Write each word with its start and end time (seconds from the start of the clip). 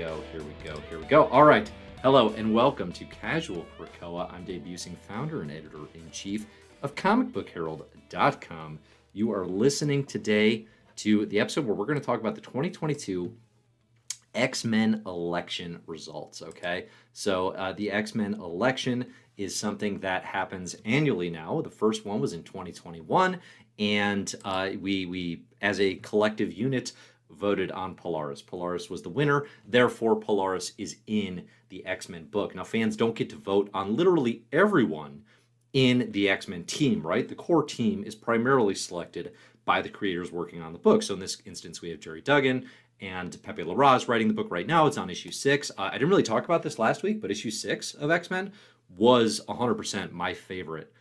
but 0.00 0.24
here 0.32 0.42
we 0.42 0.42
go, 0.42 0.42
here 0.42 0.42
we 0.42 0.64
go, 0.64 0.80
here 0.88 0.98
we 0.98 1.04
go. 1.04 1.24
All 1.26 1.44
right. 1.44 1.70
Hello 2.02 2.30
and 2.30 2.54
welcome 2.54 2.90
to 2.92 3.04
Casual 3.04 3.66
Krakoa. 3.78 4.32
I'm 4.32 4.44
Dave 4.44 4.62
Buesing, 4.62 4.96
founder 4.96 5.42
and 5.42 5.50
editor 5.50 5.80
in 5.94 6.10
chief 6.10 6.46
of 6.82 6.94
comicbookherald.com. 6.94 8.78
You 9.12 9.32
are 9.32 9.44
listening 9.44 10.04
today 10.04 10.66
to 10.96 11.26
the 11.26 11.38
episode 11.38 11.66
where 11.66 11.74
we're 11.74 11.84
going 11.84 12.00
to 12.00 12.04
talk 12.04 12.20
about 12.20 12.34
the 12.34 12.40
2022 12.40 13.34
X 14.34 14.64
Men 14.64 15.02
election 15.04 15.80
results. 15.86 16.40
Okay. 16.40 16.86
So 17.12 17.48
uh, 17.50 17.72
the 17.72 17.90
X 17.90 18.14
Men 18.14 18.34
election 18.34 19.06
is 19.36 19.54
something 19.54 19.98
that 20.00 20.24
happens 20.24 20.76
annually 20.86 21.28
now. 21.28 21.60
The 21.60 21.70
first 21.70 22.06
one 22.06 22.20
was 22.20 22.32
in 22.32 22.42
2021, 22.42 23.38
and 23.78 24.34
uh, 24.44 24.70
we 24.80 25.04
we 25.04 25.42
as 25.60 25.78
a 25.80 25.96
collective 25.96 26.52
unit 26.52 26.92
voted 27.30 27.70
on 27.70 27.94
Polaris. 27.94 28.42
Polaris 28.42 28.90
was 28.90 29.02
the 29.02 29.08
winner, 29.08 29.46
therefore 29.66 30.18
Polaris 30.18 30.72
is 30.78 30.96
in 31.06 31.46
the 31.68 31.84
X-Men 31.86 32.24
book. 32.24 32.54
Now 32.54 32.64
fans 32.64 32.96
don't 32.96 33.14
get 33.14 33.30
to 33.30 33.36
vote 33.36 33.70
on 33.72 33.96
literally 33.96 34.42
everyone 34.52 35.22
in 35.72 36.10
the 36.12 36.28
X-Men 36.28 36.64
team, 36.64 37.02
right? 37.06 37.28
The 37.28 37.34
core 37.34 37.64
team 37.64 38.02
is 38.04 38.14
primarily 38.14 38.74
selected 38.74 39.32
by 39.64 39.80
the 39.82 39.88
creators 39.88 40.32
working 40.32 40.62
on 40.62 40.72
the 40.72 40.78
book. 40.78 41.02
So 41.02 41.14
in 41.14 41.20
this 41.20 41.40
instance, 41.44 41.80
we 41.80 41.90
have 41.90 42.00
Gerry 42.00 42.20
Duggan 42.20 42.66
and 43.00 43.40
Pepe 43.42 43.62
Larraz 43.62 44.08
writing 44.08 44.28
the 44.28 44.34
book 44.34 44.50
right 44.50 44.66
now. 44.66 44.86
It's 44.86 44.98
on 44.98 45.10
issue 45.10 45.30
six. 45.30 45.70
Uh, 45.78 45.82
I 45.82 45.92
didn't 45.92 46.08
really 46.08 46.22
talk 46.22 46.44
about 46.44 46.62
this 46.62 46.78
last 46.78 47.02
week, 47.02 47.20
but 47.20 47.30
issue 47.30 47.50
six 47.50 47.94
of 47.94 48.10
X 48.10 48.30
Men 48.30 48.52
was 48.96 49.40
100% 49.48 50.10
my 50.12 50.34
favorite 50.34 50.92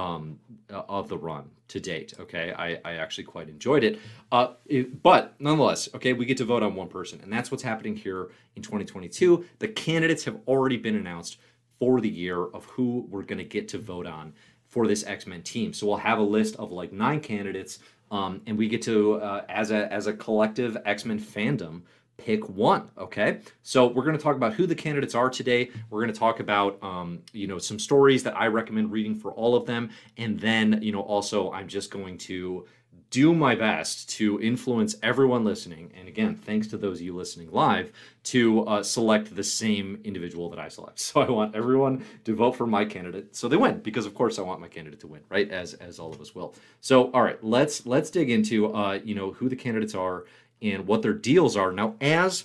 um, 0.00 0.38
uh, 0.72 0.82
of 0.88 1.08
the 1.08 1.18
run 1.18 1.50
to 1.68 1.78
date. 1.78 2.14
Okay, 2.18 2.52
I, 2.56 2.80
I 2.84 2.94
actually 2.94 3.24
quite 3.24 3.48
enjoyed 3.48 3.84
it. 3.84 3.98
Uh, 4.32 4.54
it, 4.66 5.02
but 5.02 5.34
nonetheless, 5.38 5.88
okay, 5.94 6.14
we 6.14 6.24
get 6.24 6.38
to 6.38 6.44
vote 6.44 6.62
on 6.62 6.74
one 6.74 6.88
person, 6.88 7.20
and 7.22 7.30
that's 7.30 7.50
what's 7.50 7.62
happening 7.62 7.96
here 7.96 8.30
in 8.56 8.62
2022. 8.62 9.44
The 9.58 9.68
candidates 9.68 10.24
have 10.24 10.38
already 10.48 10.78
been 10.78 10.96
announced 10.96 11.36
for 11.78 12.00
the 12.00 12.08
year 12.08 12.44
of 12.46 12.64
who 12.64 13.06
we're 13.10 13.22
going 13.22 13.38
to 13.38 13.44
get 13.44 13.68
to 13.68 13.78
vote 13.78 14.06
on 14.06 14.32
for 14.68 14.86
this 14.86 15.04
X 15.04 15.26
Men 15.26 15.42
team. 15.42 15.72
So 15.74 15.86
we'll 15.86 15.96
have 15.98 16.18
a 16.18 16.22
list 16.22 16.56
of 16.56 16.72
like 16.72 16.92
nine 16.92 17.20
candidates, 17.20 17.80
um, 18.10 18.40
and 18.46 18.56
we 18.56 18.68
get 18.68 18.82
to 18.82 19.16
uh, 19.16 19.44
as 19.50 19.70
a 19.70 19.92
as 19.92 20.06
a 20.06 20.14
collective 20.14 20.78
X 20.86 21.04
Men 21.04 21.20
fandom 21.20 21.82
pick 22.20 22.48
one 22.48 22.90
okay? 22.98 23.40
So 23.62 23.86
we're 23.86 24.04
going 24.04 24.16
to 24.16 24.22
talk 24.22 24.36
about 24.36 24.52
who 24.54 24.66
the 24.66 24.74
candidates 24.74 25.14
are 25.14 25.30
today. 25.30 25.70
We're 25.88 26.02
going 26.02 26.12
to 26.12 26.18
talk 26.18 26.40
about 26.40 26.78
um, 26.82 27.20
you 27.32 27.46
know 27.46 27.58
some 27.58 27.78
stories 27.78 28.22
that 28.24 28.36
i 28.36 28.46
recommend 28.46 28.92
reading 28.92 29.14
for 29.14 29.32
all 29.32 29.54
of 29.54 29.66
them. 29.66 29.90
And 30.16 30.38
then 30.38 30.80
you 30.82 30.92
know 30.92 31.00
also 31.00 31.50
i'm 31.52 31.68
just 31.68 31.90
going 31.90 32.18
to 32.18 32.66
do 33.10 33.34
my 33.34 33.56
best 33.56 34.08
to 34.08 34.40
influence 34.40 34.94
everyone 35.02 35.44
listening 35.44 35.92
and 35.96 36.06
again 36.06 36.36
thanks 36.36 36.68
to 36.68 36.76
those 36.76 36.98
of 36.98 37.02
you 37.02 37.14
listening 37.14 37.50
live 37.50 37.92
to 38.22 38.64
uh, 38.66 38.82
select 38.82 39.34
the 39.34 39.42
same 39.42 40.00
individual 40.04 40.48
that 40.48 40.58
i 40.58 40.68
select. 40.68 40.98
So 41.10 41.20
i 41.20 41.28
want 41.28 41.56
everyone 41.56 42.04
to 42.24 42.34
vote 42.36 42.52
for 42.52 42.66
my 42.66 42.84
candidate 42.84 43.34
so 43.34 43.48
they 43.48 43.56
win 43.56 43.80
because 43.80 44.06
of 44.06 44.14
course 44.14 44.38
i 44.38 44.42
want 44.42 44.60
my 44.60 44.68
candidate 44.68 45.00
to 45.00 45.08
win 45.08 45.22
right? 45.28 45.50
As 45.50 45.74
as 45.74 45.98
all 45.98 46.12
of 46.12 46.20
us 46.20 46.34
will. 46.34 46.54
So 46.80 47.10
all 47.12 47.22
right 47.22 47.42
let's 47.42 47.84
let's 47.86 48.10
dig 48.10 48.30
into 48.30 48.72
uh, 48.74 49.00
you 49.04 49.14
know 49.14 49.32
who 49.32 49.48
the 49.48 49.56
candidates 49.56 49.94
are 49.94 50.26
and 50.62 50.86
what 50.86 51.02
their 51.02 51.12
deals 51.12 51.56
are. 51.56 51.72
Now, 51.72 51.94
as 52.00 52.44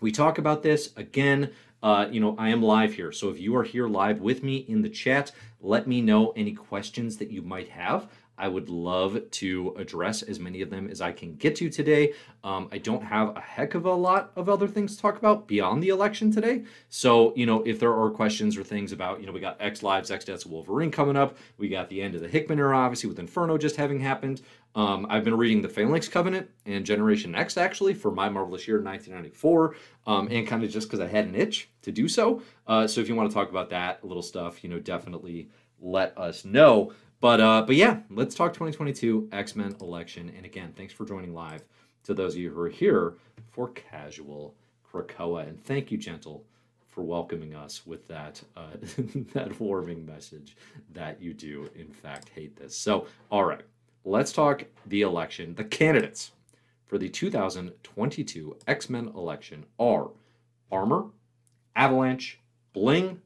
we 0.00 0.12
talk 0.12 0.38
about 0.38 0.62
this, 0.62 0.90
again, 0.96 1.50
uh, 1.82 2.06
you 2.10 2.20
know, 2.20 2.34
I 2.38 2.48
am 2.48 2.62
live 2.62 2.94
here. 2.94 3.12
So 3.12 3.28
if 3.28 3.38
you 3.40 3.54
are 3.56 3.62
here 3.62 3.88
live 3.88 4.20
with 4.20 4.42
me 4.42 4.56
in 4.68 4.82
the 4.82 4.88
chat, 4.88 5.32
let 5.60 5.86
me 5.86 6.00
know 6.00 6.32
any 6.32 6.52
questions 6.52 7.16
that 7.18 7.30
you 7.30 7.42
might 7.42 7.68
have. 7.68 8.08
I 8.38 8.48
would 8.48 8.68
love 8.68 9.18
to 9.30 9.74
address 9.76 10.22
as 10.22 10.38
many 10.38 10.62
of 10.62 10.70
them 10.70 10.88
as 10.88 11.00
I 11.00 11.12
can 11.12 11.34
get 11.34 11.56
to 11.56 11.68
today. 11.68 12.14
Um, 12.44 12.68
I 12.70 12.78
don't 12.78 13.02
have 13.02 13.36
a 13.36 13.40
heck 13.40 13.74
of 13.74 13.84
a 13.84 13.92
lot 13.92 14.32
of 14.36 14.48
other 14.48 14.68
things 14.68 14.96
to 14.96 15.02
talk 15.02 15.18
about 15.18 15.48
beyond 15.48 15.82
the 15.82 15.88
election 15.88 16.30
today. 16.30 16.64
So, 16.88 17.34
you 17.36 17.46
know, 17.46 17.62
if 17.64 17.80
there 17.80 17.92
are 17.92 18.10
questions 18.10 18.56
or 18.56 18.64
things 18.64 18.92
about, 18.92 19.20
you 19.20 19.26
know, 19.26 19.32
we 19.32 19.40
got 19.40 19.56
X 19.60 19.82
Lives, 19.82 20.10
X 20.10 20.24
Deaths, 20.24 20.46
Wolverine 20.46 20.90
coming 20.90 21.16
up. 21.16 21.36
We 21.58 21.68
got 21.68 21.88
the 21.88 22.00
end 22.00 22.14
of 22.14 22.20
the 22.20 22.28
Hickman 22.28 22.58
era, 22.58 22.76
obviously, 22.76 23.08
with 23.08 23.18
Inferno 23.18 23.58
just 23.58 23.76
having 23.76 24.00
happened. 24.00 24.42
Um, 24.74 25.06
I've 25.10 25.24
been 25.24 25.36
reading 25.36 25.62
the 25.62 25.68
Phalanx 25.68 26.08
Covenant 26.08 26.48
and 26.66 26.84
Generation 26.84 27.34
X, 27.34 27.56
actually, 27.56 27.94
for 27.94 28.10
my 28.10 28.28
Marvelous 28.28 28.68
Year 28.68 28.80
1994, 28.80 29.74
um, 30.06 30.28
and 30.30 30.46
kind 30.46 30.62
of 30.62 30.70
just 30.70 30.86
because 30.86 31.00
I 31.00 31.08
had 31.08 31.24
an 31.24 31.34
itch 31.34 31.68
to 31.82 31.90
do 31.90 32.06
so. 32.06 32.42
Uh, 32.66 32.86
so 32.86 33.00
if 33.00 33.08
you 33.08 33.14
want 33.14 33.30
to 33.30 33.34
talk 33.34 33.50
about 33.50 33.70
that 33.70 34.04
little 34.04 34.22
stuff, 34.22 34.62
you 34.62 34.70
know, 34.70 34.78
definitely 34.78 35.48
let 35.80 36.16
us 36.18 36.44
know. 36.44 36.92
But 37.20 37.40
uh, 37.40 37.62
but 37.62 37.76
yeah, 37.76 38.00
let's 38.10 38.34
talk 38.34 38.52
2022 38.52 39.28
X 39.32 39.56
Men 39.56 39.76
election. 39.80 40.32
And 40.36 40.46
again, 40.46 40.72
thanks 40.76 40.92
for 40.92 41.04
joining 41.04 41.34
live 41.34 41.64
to 42.04 42.14
those 42.14 42.34
of 42.34 42.40
you 42.40 42.50
who 42.50 42.60
are 42.60 42.68
here 42.68 43.14
for 43.50 43.68
casual 43.70 44.54
Krakoa. 44.90 45.48
And 45.48 45.62
thank 45.62 45.90
you, 45.90 45.98
Gentle, 45.98 46.44
for 46.86 47.02
welcoming 47.02 47.54
us 47.54 47.84
with 47.84 48.06
that 48.08 48.40
uh, 48.56 48.76
that 49.32 49.58
warming 49.60 50.06
message 50.06 50.56
that 50.92 51.20
you 51.20 51.34
do 51.34 51.68
in 51.74 51.88
fact 51.88 52.28
hate 52.28 52.56
this. 52.56 52.76
So 52.76 53.06
all 53.30 53.44
right, 53.44 53.62
let's 54.04 54.32
talk 54.32 54.64
the 54.86 55.02
election. 55.02 55.54
The 55.56 55.64
candidates 55.64 56.32
for 56.86 56.98
the 56.98 57.08
2022 57.08 58.56
X 58.66 58.88
Men 58.88 59.08
election 59.08 59.66
are 59.78 60.10
Armor, 60.70 61.06
Avalanche, 61.74 62.40
Bling, 62.72 63.20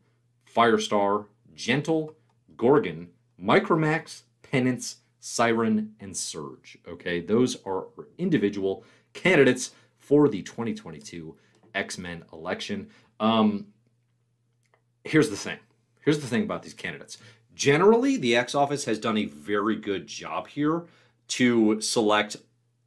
Firestar, 0.55 1.27
Gentle, 1.55 2.15
Gorgon. 2.57 3.09
Micromax, 3.43 4.23
Penance, 4.43 4.97
Siren, 5.21 5.95
and 6.01 6.17
Surge. 6.17 6.79
Okay, 6.87 7.21
those 7.21 7.57
are 7.65 7.87
individual 8.19 8.85
candidates 9.13 9.73
for 9.99 10.29
the 10.29 10.43
2022 10.43 11.37
X 11.75 11.99
Men 11.99 12.25
election. 12.33 12.89
Um, 13.21 13.67
here's 15.05 15.31
the 15.31 15.37
thing. 15.37 15.59
Here's 16.01 16.21
the 16.21 16.27
thing 16.27 16.43
about 16.43 16.63
these 16.63 16.75
candidates. 16.75 17.19
Generally, 17.55 18.19
the 18.19 18.37
X 18.37 18.55
office 18.55 18.85
has 18.87 18.99
done 18.99 19.19
a 19.19 19.27
very 19.27 19.77
good 19.77 20.07
job 20.07 20.49
here 20.49 20.85
to 21.29 21.81
select 21.81 22.37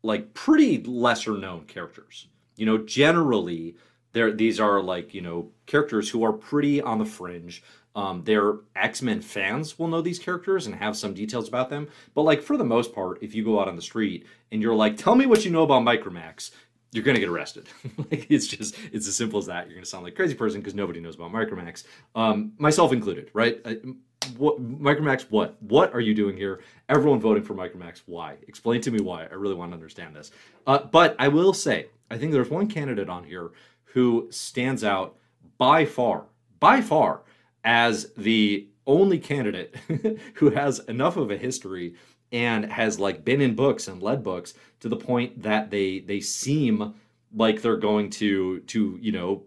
like 0.03 0.33
pretty 0.33 0.83
lesser 0.83 1.37
known 1.37 1.65
characters. 1.65 2.27
You 2.57 2.65
know, 2.65 2.77
generally, 2.77 3.75
there 4.11 4.31
these 4.31 4.59
are 4.59 4.81
like 4.81 5.13
you 5.13 5.21
know 5.21 5.51
characters 5.65 6.09
who 6.09 6.23
are 6.23 6.33
pretty 6.33 6.81
on 6.81 6.99
the 6.99 7.05
fringe 7.05 7.63
um, 7.95 8.23
their 8.23 8.57
X-Men 8.75 9.21
fans 9.21 9.79
will 9.79 9.87
know 9.87 10.01
these 10.01 10.19
characters 10.19 10.65
and 10.65 10.75
have 10.75 10.97
some 10.97 11.13
details 11.13 11.47
about 11.47 11.69
them. 11.69 11.87
But 12.13 12.23
like 12.23 12.41
for 12.41 12.57
the 12.57 12.63
most 12.63 12.93
part, 12.93 13.23
if 13.23 13.33
you 13.33 13.43
go 13.43 13.59
out 13.59 13.67
on 13.67 13.75
the 13.75 13.81
street 13.81 14.27
and 14.51 14.61
you're 14.61 14.75
like, 14.75 14.97
"Tell 14.97 15.15
me 15.15 15.25
what 15.25 15.45
you 15.45 15.51
know 15.51 15.63
about 15.63 15.83
Micromax," 15.83 16.51
you're 16.91 17.03
gonna 17.03 17.19
get 17.19 17.29
arrested. 17.29 17.67
like 17.97 18.27
it's 18.29 18.47
just 18.47 18.75
it's 18.91 19.07
as 19.07 19.15
simple 19.15 19.39
as 19.39 19.45
that. 19.45 19.67
You're 19.67 19.75
gonna 19.75 19.85
sound 19.85 20.03
like 20.03 20.13
a 20.13 20.15
crazy 20.15 20.35
person 20.35 20.59
because 20.59 20.75
nobody 20.75 20.99
knows 20.99 21.15
about 21.15 21.31
Micromax, 21.31 21.85
um, 22.15 22.53
myself 22.57 22.91
included, 22.91 23.29
right? 23.33 23.61
I, 23.65 23.79
what 24.37 24.61
Micromax? 24.61 25.27
What? 25.29 25.61
What 25.61 25.93
are 25.93 26.01
you 26.01 26.13
doing 26.13 26.35
here? 26.35 26.61
Everyone 26.89 27.19
voting 27.19 27.43
for 27.43 27.53
Micromax. 27.53 28.01
Why? 28.05 28.35
Explain 28.47 28.81
to 28.81 28.91
me 28.91 28.99
why. 28.99 29.23
I 29.23 29.35
really 29.35 29.55
want 29.55 29.71
to 29.71 29.75
understand 29.75 30.15
this. 30.15 30.31
Uh, 30.67 30.79
but 30.79 31.15
I 31.19 31.27
will 31.27 31.53
say, 31.53 31.87
I 32.09 32.17
think 32.17 32.31
there's 32.31 32.49
one 32.49 32.67
candidate 32.67 33.09
on 33.09 33.23
here 33.23 33.51
who 33.83 34.27
stands 34.31 34.83
out 34.83 35.15
by 35.57 35.85
far, 35.85 36.25
by 36.59 36.81
far 36.81 37.21
as 37.65 38.13
the 38.15 38.69
only 38.87 39.17
candidate 39.19 39.75
who 40.35 40.51
has 40.51 40.79
enough 40.79 41.17
of 41.17 41.31
a 41.31 41.37
history 41.37 41.95
and 42.31 42.71
has 42.71 42.99
like 42.99 43.25
been 43.25 43.41
in 43.41 43.55
books 43.55 43.87
and 43.87 44.01
led 44.01 44.23
books 44.23 44.53
to 44.79 44.87
the 44.87 44.95
point 44.95 45.41
that 45.41 45.71
they 45.71 45.99
they 45.99 46.19
seem 46.19 46.93
like 47.33 47.61
they're 47.61 47.77
going 47.77 48.09
to 48.09 48.59
to 48.61 48.97
you 49.01 49.11
know 49.11 49.43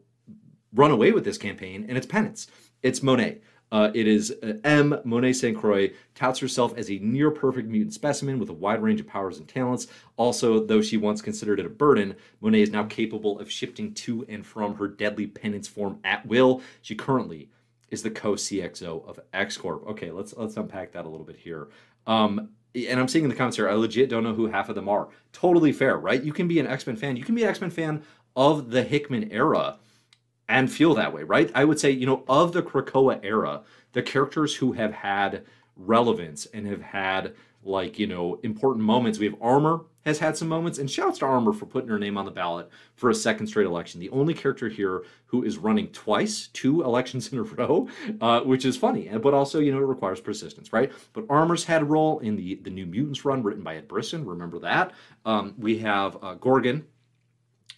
run 0.74 0.90
away 0.90 1.12
with 1.12 1.24
this 1.24 1.38
campaign 1.38 1.86
and 1.88 1.96
it's 1.96 2.06
penance 2.06 2.48
it's 2.82 3.02
monet 3.02 3.40
uh, 3.70 3.90
it 3.94 4.08
is 4.08 4.34
uh, 4.42 4.54
M. 4.64 4.98
Monet 5.04 5.34
St. 5.34 5.56
Croix 5.56 5.90
touts 6.14 6.38
herself 6.38 6.76
as 6.78 6.90
a 6.90 6.98
near 7.00 7.30
perfect 7.30 7.68
mutant 7.68 7.92
specimen 7.92 8.38
with 8.38 8.48
a 8.48 8.54
wide 8.54 8.82
range 8.82 8.98
of 8.98 9.06
powers 9.06 9.38
and 9.38 9.46
talents. 9.46 9.88
Also, 10.16 10.64
though 10.64 10.80
she 10.80 10.96
once 10.96 11.20
considered 11.20 11.60
it 11.60 11.66
a 11.66 11.68
burden, 11.68 12.16
Monet 12.40 12.62
is 12.62 12.70
now 12.70 12.84
capable 12.84 13.38
of 13.38 13.50
shifting 13.50 13.92
to 13.92 14.24
and 14.26 14.46
from 14.46 14.76
her 14.76 14.88
deadly 14.88 15.26
penance 15.26 15.68
form 15.68 15.98
at 16.02 16.24
will. 16.24 16.62
She 16.80 16.94
currently 16.94 17.50
is 17.90 18.02
the 18.02 18.10
co-CXO 18.10 19.08
of 19.08 19.20
X 19.32 19.56
Corp. 19.56 19.86
Okay, 19.88 20.10
let's 20.10 20.34
let's 20.36 20.56
unpack 20.56 20.92
that 20.92 21.06
a 21.06 21.08
little 21.08 21.26
bit 21.26 21.36
here. 21.36 21.68
Um, 22.06 22.50
and 22.74 23.00
I'm 23.00 23.08
seeing 23.08 23.24
in 23.24 23.30
the 23.30 23.36
comments 23.36 23.56
here, 23.56 23.68
I 23.68 23.74
legit 23.74 24.10
don't 24.10 24.24
know 24.24 24.34
who 24.34 24.46
half 24.46 24.68
of 24.68 24.74
them 24.74 24.88
are. 24.88 25.08
Totally 25.32 25.72
fair, 25.72 25.96
right? 25.96 26.22
You 26.22 26.32
can 26.32 26.48
be 26.48 26.60
an 26.60 26.66
X 26.66 26.86
Men 26.86 26.96
fan. 26.96 27.16
You 27.16 27.24
can 27.24 27.34
be 27.34 27.42
an 27.42 27.48
X 27.48 27.60
Men 27.60 27.70
fan 27.70 28.02
of 28.36 28.70
the 28.70 28.82
Hickman 28.82 29.32
era 29.32 29.78
and 30.48 30.70
feel 30.72 30.94
that 30.94 31.12
way, 31.12 31.22
right? 31.22 31.50
I 31.54 31.64
would 31.64 31.78
say, 31.78 31.90
you 31.90 32.06
know, 32.06 32.24
of 32.28 32.52
the 32.52 32.62
Krakoa 32.62 33.20
era, 33.22 33.62
the 33.92 34.02
characters 34.02 34.56
who 34.56 34.72
have 34.72 34.92
had 34.92 35.44
relevance 35.76 36.46
and 36.46 36.66
have 36.66 36.82
had 36.82 37.34
like 37.62 37.98
you 37.98 38.06
know 38.06 38.38
important 38.42 38.84
moments. 38.84 39.18
We 39.18 39.26
have 39.26 39.36
Armor 39.40 39.80
has 40.04 40.18
had 40.18 40.36
some 40.36 40.48
moments, 40.48 40.78
and 40.78 40.90
shouts 40.90 41.18
to 41.18 41.26
Armor 41.26 41.52
for 41.52 41.66
putting 41.66 41.90
her 41.90 41.98
name 41.98 42.16
on 42.16 42.24
the 42.24 42.30
ballot 42.30 42.70
for 42.96 43.10
a 43.10 43.14
second 43.14 43.46
straight 43.46 43.66
election. 43.66 44.00
The 44.00 44.10
only 44.10 44.32
character 44.32 44.68
here 44.68 45.04
who 45.26 45.42
is 45.42 45.58
running 45.58 45.88
twice, 45.88 46.48
two 46.48 46.82
elections 46.82 47.30
in 47.32 47.38
a 47.38 47.42
row, 47.42 47.88
uh, 48.20 48.40
which 48.40 48.64
is 48.64 48.76
funny, 48.76 49.08
but 49.08 49.34
also 49.34 49.60
you 49.60 49.72
know 49.72 49.78
it 49.78 49.86
requires 49.86 50.20
persistence, 50.20 50.72
right? 50.72 50.90
But 51.12 51.24
Armor's 51.28 51.64
had 51.64 51.82
a 51.82 51.86
role 51.86 52.20
in 52.20 52.36
the 52.36 52.56
the 52.56 52.70
New 52.70 52.86
Mutants 52.86 53.24
run 53.24 53.42
written 53.42 53.62
by 53.62 53.76
Ed 53.76 53.88
Brisson. 53.88 54.24
Remember 54.24 54.58
that. 54.60 54.92
Um, 55.24 55.54
we 55.58 55.78
have 55.78 56.16
uh, 56.22 56.34
Gorgon 56.34 56.86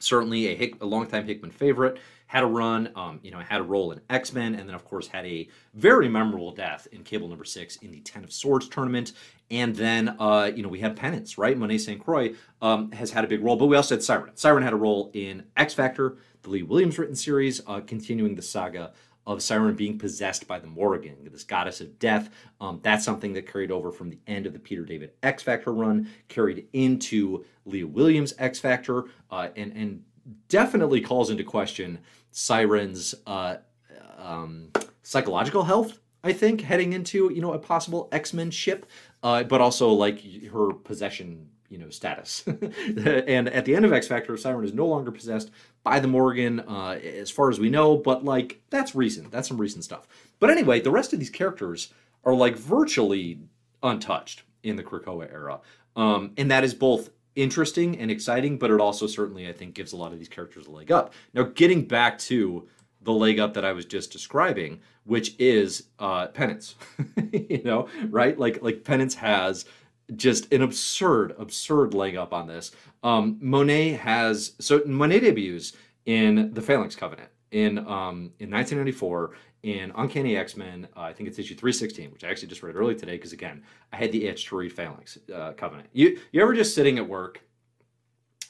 certainly 0.01 0.49
a, 0.49 0.57
Hick, 0.57 0.75
a 0.81 0.87
longtime 0.87 1.27
Hickman 1.27 1.53
favorite. 1.53 1.99
Had 2.27 2.43
a 2.43 2.47
run, 2.47 2.91
um, 2.97 3.21
you 3.23 3.31
know, 3.31 3.39
had 3.39 3.61
a 3.61 3.65
role 3.65 3.93
in 3.93 4.01
X 4.09 4.33
Men, 4.33 4.55
and 4.55 4.69
then 4.69 4.75
of 4.75 4.85
course 4.85 5.07
had 5.07 5.27
a 5.27 5.49
very 5.75 6.09
memorable 6.09 6.53
death 6.53 6.89
in 6.93 7.03
Cable 7.03 7.29
Number 7.29 7.45
Six 7.45 7.77
in 7.77 7.91
the 7.91 8.01
Ten 8.01 8.25
of 8.25 8.33
Swords 8.33 8.69
tournament. 8.69 9.13
And 9.51 9.75
then, 9.75 10.17
uh, 10.21 10.51
you 10.55 10.63
know, 10.63 10.69
we 10.69 10.81
had 10.81 10.97
Penance, 10.97 11.37
right? 11.37 11.59
Monet 11.59 11.79
St. 11.79 12.03
Croix 12.03 12.35
um, 12.63 12.93
has 12.93 13.11
had 13.11 13.25
a 13.25 13.27
big 13.27 13.43
role, 13.43 13.57
but 13.57 13.67
we 13.67 13.77
also 13.77 13.97
had 13.97 14.03
Siren. 14.03 14.37
Siren 14.37 14.63
had 14.63 14.73
a 14.73 14.77
role 14.77 15.11
in 15.13 15.45
X 15.57 15.75
Factor, 15.75 16.19
the 16.43 16.51
Leah 16.51 16.65
Williams 16.65 16.99
written 16.99 17.17
series, 17.17 17.61
uh, 17.67 17.81
continuing 17.81 18.37
the 18.37 18.43
saga 18.43 18.93
of 19.27 19.43
Siren 19.43 19.75
being 19.75 19.99
possessed 19.99 20.47
by 20.47 20.59
the 20.59 20.67
Morrigan, 20.67 21.17
this 21.31 21.45
goddess 21.45 21.81
of 21.81 21.99
death. 21.99 22.31
Um, 22.61 22.81
that's 22.83 23.05
something 23.05 23.33
that 23.35 23.51
carried 23.51 23.71
over 23.71 23.93
from 23.93 24.11
the 24.11 24.19
end 24.27 24.47
of 24.47 24.53
the 24.53 24.59
Peter 24.59 24.85
David 24.85 25.13
X 25.23 25.43
Factor 25.43 25.73
run, 25.73 26.09
carried 26.29 26.67
into 26.73 27.45
Leah 27.65 27.87
Williams 27.87 28.35
X 28.39 28.59
Factor, 28.59 29.05
uh, 29.31 29.49
and 29.57 29.73
and 29.73 30.05
definitely 30.49 31.01
calls 31.01 31.31
into 31.31 31.45
question 31.45 31.99
Siren's 32.31 33.15
uh, 33.27 33.57
um, 34.19 34.71
psychological 35.03 35.65
health. 35.65 35.99
I 36.23 36.33
think 36.33 36.63
heading 36.63 36.93
into 36.93 37.33
you 37.33 37.41
know 37.41 37.53
a 37.53 37.59
possible 37.59 38.09
X 38.13 38.33
Men 38.33 38.51
ship, 38.51 38.87
uh, 39.23 39.43
but 39.45 39.61
also 39.61 39.91
like 39.91 40.23
her 40.47 40.73
possession 40.73 41.49
you 41.69 41.79
know 41.79 41.91
status. 41.91 42.45
and 42.47 43.49
at 43.49 43.65
the 43.65 43.75
end 43.75 43.85
of 43.85 43.93
X 43.93 44.07
Factor, 44.09 44.37
Siren 44.37 44.65
is 44.65 44.75
no 44.75 44.87
longer 44.87 45.11
possessed 45.11 45.51
by 45.83 45.99
the 45.99 46.09
Morrigan, 46.09 46.61
uh, 46.61 46.99
as 47.03 47.31
far 47.31 47.49
as 47.49 47.59
we 47.59 47.71
know. 47.71 47.97
But 47.97 48.25
like 48.25 48.61
that's 48.71 48.95
recent. 48.95 49.31
That's 49.31 49.49
some 49.49 49.59
recent 49.59 49.85
stuff. 49.85 50.07
But 50.39 50.51
anyway, 50.51 50.81
the 50.81 50.91
rest 50.91 51.13
of 51.13 51.19
these 51.19 51.31
characters 51.31 51.93
are 52.25 52.35
like 52.35 52.57
virtually 52.57 53.41
untouched 53.83 54.43
in 54.63 54.77
the 54.77 54.83
Krakoa 54.83 55.33
era, 55.33 55.61
um, 55.97 56.33
and 56.37 56.51
that 56.51 56.65
is 56.65 56.75
both 56.75 57.11
interesting 57.37 57.99
and 57.99 58.11
exciting, 58.11 58.59
but 58.59 58.71
it 58.71 58.81
also 58.81 59.07
certainly, 59.07 59.49
I 59.49 59.53
think, 59.53 59.75
gives 59.75 59.93
a 59.93 59.97
lot 59.97 60.13
of 60.13 60.19
these 60.19 60.29
characters 60.29 60.67
a 60.67 60.71
leg 60.71 60.91
up. 60.91 61.15
Now, 61.33 61.45
getting 61.45 61.85
back 61.85 62.19
to 62.21 62.69
the 63.03 63.13
leg 63.13 63.39
up 63.39 63.55
that 63.55 63.65
I 63.65 63.73
was 63.73 63.85
just 63.85 64.13
describing, 64.13 64.81
which 65.05 65.35
is 65.39 65.85
uh, 65.99 66.29
penance, 66.29 66.77
you 67.33 67.63
know, 67.65 67.89
right? 68.09 68.39
Like 68.39 68.63
like 68.63 68.85
penance 68.85 69.15
has 69.15 69.65
just 70.17 70.53
an 70.53 70.63
absurd, 70.63 71.35
absurd 71.39 71.95
leg 71.95 72.17
up 72.17 72.33
on 72.33 72.47
this. 72.47 72.73
Um, 73.03 73.39
Monet 73.41 73.93
has 73.93 74.53
so 74.59 74.83
Monet 74.87 75.21
debuts 75.21 75.73
in 76.07 76.53
the 76.53 76.63
Phalanx 76.63 76.97
Covenant 76.97 77.31
in 77.51 77.79
um, 77.79 78.33
in 78.39 78.51
1994 78.51 79.33
in 79.63 79.93
Uncanny 79.97 80.37
X 80.37 80.57
Men. 80.57 80.89
Uh, 80.97 81.01
I 81.01 81.13
think 81.13 81.29
it's 81.29 81.39
issue 81.39 81.55
316, 81.55 82.13
which 82.13 82.25
I 82.25 82.29
actually 82.29 82.49
just 82.49 82.63
read 82.63 82.77
early 82.77 82.95
today 82.95 83.13
because 83.13 83.33
again, 83.33 83.63
I 83.93 83.97
had 83.97 84.13
the 84.13 84.27
itch 84.27 84.47
to 84.47 84.57
read 84.57 84.73
Phalanx 84.73 85.19
uh, 85.35 85.53
Covenant. 85.53 85.89
You 85.93 86.19
you 86.33 86.43
ever 86.43 86.55
just 86.55 86.75
sitting 86.75 86.99
at 86.99 87.09
work 87.09 87.41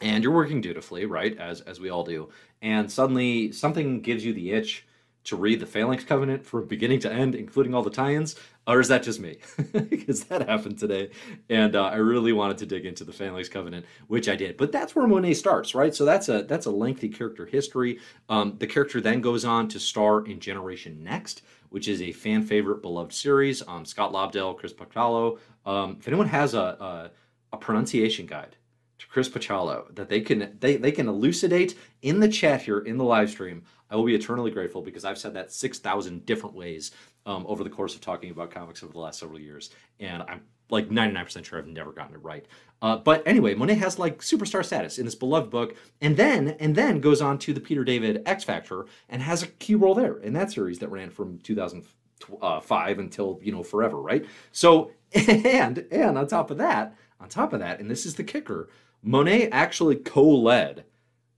and 0.01 0.25
you're 0.25 0.33
working 0.33 0.61
dutifully, 0.61 1.07
right, 1.07 1.37
as 1.39 1.61
as 1.63 1.81
we 1.81 1.91
all 1.91 2.05
do, 2.05 2.29
and 2.63 2.91
suddenly 2.91 3.53
something 3.53 4.01
gives 4.01 4.25
you 4.25 4.33
the 4.33 4.53
itch 4.53 4.87
to 5.25 5.37
read 5.37 5.61
the 5.61 5.67
Phalanx 5.67 6.05
Covenant 6.05 6.47
from 6.47 6.67
beginning 6.67 7.01
to 7.01 7.13
end, 7.13 7.35
including 7.35 7.75
all 7.75 7.83
the 7.83 7.91
tie-ins, 7.91 8.37
or 8.67 8.81
is 8.81 8.89
that 8.89 9.03
just 9.03 9.21
me? 9.21 9.37
because 9.73 10.25
that 10.25 10.49
happened 10.49 10.79
today, 10.79 11.11
and 11.51 11.77
uh, 11.77 11.85
I 11.85 11.97
really 11.97 12.33
wanted 12.33 12.59
to 12.59 12.67
dig 12.67 12.87
into 12.87 13.05
the 13.05 13.13
Phalanx 13.13 13.49
Covenant, 13.49 13.85
which 14.07 14.29
I 14.29 14.37
did. 14.37 14.57
But 14.57 14.73
that's 14.73 14.95
where 14.95 15.07
Monet 15.07 15.35
starts, 15.35 15.75
right? 15.75 15.95
So 15.95 16.05
that's 16.05 16.29
a 16.29 16.43
that's 16.45 16.67
a 16.67 16.71
lengthy 16.71 17.09
character 17.09 17.45
history. 17.45 17.99
Um, 18.29 18.57
the 18.59 18.67
character 18.67 19.01
then 19.01 19.21
goes 19.21 19.45
on 19.45 19.69
to 19.69 19.81
star 19.81 20.25
in 20.25 20.41
Generation 20.41 21.03
Next, 21.03 21.43
which 21.69 21.87
is 21.87 22.01
a 22.01 22.13
fan 22.13 22.43
favorite, 22.43 22.81
beloved 22.81 23.13
series. 23.13 23.67
Um, 23.67 23.85
Scott 23.85 24.13
Lobdell, 24.13 24.57
Chris 24.57 24.73
Bachalo. 24.73 25.39
Um, 25.67 25.97
if 26.01 26.09
anyone 26.09 26.29
has 26.29 26.55
a, 26.55 26.59
a, 26.61 27.11
a 27.53 27.57
pronunciation 27.59 28.27
guide 28.27 28.57
to 29.01 29.07
Chris 29.07 29.29
Bachalo 29.29 29.93
that 29.95 30.09
they 30.09 30.21
can 30.21 30.57
they, 30.61 30.77
they 30.77 30.93
can 30.93 31.09
elucidate 31.09 31.77
in 32.03 32.21
the 32.21 32.29
chat 32.29 32.63
here 32.63 32.79
in 32.79 32.99
the 32.99 33.05
live 33.05 33.31
stream, 33.31 33.63
I 33.91 33.97
will 33.97 34.05
be 34.05 34.15
eternally 34.15 34.51
grateful 34.51 34.83
because 34.83 35.05
I've 35.05 35.19
said 35.19 35.35
that 35.35 35.53
six 35.53 35.79
thousand 35.79 36.27
different 36.27 36.55
ways 36.55 36.93
um, 37.27 37.45
over 37.49 37.65
the 37.65 37.71
course 37.71 37.95
of 37.95 38.01
talking 38.01 38.31
about 38.31 38.51
comics 38.51 38.83
over 38.83 38.93
the 38.93 38.99
last 38.99 39.19
several 39.19 39.41
years, 39.41 39.71
and 39.99 40.23
I'm 40.23 40.43
like 40.71 40.89
99% 40.89 41.45
sure 41.45 41.59
I've 41.59 41.67
never 41.67 41.93
gotten 41.93 42.15
it 42.15 42.23
right. 42.23 42.47
Uh, 42.81 42.97
but 42.97 43.27
anyway, 43.27 43.55
Monet 43.55 43.75
has 43.75 43.99
like 43.99 44.19
superstar 44.21 44.65
status 44.65 44.99
in 44.99 45.05
this 45.05 45.15
beloved 45.15 45.51
book, 45.51 45.75
and 46.01 46.17
then 46.17 46.57
and 46.61 46.75
then 46.75 47.01
goes 47.01 47.21
on 47.21 47.39
to 47.41 47.53
the 47.53 47.61
Peter 47.61 47.85
David 47.85 48.23
X 48.27 48.45
Factor 48.45 48.87
and 49.09 49.23
has 49.23 49.43
a 49.43 49.47
key 49.47 49.75
role 49.75 49.95
there 49.95 50.19
in 50.19 50.33
that 50.35 50.53
series 50.53 50.79
that 50.79 50.91
ran 50.91 51.11
from 51.11 51.39
2005 51.39 52.99
until 52.99 53.41
you 53.43 53.53
know 53.53 53.63
forever, 53.63 54.01
right? 54.01 54.25
So 54.53 54.93
and 55.13 55.87
and 55.91 56.17
on 56.17 56.27
top 56.27 56.51
of 56.51 56.59
that, 56.59 56.95
on 57.21 57.29
top 57.29 57.53
of 57.53 57.61
that, 57.61 57.81
and 57.81 57.91
this 57.91 58.07
is 58.07 58.15
the 58.15 58.25
kicker, 58.25 58.69
Monet 59.03 59.49
actually 59.51 59.97
co-led 59.97 60.85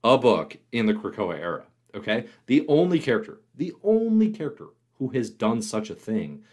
a 0.03 0.17
book 0.17 0.57
in 0.71 0.85
the 0.85 0.93
Krakoa 0.93 1.37
era. 1.37 1.65
Okay, 1.95 2.25
the 2.47 2.65
only 2.67 2.99
character, 2.99 3.39
the 3.55 3.73
only 3.83 4.29
character 4.29 4.67
who 4.97 5.09
has 5.09 5.29
done 5.29 5.61
such 5.61 5.89
a 5.89 5.95
thing 5.95 6.43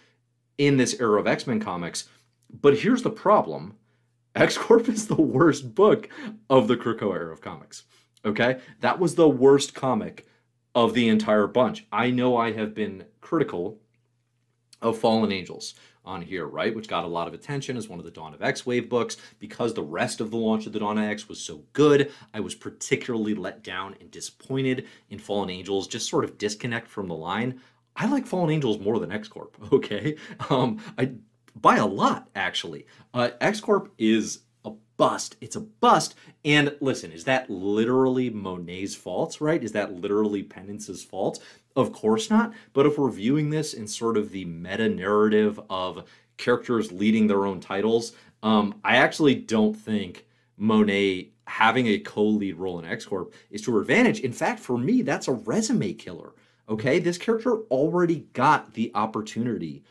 in 0.58 0.76
this 0.76 1.00
era 1.00 1.18
of 1.18 1.26
X 1.26 1.46
Men 1.46 1.60
comics. 1.60 2.08
But 2.60 2.78
here's 2.78 3.02
the 3.02 3.10
problem 3.10 3.76
X 4.34 4.56
Corp 4.58 4.88
is 4.88 5.08
the 5.08 5.20
worst 5.20 5.74
book 5.74 6.08
of 6.48 6.68
the 6.68 6.76
Krakoa 6.76 7.14
era 7.14 7.32
of 7.32 7.40
comics. 7.40 7.84
Okay? 8.24 8.60
That 8.80 9.00
was 9.00 9.14
the 9.14 9.28
worst 9.28 9.74
comic 9.74 10.26
of 10.74 10.94
the 10.94 11.08
entire 11.08 11.46
bunch. 11.46 11.86
I 11.90 12.10
know 12.10 12.36
I 12.36 12.52
have 12.52 12.74
been 12.74 13.06
critical 13.20 13.78
of 14.80 14.98
Fallen 14.98 15.32
Angels 15.32 15.74
on 16.10 16.22
here, 16.22 16.46
right? 16.46 16.74
Which 16.74 16.88
got 16.88 17.04
a 17.04 17.08
lot 17.08 17.28
of 17.28 17.34
attention 17.34 17.76
as 17.76 17.88
one 17.88 18.00
of 18.00 18.04
the 18.04 18.10
Dawn 18.10 18.34
of 18.34 18.42
X 18.42 18.66
Wave 18.66 18.88
books 18.88 19.16
because 19.38 19.72
the 19.72 19.82
rest 19.82 20.20
of 20.20 20.30
the 20.30 20.36
launch 20.36 20.66
of 20.66 20.72
the 20.72 20.80
Dawn 20.80 20.98
of 20.98 21.04
X 21.04 21.28
was 21.28 21.40
so 21.40 21.62
good. 21.72 22.12
I 22.34 22.40
was 22.40 22.54
particularly 22.54 23.34
let 23.34 23.62
down 23.62 23.94
and 24.00 24.10
disappointed 24.10 24.86
in 25.08 25.18
Fallen 25.18 25.50
Angels, 25.50 25.86
just 25.86 26.10
sort 26.10 26.24
of 26.24 26.36
disconnect 26.36 26.88
from 26.88 27.06
the 27.06 27.14
line. 27.14 27.60
I 27.96 28.06
like 28.06 28.26
Fallen 28.26 28.50
Angels 28.50 28.80
more 28.80 28.98
than 28.98 29.12
X 29.12 29.28
Corp. 29.28 29.56
Okay, 29.72 30.16
um, 30.50 30.82
I 30.98 31.12
by 31.54 31.76
a 31.76 31.86
lot 31.86 32.28
actually. 32.34 32.86
Uh, 33.14 33.30
X 33.40 33.60
Corp 33.60 33.92
is 33.98 34.40
a 34.64 34.72
bust. 34.96 35.36
It's 35.40 35.56
a 35.56 35.60
bust. 35.60 36.14
And 36.44 36.76
listen, 36.80 37.12
is 37.12 37.24
that 37.24 37.48
literally 37.48 38.30
Monet's 38.30 38.94
fault? 38.94 39.40
Right? 39.40 39.62
Is 39.62 39.72
that 39.72 39.92
literally 39.92 40.42
Penance's 40.42 41.04
fault? 41.04 41.42
Of 41.76 41.92
course 41.92 42.30
not. 42.30 42.52
But 42.72 42.86
if 42.86 42.98
we're 42.98 43.10
viewing 43.10 43.50
this 43.50 43.74
in 43.74 43.86
sort 43.86 44.16
of 44.16 44.30
the 44.30 44.44
meta 44.44 44.88
narrative 44.88 45.60
of 45.70 46.04
characters 46.36 46.90
leading 46.90 47.26
their 47.26 47.46
own 47.46 47.60
titles, 47.60 48.12
um, 48.42 48.80
I 48.84 48.96
actually 48.96 49.34
don't 49.34 49.74
think 49.74 50.26
Monet 50.56 51.30
having 51.46 51.88
a 51.88 51.98
co-lead 51.98 52.56
role 52.56 52.78
in 52.78 52.84
X 52.84 53.04
Corp 53.04 53.34
is 53.50 53.62
to 53.62 53.74
her 53.74 53.80
advantage. 53.80 54.20
In 54.20 54.32
fact, 54.32 54.60
for 54.60 54.78
me, 54.78 55.02
that's 55.02 55.28
a 55.28 55.32
resume 55.32 55.92
killer. 55.94 56.34
Okay, 56.68 57.00
this 57.00 57.18
character 57.18 57.58
already 57.70 58.26
got 58.32 58.74
the 58.74 58.92
opportunity 58.94 59.82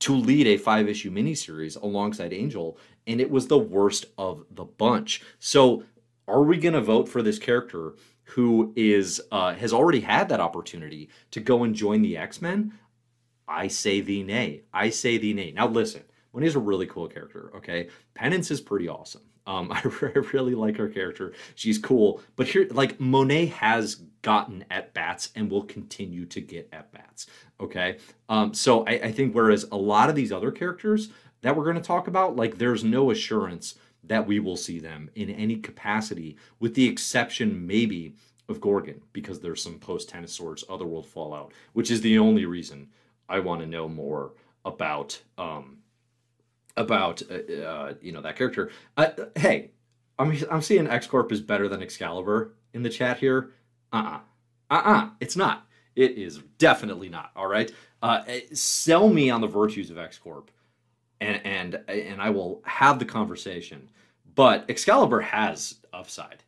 to 0.00 0.14
lead 0.14 0.46
a 0.46 0.56
five 0.56 0.88
issue 0.88 1.10
miniseries 1.10 1.80
alongside 1.80 2.32
Angel, 2.32 2.78
and 3.06 3.20
it 3.20 3.30
was 3.30 3.48
the 3.48 3.58
worst 3.58 4.06
of 4.16 4.44
the 4.50 4.64
bunch. 4.64 5.22
So, 5.38 5.84
are 6.28 6.42
we 6.42 6.58
going 6.58 6.74
to 6.74 6.80
vote 6.80 7.08
for 7.08 7.22
this 7.22 7.38
character 7.38 7.94
who 8.30 8.72
is 8.76 9.20
uh, 9.32 9.54
has 9.54 9.72
already 9.72 10.00
had 10.00 10.28
that 10.28 10.40
opportunity 10.40 11.08
to 11.32 11.40
go 11.40 11.64
and 11.64 11.74
join 11.74 12.02
the 12.02 12.16
X 12.16 12.40
Men? 12.40 12.72
I 13.48 13.68
say 13.68 14.00
the 14.00 14.22
nay. 14.22 14.62
I 14.72 14.90
say 14.90 15.18
the 15.18 15.34
nay. 15.34 15.52
Now, 15.52 15.66
listen, 15.66 16.02
Monet's 16.32 16.54
a 16.54 16.60
really 16.60 16.86
cool 16.86 17.08
character. 17.08 17.50
Okay, 17.56 17.88
Penance 18.14 18.50
is 18.50 18.60
pretty 18.60 18.88
awesome. 18.88 19.22
Um, 19.46 19.72
I, 19.72 19.80
really 20.32 20.54
like 20.54 20.76
her 20.76 20.88
character. 20.88 21.32
She's 21.54 21.78
cool. 21.78 22.20
But 22.36 22.46
here, 22.46 22.68
like 22.70 23.00
Monet 23.00 23.46
has 23.46 23.96
gotten 24.22 24.64
at 24.70 24.94
bats 24.94 25.30
and 25.34 25.50
will 25.50 25.64
continue 25.64 26.26
to 26.26 26.40
get 26.40 26.68
at 26.72 26.92
bats. 26.92 27.26
Okay. 27.58 27.98
Um, 28.28 28.54
so 28.54 28.84
I, 28.86 28.92
I 28.92 29.12
think 29.12 29.34
whereas 29.34 29.66
a 29.72 29.76
lot 29.76 30.08
of 30.08 30.14
these 30.14 30.30
other 30.30 30.52
characters 30.52 31.08
that 31.42 31.56
we're 31.56 31.64
going 31.64 31.76
to 31.76 31.82
talk 31.82 32.06
about, 32.06 32.36
like 32.36 32.58
there's 32.58 32.84
no 32.84 33.10
assurance 33.10 33.74
that 34.04 34.26
we 34.26 34.40
will 34.40 34.56
see 34.56 34.78
them 34.78 35.10
in 35.14 35.30
any 35.30 35.56
capacity, 35.56 36.36
with 36.58 36.74
the 36.74 36.88
exception 36.88 37.66
maybe 37.66 38.14
of 38.48 38.60
Gorgon, 38.60 39.00
because 39.12 39.40
there's 39.40 39.62
some 39.62 39.78
post 39.78 40.08
Ten 40.08 40.24
of 40.24 40.30
Swords 40.30 40.64
Otherworld 40.68 41.06
fallout, 41.06 41.52
which 41.72 41.90
is 41.90 42.00
the 42.00 42.18
only 42.18 42.44
reason 42.44 42.88
I 43.28 43.40
want 43.40 43.60
to 43.60 43.66
know 43.66 43.88
more 43.88 44.32
about 44.64 45.20
um, 45.38 45.78
about 46.76 47.22
uh, 47.30 47.52
uh, 47.54 47.94
you 48.00 48.12
know 48.12 48.22
that 48.22 48.36
character. 48.36 48.70
Uh, 48.96 49.10
hey, 49.36 49.70
I'm 50.18 50.36
I'm 50.50 50.62
seeing 50.62 50.86
X 50.86 51.06
Corp 51.06 51.32
is 51.32 51.40
better 51.40 51.68
than 51.68 51.82
Excalibur 51.82 52.54
in 52.72 52.82
the 52.82 52.90
chat 52.90 53.18
here. 53.18 53.50
Uh 53.92 53.96
uh-uh. 53.96 54.74
uh 54.74 54.74
uh 54.74 54.92
uh 54.92 55.08
it's 55.20 55.36
not. 55.36 55.66
It 55.96 56.12
is 56.12 56.38
definitely 56.58 57.08
not. 57.08 57.30
All 57.34 57.48
right. 57.48 57.70
Uh, 58.02 58.22
eh, 58.26 58.40
sell 58.52 59.08
me 59.08 59.28
on 59.28 59.40
the 59.40 59.46
virtues 59.46 59.90
of 59.90 59.98
X 59.98 60.18
Corp, 60.18 60.50
and 61.20 61.40
and 61.44 61.80
and 61.88 62.20
I 62.20 62.30
will 62.30 62.62
have 62.64 62.98
the 62.98 63.04
conversation. 63.04 63.88
But 64.34 64.64
Excalibur 64.68 65.20
has 65.20 65.76
upside. 65.92 66.42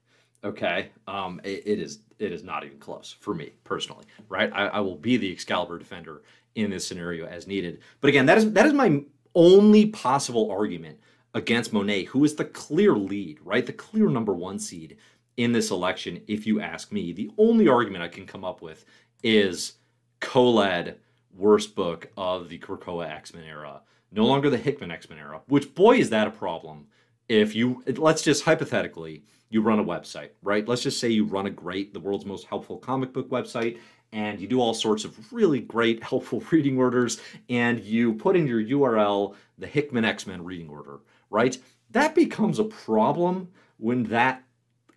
Okay. 0.45 0.91
Um, 1.07 1.41
it, 1.45 1.63
it 1.67 1.79
is 1.79 2.01
it 2.19 2.33
is 2.33 2.43
not 2.43 2.65
even 2.65 2.79
close 2.79 3.15
for 3.21 3.35
me 3.35 3.53
personally. 3.65 4.05
Right. 4.29 4.51
I, 4.53 4.67
I 4.69 4.81
will 4.81 4.97
be 4.97 5.17
the 5.17 5.31
Excalibur 5.31 5.79
defender 5.79 6.23
in 6.55 6.71
this 6.71 6.87
scenario 6.87 7.27
as 7.27 7.47
needed. 7.47 7.81
But 8.01 8.09
again, 8.09 8.27
that 8.27 8.39
is 8.39 8.53
that 8.53 8.67
is 8.67 8.73
my 8.73 9.03
only 9.35 9.87
possible 9.87 10.51
argument 10.51 10.99
against 11.35 11.73
Monet, 11.73 12.05
who 12.05 12.25
is 12.25 12.35
the 12.35 12.45
clear 12.45 12.95
lead, 12.95 13.39
right? 13.43 13.65
The 13.65 13.73
clear 13.73 14.09
number 14.09 14.35
one 14.35 14.59
seed 14.59 14.99
in 15.39 15.53
this 15.53 15.71
election, 15.71 16.21
if 16.27 16.47
you 16.47 16.61
ask 16.61 16.93
me. 16.93 17.13
The 17.13 17.31
only 17.39 17.69
argument 17.69 18.05
I 18.05 18.09
can 18.09 18.27
come 18.27 18.45
up 18.45 18.61
with 18.61 18.85
is 19.23 19.75
co-led 20.21 20.99
worst 21.35 21.75
book 21.75 22.11
of 22.17 22.49
the 22.49 22.59
Krakoa 22.59 23.09
X-Men 23.09 23.45
era. 23.45 23.81
No 24.13 24.27
longer 24.27 24.51
the 24.51 24.59
Hickman 24.59 24.91
X-Men 24.91 25.19
era, 25.19 25.41
which 25.47 25.75
boy 25.75 25.97
is 25.97 26.11
that 26.11 26.29
a 26.29 26.31
problem. 26.31 26.87
If 27.29 27.55
you 27.55 27.83
let's 27.97 28.23
just 28.23 28.45
hypothetically, 28.45 29.25
you 29.49 29.63
run 29.63 29.79
a 29.79 29.85
website, 29.85 30.31
right? 30.43 30.67
Let's 30.67 30.83
just 30.83 31.01
say 31.01 31.09
you 31.09 31.25
run 31.25 31.47
a 31.47 31.51
great, 31.51 31.95
the 31.95 32.01
world's 32.01 32.27
most 32.27 32.47
helpful 32.47 32.79
comic 32.79 33.13
book 33.13 33.31
website, 33.31 33.79
and 34.13 34.39
you 34.39 34.47
do 34.47 34.61
all 34.61 34.75
sorts 34.75 35.05
of 35.05 35.33
really 35.33 35.61
great, 35.61 36.03
helpful 36.13 36.43
reading 36.51 36.79
orders, 36.79 37.21
and 37.49 37.81
you 37.81 38.15
put 38.15 38.37
in 38.37 38.47
your 38.47 38.63
URL 38.63 39.35
the 39.59 39.67
Hickman 39.67 40.05
X 40.05 40.27
Men 40.27 40.45
reading 40.45 40.69
order, 40.69 41.01
right? 41.31 41.57
That 41.91 42.15
becomes 42.15 42.59
a 42.59 42.65
problem 42.65 43.49
when 43.79 44.05
that 44.05 44.43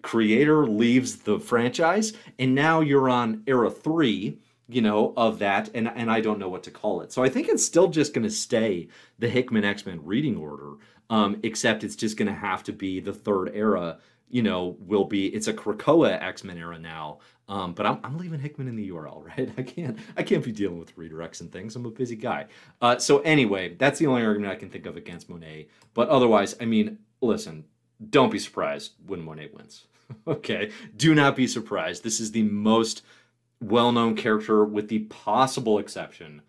creator 0.01 0.67
leaves 0.67 1.17
the 1.17 1.39
franchise, 1.39 2.13
and 2.37 2.53
now 2.53 2.81
you're 2.81 3.09
on 3.09 3.43
era 3.47 3.71
three, 3.71 4.39
you 4.67 4.81
know, 4.81 5.13
of 5.15 5.39
that, 5.39 5.69
and, 5.73 5.87
and 5.87 6.09
I 6.09 6.21
don't 6.21 6.39
know 6.39 6.49
what 6.49 6.63
to 6.63 6.71
call 6.71 7.01
it. 7.01 7.11
So 7.11 7.23
I 7.23 7.29
think 7.29 7.47
it's 7.47 7.63
still 7.63 7.87
just 7.87 8.13
going 8.13 8.23
to 8.23 8.31
stay 8.31 8.87
the 9.19 9.29
Hickman 9.29 9.63
X 9.63 9.85
Men 9.85 9.99
reading 10.03 10.37
order, 10.37 10.73
um, 11.09 11.39
except 11.43 11.83
it's 11.83 11.95
just 11.95 12.17
going 12.17 12.27
to 12.27 12.33
have 12.33 12.63
to 12.63 12.73
be 12.73 12.99
the 12.99 13.13
third 13.13 13.51
era 13.53 13.99
you 14.29 14.41
know, 14.41 14.75
will 14.79 15.05
be 15.05 15.27
it's 15.27 15.47
a 15.47 15.53
Krakoa 15.53 16.21
X 16.21 16.43
Men 16.43 16.57
era 16.57 16.79
now. 16.79 17.19
Um, 17.47 17.73
but 17.73 17.85
I'm, 17.85 17.99
I'm 18.03 18.17
leaving 18.17 18.39
Hickman 18.39 18.67
in 18.67 18.75
the 18.75 18.89
URL, 18.89 19.23
right? 19.37 19.51
I 19.57 19.61
can't 19.61 19.97
I 20.17 20.23
can't 20.23 20.43
be 20.43 20.51
dealing 20.51 20.79
with 20.79 20.95
redirects 20.97 21.41
and 21.41 21.51
things. 21.51 21.75
I'm 21.75 21.85
a 21.85 21.91
busy 21.91 22.15
guy. 22.15 22.47
Uh, 22.81 22.97
so 22.97 23.19
anyway, 23.19 23.75
that's 23.75 23.99
the 23.99 24.07
only 24.07 24.23
argument 24.23 24.51
I 24.51 24.57
can 24.57 24.69
think 24.69 24.85
of 24.85 24.97
against 24.97 25.29
Monet. 25.29 25.69
But 25.93 26.09
otherwise, 26.09 26.55
I 26.59 26.65
mean, 26.65 26.99
listen, 27.21 27.65
don't 28.09 28.31
be 28.31 28.39
surprised 28.39 28.93
when 29.05 29.21
Monet 29.21 29.51
wins. 29.53 29.85
okay, 30.27 30.71
do 30.95 31.15
not 31.15 31.35
be 31.35 31.47
surprised. 31.47 32.03
This 32.03 32.19
is 32.19 32.31
the 32.31 32.43
most 32.43 33.03
well-known 33.61 34.15
character, 34.15 34.63
with 34.63 34.89
the 34.89 34.99
possible 34.99 35.79
exception 35.79 36.41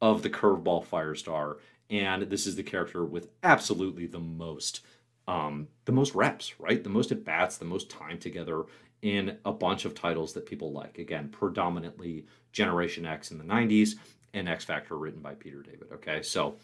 of 0.00 0.22
the 0.22 0.30
Curveball 0.30 0.86
Firestar, 0.86 1.56
and 1.90 2.22
this 2.24 2.46
is 2.46 2.56
the 2.56 2.62
character 2.62 3.04
with 3.04 3.28
absolutely 3.42 4.06
the 4.06 4.20
most 4.20 4.80
um, 5.26 5.68
the 5.86 5.92
most 5.92 6.14
reps, 6.14 6.58
right? 6.60 6.84
The 6.84 6.90
most 6.90 7.10
at 7.10 7.24
bats, 7.24 7.56
the 7.56 7.64
most 7.64 7.88
time 7.88 8.18
together 8.18 8.64
in 9.00 9.38
a 9.44 9.52
bunch 9.52 9.84
of 9.84 9.94
titles 9.94 10.32
that 10.34 10.46
people 10.46 10.72
like. 10.72 10.98
Again, 10.98 11.28
predominantly 11.28 12.26
Generation 12.52 13.06
X 13.06 13.30
in 13.30 13.38
the 13.38 13.44
90s 13.44 13.94
and 14.34 14.48
X 14.48 14.64
Factor 14.64 14.96
written 14.96 15.20
by 15.20 15.34
Peter 15.34 15.62
David. 15.62 15.88
Okay, 15.92 16.22
so, 16.22 16.56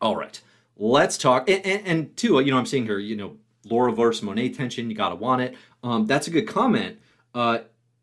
all 0.00 0.16
right, 0.16 0.40
let's 0.76 1.18
talk. 1.18 1.48
And, 1.48 1.64
and, 1.66 1.86
and 1.86 2.16
two, 2.16 2.40
you 2.40 2.50
know, 2.50 2.58
I'm 2.58 2.66
seeing 2.66 2.86
here, 2.86 2.98
you 2.98 3.16
know, 3.16 3.36
Laura 3.64 3.92
versus 3.92 4.22
Monet 4.22 4.50
tension, 4.50 4.90
you 4.90 4.96
gotta 4.96 5.14
want 5.14 5.42
it. 5.42 5.54
Um, 5.82 6.06
that's 6.06 6.26
a 6.26 6.30
good 6.30 6.48
comment. 6.48 6.98
Uh, 7.34 7.58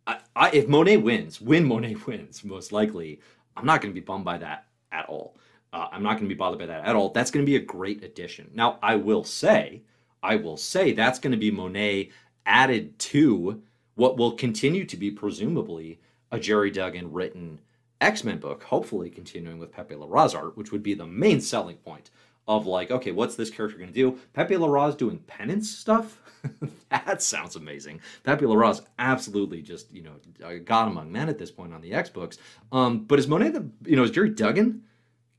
I, 0.09 0.19
I, 0.35 0.49
if 0.51 0.67
Monet 0.67 0.97
wins, 0.97 1.39
when 1.39 1.65
Monet 1.65 1.95
wins, 2.07 2.43
most 2.43 2.71
likely, 2.71 3.19
I'm 3.55 3.65
not 3.65 3.81
going 3.81 3.93
to 3.93 3.99
be 3.99 4.05
bummed 4.05 4.25
by 4.25 4.39
that 4.39 4.65
at 4.91 5.05
all. 5.07 5.35
Uh, 5.71 5.87
I'm 5.91 6.01
not 6.01 6.13
going 6.13 6.23
to 6.23 6.33
be 6.33 6.35
bothered 6.35 6.59
by 6.59 6.65
that 6.65 6.85
at 6.85 6.95
all. 6.95 7.09
That's 7.09 7.29
going 7.29 7.45
to 7.45 7.49
be 7.49 7.55
a 7.55 7.61
great 7.61 8.03
addition. 8.03 8.49
Now, 8.53 8.79
I 8.81 8.95
will 8.95 9.23
say, 9.23 9.83
I 10.23 10.35
will 10.35 10.57
say 10.57 10.93
that's 10.93 11.19
going 11.19 11.31
to 11.31 11.37
be 11.37 11.51
Monet 11.51 12.09
added 12.45 12.97
to 12.99 13.61
what 13.93 14.17
will 14.17 14.31
continue 14.31 14.83
to 14.85 14.97
be 14.97 15.11
presumably 15.11 15.99
a 16.31 16.39
Gerry 16.39 16.71
Duggan 16.71 17.11
written 17.11 17.59
X 18.01 18.23
Men 18.23 18.39
book, 18.39 18.63
hopefully 18.63 19.11
continuing 19.11 19.59
with 19.59 19.71
Pepe 19.71 19.93
Larraz 19.93 20.33
art, 20.33 20.57
which 20.57 20.71
would 20.71 20.81
be 20.81 20.95
the 20.95 21.05
main 21.05 21.39
selling 21.39 21.77
point 21.77 22.09
of 22.49 22.65
like, 22.65 22.91
okay, 22.91 23.11
what's 23.11 23.35
this 23.35 23.49
character 23.49 23.77
going 23.77 23.89
to 23.89 23.93
do? 23.93 24.19
Pepe 24.33 24.55
Larraz 24.55 24.97
doing 24.97 25.19
penance 25.19 25.69
stuff? 25.69 26.19
that 26.89 27.21
sounds 27.21 27.55
amazing. 27.55 28.01
Pepe 28.23 28.45
Larraz 28.45 28.81
absolutely 28.97 29.61
just, 29.61 29.91
you 29.93 30.01
know, 30.01 30.59
God 30.59 30.87
among 30.87 31.11
men 31.11 31.29
at 31.29 31.37
this 31.37 31.51
point 31.51 31.73
on 31.73 31.81
the 31.81 31.93
X 31.93 32.09
books. 32.09 32.39
Um, 32.71 33.05
but 33.05 33.19
is 33.19 33.27
Monet 33.27 33.51
the, 33.51 33.69
you 33.85 33.95
know, 33.95 34.03
is 34.03 34.11
Gerry 34.11 34.31
Duggan 34.31 34.83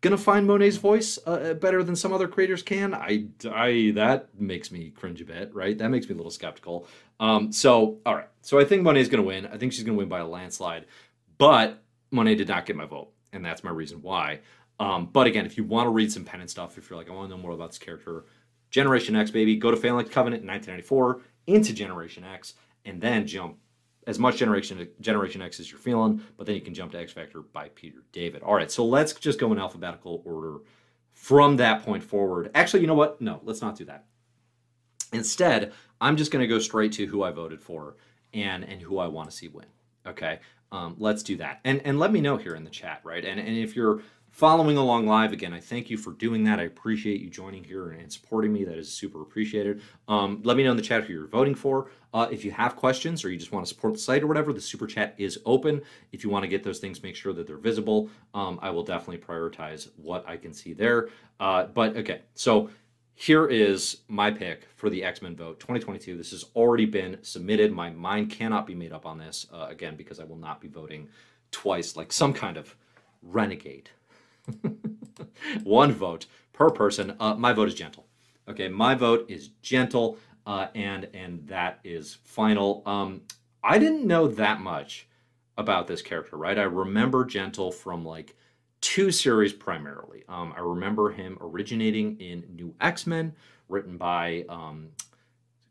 gonna 0.00 0.16
find 0.16 0.46
Monet's 0.46 0.76
voice 0.76 1.18
uh, 1.26 1.30
uh, 1.30 1.54
better 1.54 1.82
than 1.82 1.94
some 1.94 2.12
other 2.12 2.28
creators 2.28 2.62
can. 2.62 2.94
I, 2.94 3.26
I 3.52 3.92
that 3.96 4.28
makes 4.38 4.70
me 4.70 4.90
cringe 4.90 5.20
a 5.20 5.24
bit, 5.24 5.54
right? 5.54 5.76
That 5.76 5.90
makes 5.90 6.08
me 6.08 6.14
a 6.14 6.16
little 6.16 6.30
skeptical. 6.30 6.86
Um, 7.18 7.52
so 7.52 7.98
all 8.06 8.14
right, 8.14 8.28
so 8.40 8.58
I 8.58 8.64
think 8.64 8.82
Monet's 8.82 9.08
gonna 9.08 9.22
win. 9.22 9.46
I 9.46 9.56
think 9.58 9.72
she's 9.72 9.84
gonna 9.84 9.98
win 9.98 10.08
by 10.08 10.20
a 10.20 10.26
landslide, 10.26 10.86
but 11.38 11.82
Monet 12.10 12.36
did 12.36 12.48
not 12.48 12.66
get 12.66 12.76
my 12.76 12.86
vote, 12.86 13.12
and 13.32 13.44
that's 13.44 13.62
my 13.62 13.70
reason 13.70 14.00
why. 14.00 14.40
Um, 14.80 15.10
but 15.12 15.26
again, 15.26 15.44
if 15.44 15.58
you 15.58 15.62
want 15.62 15.86
to 15.86 15.90
read 15.90 16.10
some 16.10 16.24
Penance 16.24 16.52
stuff, 16.52 16.78
if 16.78 16.88
you're 16.88 16.98
like, 16.98 17.08
I 17.08 17.12
want 17.12 17.30
to 17.30 17.36
know 17.36 17.42
more 17.42 17.52
about 17.52 17.68
this 17.68 17.78
character, 17.78 18.24
Generation 18.70 19.14
X, 19.14 19.30
baby, 19.30 19.54
go 19.56 19.70
to 19.70 19.76
Phalanx 19.76 20.10
Covenant 20.10 20.42
in 20.42 20.48
1994 20.48 21.20
into 21.46 21.74
Generation 21.74 22.24
X, 22.24 22.54
and 22.86 23.00
then 23.00 23.26
jump 23.26 23.58
as 24.06 24.18
much 24.18 24.38
Generation 24.38 24.88
Generation 25.00 25.42
X 25.42 25.60
as 25.60 25.70
you're 25.70 25.78
feeling, 25.78 26.22
but 26.38 26.46
then 26.46 26.54
you 26.54 26.62
can 26.62 26.72
jump 26.72 26.92
to 26.92 26.98
X 26.98 27.12
Factor 27.12 27.42
by 27.42 27.68
Peter 27.68 27.98
David. 28.12 28.42
All 28.42 28.54
right, 28.54 28.70
so 28.70 28.84
let's 28.84 29.12
just 29.12 29.38
go 29.38 29.52
in 29.52 29.58
alphabetical 29.58 30.22
order 30.24 30.60
from 31.12 31.58
that 31.58 31.84
point 31.84 32.02
forward. 32.02 32.50
Actually, 32.54 32.80
you 32.80 32.86
know 32.86 32.94
what? 32.94 33.20
No, 33.20 33.40
let's 33.44 33.60
not 33.60 33.76
do 33.76 33.84
that. 33.84 34.06
Instead, 35.12 35.74
I'm 36.00 36.16
just 36.16 36.30
going 36.30 36.40
to 36.40 36.48
go 36.48 36.58
straight 36.58 36.92
to 36.92 37.04
who 37.04 37.22
I 37.22 37.32
voted 37.32 37.60
for 37.60 37.96
and 38.32 38.64
and 38.64 38.80
who 38.80 38.98
I 38.98 39.08
want 39.08 39.28
to 39.30 39.36
see 39.36 39.48
win. 39.48 39.66
Okay, 40.06 40.38
um, 40.72 40.96
let's 40.98 41.22
do 41.22 41.36
that. 41.36 41.60
And 41.64 41.82
and 41.84 41.98
let 41.98 42.12
me 42.12 42.20
know 42.20 42.38
here 42.38 42.54
in 42.54 42.64
the 42.64 42.70
chat, 42.70 43.00
right? 43.04 43.24
And 43.24 43.38
and 43.38 43.58
if 43.58 43.76
you're 43.76 44.00
following 44.30 44.76
along 44.76 45.06
live 45.06 45.32
again. 45.32 45.52
I 45.52 45.60
thank 45.60 45.90
you 45.90 45.96
for 45.96 46.12
doing 46.12 46.44
that. 46.44 46.60
I 46.60 46.64
appreciate 46.64 47.20
you 47.20 47.28
joining 47.28 47.64
here 47.64 47.90
and 47.90 48.12
supporting 48.12 48.52
me. 48.52 48.64
That 48.64 48.78
is 48.78 48.90
super 48.90 49.22
appreciated. 49.22 49.82
Um, 50.08 50.40
let 50.44 50.56
me 50.56 50.64
know 50.64 50.70
in 50.70 50.76
the 50.76 50.82
chat 50.82 51.04
who 51.04 51.12
you're 51.12 51.26
voting 51.26 51.54
for. 51.54 51.90
Uh, 52.12 52.28
if 52.30 52.44
you 52.44 52.50
have 52.50 52.76
questions 52.76 53.24
or 53.24 53.30
you 53.30 53.36
just 53.36 53.52
want 53.52 53.66
to 53.66 53.72
support 53.72 53.94
the 53.94 54.00
site 54.00 54.22
or 54.22 54.26
whatever 54.26 54.52
the 54.52 54.60
super 54.60 54.86
chat 54.86 55.14
is 55.18 55.38
open. 55.44 55.82
If 56.12 56.24
you 56.24 56.30
want 56.30 56.42
to 56.44 56.48
get 56.48 56.62
those 56.62 56.78
things 56.78 57.02
make 57.02 57.16
sure 57.16 57.32
that 57.32 57.46
they're 57.46 57.56
visible. 57.56 58.08
Um, 58.34 58.58
i 58.62 58.70
will 58.70 58.82
definitely 58.82 59.18
prioritize 59.18 59.88
what 59.96 60.24
i 60.28 60.36
can 60.36 60.52
see 60.52 60.72
there. 60.72 61.08
Uh, 61.38 61.66
but 61.66 61.96
okay 61.96 62.22
so 62.34 62.70
here 63.14 63.46
is 63.46 63.98
my 64.08 64.30
pick 64.30 64.66
for 64.76 64.88
the 64.90 65.04
x-men 65.04 65.36
vote 65.36 65.60
2022 65.60 66.16
this 66.16 66.30
has 66.30 66.44
already 66.56 66.86
been 66.86 67.18
submitted. 67.22 67.72
My 67.72 67.90
mind 67.90 68.30
cannot 68.30 68.66
be 68.66 68.74
made 68.74 68.92
up 68.92 69.06
on 69.06 69.18
this 69.18 69.46
uh, 69.52 69.66
again 69.68 69.96
because 69.96 70.18
i 70.18 70.24
will 70.24 70.36
not 70.36 70.60
be 70.60 70.68
voting 70.68 71.08
twice 71.50 71.96
like 71.96 72.12
some 72.12 72.32
kind 72.32 72.56
of 72.56 72.74
renegade 73.22 73.90
one 75.64 75.92
vote 75.92 76.26
per 76.52 76.70
person. 76.70 77.16
Uh, 77.20 77.34
my 77.34 77.52
vote 77.52 77.68
is 77.68 77.74
gentle. 77.74 78.06
Okay, 78.48 78.68
my 78.68 78.94
vote 78.94 79.26
is 79.28 79.48
gentle, 79.62 80.18
uh, 80.46 80.68
and 80.74 81.08
and 81.14 81.46
that 81.46 81.80
is 81.84 82.18
final. 82.24 82.82
Um, 82.86 83.22
I 83.62 83.78
didn't 83.78 84.06
know 84.06 84.26
that 84.28 84.60
much 84.60 85.06
about 85.56 85.86
this 85.86 86.02
character, 86.02 86.36
right? 86.36 86.58
I 86.58 86.62
remember 86.62 87.24
Gentle 87.24 87.70
from 87.70 88.04
like 88.04 88.34
two 88.80 89.10
series 89.10 89.52
primarily. 89.52 90.24
Um, 90.28 90.54
I 90.56 90.60
remember 90.60 91.10
him 91.10 91.38
originating 91.40 92.18
in 92.18 92.44
New 92.54 92.74
X 92.80 93.06
Men, 93.06 93.34
written 93.68 93.96
by 93.96 94.44
um, 94.48 94.88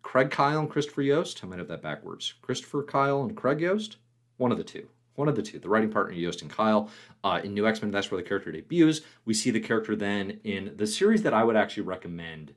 Craig 0.04 0.30
Kyle 0.30 0.60
and 0.60 0.70
Christopher 0.70 1.02
Yost. 1.02 1.44
I 1.44 1.48
might 1.48 1.60
have 1.60 1.68
that 1.68 1.82
backwards. 1.82 2.34
Christopher 2.42 2.84
Kyle 2.84 3.24
and 3.24 3.36
Craig 3.36 3.60
Yost, 3.60 3.98
one 4.38 4.52
of 4.52 4.58
the 4.58 4.64
two 4.64 4.88
one 5.20 5.28
of 5.28 5.36
the 5.36 5.42
two, 5.44 5.60
the 5.60 5.70
writing 5.70 5.92
partner 5.92 6.14
Yost 6.14 6.42
and 6.42 6.50
Kyle. 6.50 6.90
Uh, 7.24 7.42
in 7.44 7.54
New 7.54 7.68
X 7.68 7.82
Men, 7.82 7.92
that's 7.92 8.10
where 8.10 8.20
the 8.20 8.28
character 8.28 8.52
debuts. 8.52 9.02
We 9.26 9.34
see 9.34 9.52
the 9.52 9.60
character 9.60 9.96
then 9.96 10.40
in 10.46 10.74
the 10.78 10.88
series 10.88 11.22
that 11.24 11.34
I 11.34 11.44
would 11.44 11.58
actually 11.58 11.84
recommend 11.84 12.56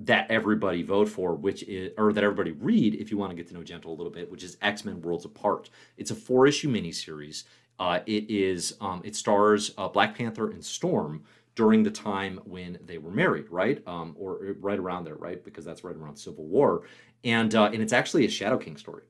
that 0.00 0.28
everybody 0.28 0.82
vote 0.82 1.08
for, 1.08 1.34
which 1.34 1.62
is, 1.62 1.92
or 1.96 2.12
that 2.12 2.24
everybody 2.24 2.50
read 2.50 2.96
if 2.96 3.10
you 3.12 3.16
want 3.16 3.30
to 3.30 3.36
get 3.36 3.46
to 3.48 3.54
know 3.54 3.62
Gentle 3.62 3.92
a 3.92 3.94
little 3.94 4.12
bit, 4.12 4.30
which 4.30 4.42
is 4.42 4.56
X 4.60 4.84
Men 4.84 5.00
Worlds 5.00 5.24
Apart. 5.24 5.70
It's 5.96 6.10
a 6.10 6.16
four 6.16 6.46
issue 6.46 6.70
miniseries. 6.70 7.44
Uh, 7.78 8.00
it 8.06 8.28
is, 8.28 8.76
um, 8.80 9.00
it 9.04 9.14
stars 9.16 9.72
uh, 9.78 9.88
Black 9.88 10.18
Panther 10.18 10.50
and 10.50 10.64
Storm 10.64 11.22
during 11.54 11.82
the 11.84 11.90
time 11.90 12.40
when 12.44 12.78
they 12.84 12.98
were 12.98 13.10
married, 13.10 13.48
right? 13.50 13.82
Um, 13.86 14.16
or 14.18 14.56
right 14.60 14.78
around 14.78 15.04
there, 15.04 15.14
right? 15.16 15.42
Because 15.42 15.64
that's 15.64 15.84
right 15.84 15.96
around 15.96 16.16
Civil 16.16 16.46
War, 16.46 16.82
and 17.22 17.54
uh, 17.54 17.70
and 17.72 17.80
it's 17.80 17.92
actually 17.92 18.24
a 18.24 18.30
Shadow 18.30 18.58
King 18.58 18.76
story. 18.76 19.04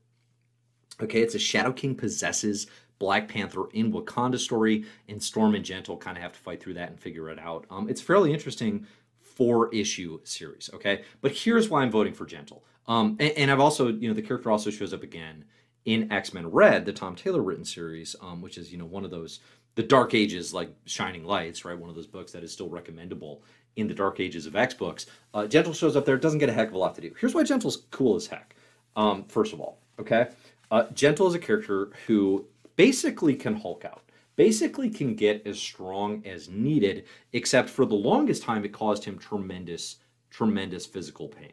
Okay, 1.01 1.21
it's 1.21 1.35
a 1.35 1.39
Shadow 1.39 1.73
King 1.73 1.95
possesses 1.95 2.67
Black 2.99 3.29
Panther 3.29 3.69
in 3.73 3.93
Wakanda 3.93 4.39
story, 4.39 4.85
and 5.09 5.23
Storm 5.23 5.55
and 5.55 5.65
Gentle 5.65 5.97
kind 5.97 6.17
of 6.17 6.23
have 6.23 6.33
to 6.33 6.39
fight 6.39 6.63
through 6.63 6.75
that 6.75 6.91
and 6.91 7.01
figure 7.01 7.29
it 7.31 7.39
out. 7.39 7.67
Um, 7.71 7.89
it's 7.89 8.01
fairly 8.01 8.33
interesting 8.33 8.87
four 9.21 9.73
issue 9.75 10.21
series. 10.25 10.71
Okay, 10.75 11.03
but 11.21 11.33
here's 11.33 11.69
why 11.69 11.83
I'm 11.83 11.91
voting 11.91 12.13
for 12.13 12.27
Gentle. 12.27 12.65
Um, 12.87 13.17
and, 13.21 13.33
and, 13.33 13.51
I've 13.51 13.61
also, 13.61 13.89
you 13.89 14.09
know, 14.09 14.15
the 14.15 14.23
character 14.23 14.51
also 14.51 14.71
shows 14.71 14.93
up 14.93 15.03
again 15.03 15.45
in 15.85 16.11
X 16.13 16.33
Men 16.33 16.51
Red, 16.51 16.85
the 16.85 16.93
Tom 16.93 17.15
Taylor 17.15 17.43
written 17.43 17.65
series, 17.65 18.15
um, 18.21 18.41
which 18.41 18.59
is 18.59 18.71
you 18.71 18.79
know 18.79 18.85
one 18.85 19.05
of 19.05 19.11
those 19.11 19.41
the 19.75 19.83
Dark 19.83 20.15
Ages 20.15 20.53
like 20.53 20.71
Shining 20.85 21.25
Lights, 21.25 21.65
right? 21.65 21.79
One 21.79 21.91
of 21.91 21.97
those 21.97 22.07
books 22.07 22.33
that 22.33 22.45
is 22.45 22.53
still 22.53 22.69
recommendable 22.69 23.43
in 23.77 23.89
the 23.89 23.95
Dark 23.95 24.21
Ages 24.21 24.47
of 24.47 24.55
X 24.55 24.75
books. 24.75 25.07
Uh, 25.33 25.47
Gentle 25.47 25.73
shows 25.73 25.97
up 25.97 26.05
there, 26.05 26.17
doesn't 26.17 26.39
get 26.39 26.49
a 26.49 26.53
heck 26.53 26.69
of 26.69 26.75
a 26.75 26.79
lot 26.79 26.95
to 26.97 27.01
do. 27.01 27.15
Here's 27.19 27.35
why 27.35 27.43
Gentle's 27.43 27.85
cool 27.91 28.17
as 28.17 28.27
heck. 28.27 28.55
Um, 28.97 29.25
first 29.25 29.53
of 29.53 29.61
all, 29.61 29.79
okay. 29.99 30.29
Uh, 30.73 30.87
Gentle 30.95 31.27
is 31.27 31.35
a 31.35 31.39
character 31.39 31.91
who 32.07 32.47
basically 32.77 33.37
can 33.37 33.55
Hulk 33.55 33.85
out, 33.85 34.05
basically 34.37 34.89
can 34.89 35.15
get 35.15 35.47
as 35.47 35.59
strong 35.59 36.27
as 36.27 36.49
needed, 36.49 37.05
except 37.35 37.69
for 37.69 37.85
the 37.85 37.95
longest 37.95 38.43
time 38.43 38.65
it 38.65 38.73
caused 38.73 39.05
him 39.05 39.19
tremendous, 39.19 39.97
tremendous 40.31 40.87
physical 40.87 41.29
pain. 41.29 41.53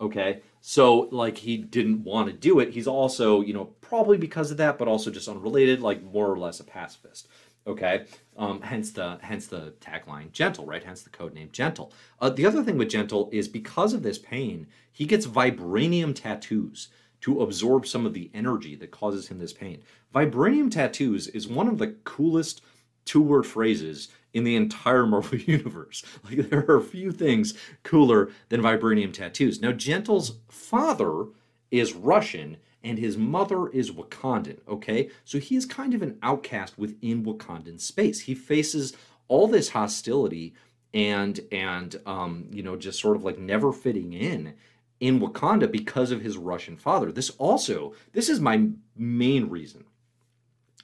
Okay. 0.00 0.40
So, 0.60 1.08
like, 1.12 1.38
he 1.38 1.56
didn't 1.56 2.02
want 2.02 2.26
to 2.26 2.32
do 2.32 2.58
it. 2.58 2.70
He's 2.70 2.88
also, 2.88 3.40
you 3.40 3.54
know, 3.54 3.66
probably 3.80 4.18
because 4.18 4.50
of 4.50 4.56
that, 4.56 4.78
but 4.78 4.88
also 4.88 5.12
just 5.12 5.28
unrelated, 5.28 5.80
like, 5.80 6.02
more 6.02 6.28
or 6.28 6.36
less 6.36 6.58
a 6.58 6.64
pacifist. 6.64 7.28
Okay. 7.68 8.06
Um, 8.36 8.62
hence 8.62 8.90
the 8.90 9.18
hence 9.22 9.46
the 9.46 9.74
tagline 9.80 10.32
gentle, 10.32 10.66
right? 10.66 10.82
Hence 10.82 11.02
the 11.02 11.10
code 11.10 11.34
name 11.34 11.50
gentle. 11.52 11.92
Uh, 12.20 12.30
the 12.30 12.46
other 12.46 12.64
thing 12.64 12.78
with 12.78 12.90
gentle 12.90 13.28
is 13.32 13.46
because 13.48 13.94
of 13.94 14.02
this 14.02 14.18
pain, 14.18 14.66
he 14.92 15.04
gets 15.04 15.26
vibranium 15.26 16.14
tattoos 16.14 16.88
to 17.22 17.42
absorb 17.42 17.86
some 17.86 18.06
of 18.06 18.14
the 18.14 18.30
energy 18.34 18.74
that 18.76 18.90
causes 18.90 19.28
him 19.28 19.38
this 19.38 19.52
pain. 19.52 19.82
Vibranium 20.14 20.70
tattoos 20.70 21.28
is 21.28 21.48
one 21.48 21.68
of 21.68 21.78
the 21.78 21.88
coolest 22.04 22.62
two 23.04 23.22
word 23.22 23.46
phrases 23.46 24.08
in 24.34 24.44
the 24.44 24.56
entire 24.56 25.06
Marvel 25.06 25.38
universe. 25.38 26.04
Like 26.24 26.50
there 26.50 26.70
are 26.70 26.80
few 26.80 27.10
things 27.10 27.54
cooler 27.82 28.30
than 28.48 28.60
vibranium 28.60 29.12
tattoos. 29.12 29.60
Now, 29.60 29.72
Gentle's 29.72 30.38
father 30.48 31.26
is 31.70 31.94
Russian 31.94 32.58
and 32.84 32.98
his 32.98 33.16
mother 33.16 33.68
is 33.68 33.90
Wakandan, 33.90 34.58
okay? 34.68 35.10
So 35.24 35.38
he 35.38 35.56
is 35.56 35.66
kind 35.66 35.94
of 35.94 36.02
an 36.02 36.18
outcast 36.22 36.78
within 36.78 37.24
Wakandan 37.24 37.80
space. 37.80 38.20
He 38.20 38.34
faces 38.34 38.92
all 39.28 39.48
this 39.48 39.70
hostility 39.70 40.54
and 40.94 41.40
and 41.50 41.96
um, 42.06 42.46
you 42.50 42.62
know, 42.62 42.76
just 42.76 43.00
sort 43.00 43.16
of 43.16 43.24
like 43.24 43.38
never 43.38 43.72
fitting 43.72 44.12
in 44.12 44.54
in 45.00 45.20
Wakanda 45.20 45.70
because 45.70 46.10
of 46.10 46.22
his 46.22 46.36
Russian 46.36 46.76
father. 46.76 47.12
This 47.12 47.30
also, 47.30 47.94
this 48.12 48.28
is 48.28 48.40
my 48.40 48.68
main 48.96 49.48
reason 49.48 49.84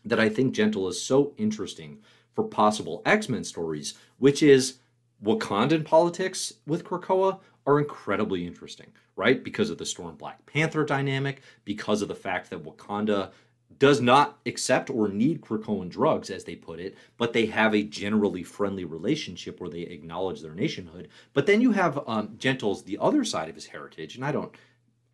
that 0.05 0.21
I 0.21 0.29
think 0.29 0.55
Gentle 0.55 0.89
is 0.89 1.01
so 1.01 1.33
interesting 1.37 2.01
for 2.35 2.45
possible 2.45 3.03
X 3.07 3.29
Men 3.29 3.45
stories, 3.45 3.95
which 4.19 4.43
is 4.43 4.79
Wakandan 5.23 5.85
politics 5.85 6.55
with 6.67 6.85
Krakoa 6.85 7.39
are 7.67 7.79
incredibly 7.79 8.47
interesting, 8.47 8.89
right? 9.17 9.43
Because 9.43 9.71
of 9.71 9.79
the 9.79 9.87
Storm 9.87 10.17
Black 10.17 10.45
Panther 10.47 10.85
dynamic, 10.85 11.43
because 11.65 12.03
of 12.03 12.09
the 12.09 12.15
fact 12.15 12.51
that 12.51 12.65
Wakanda 12.65 13.31
does 13.79 14.01
not 14.01 14.39
accept 14.47 14.91
or 14.91 15.09
need 15.09 15.41
Krakoan 15.41 15.89
drugs, 15.89 16.31
as 16.31 16.45
they 16.45 16.57
put 16.57 16.81
it, 16.81 16.97
but 17.17 17.33
they 17.33 17.47
have 17.47 17.75
a 17.75 17.83
generally 17.83 18.43
friendly 18.43 18.85
relationship 18.85 19.61
where 19.61 19.71
they 19.71 19.83
acknowledge 19.83 20.41
their 20.41 20.55
nationhood. 20.55 21.09
But 21.33 21.47
then 21.47 21.61
you 21.61 21.73
have 21.73 22.03
um, 22.07 22.35
Gentle's 22.39 22.85
the 22.85 22.99
other 23.01 23.25
side 23.25 23.49
of 23.49 23.55
his 23.55 23.67
heritage, 23.67 24.17
and 24.17 24.25
I 24.25 24.33
don't 24.33 24.55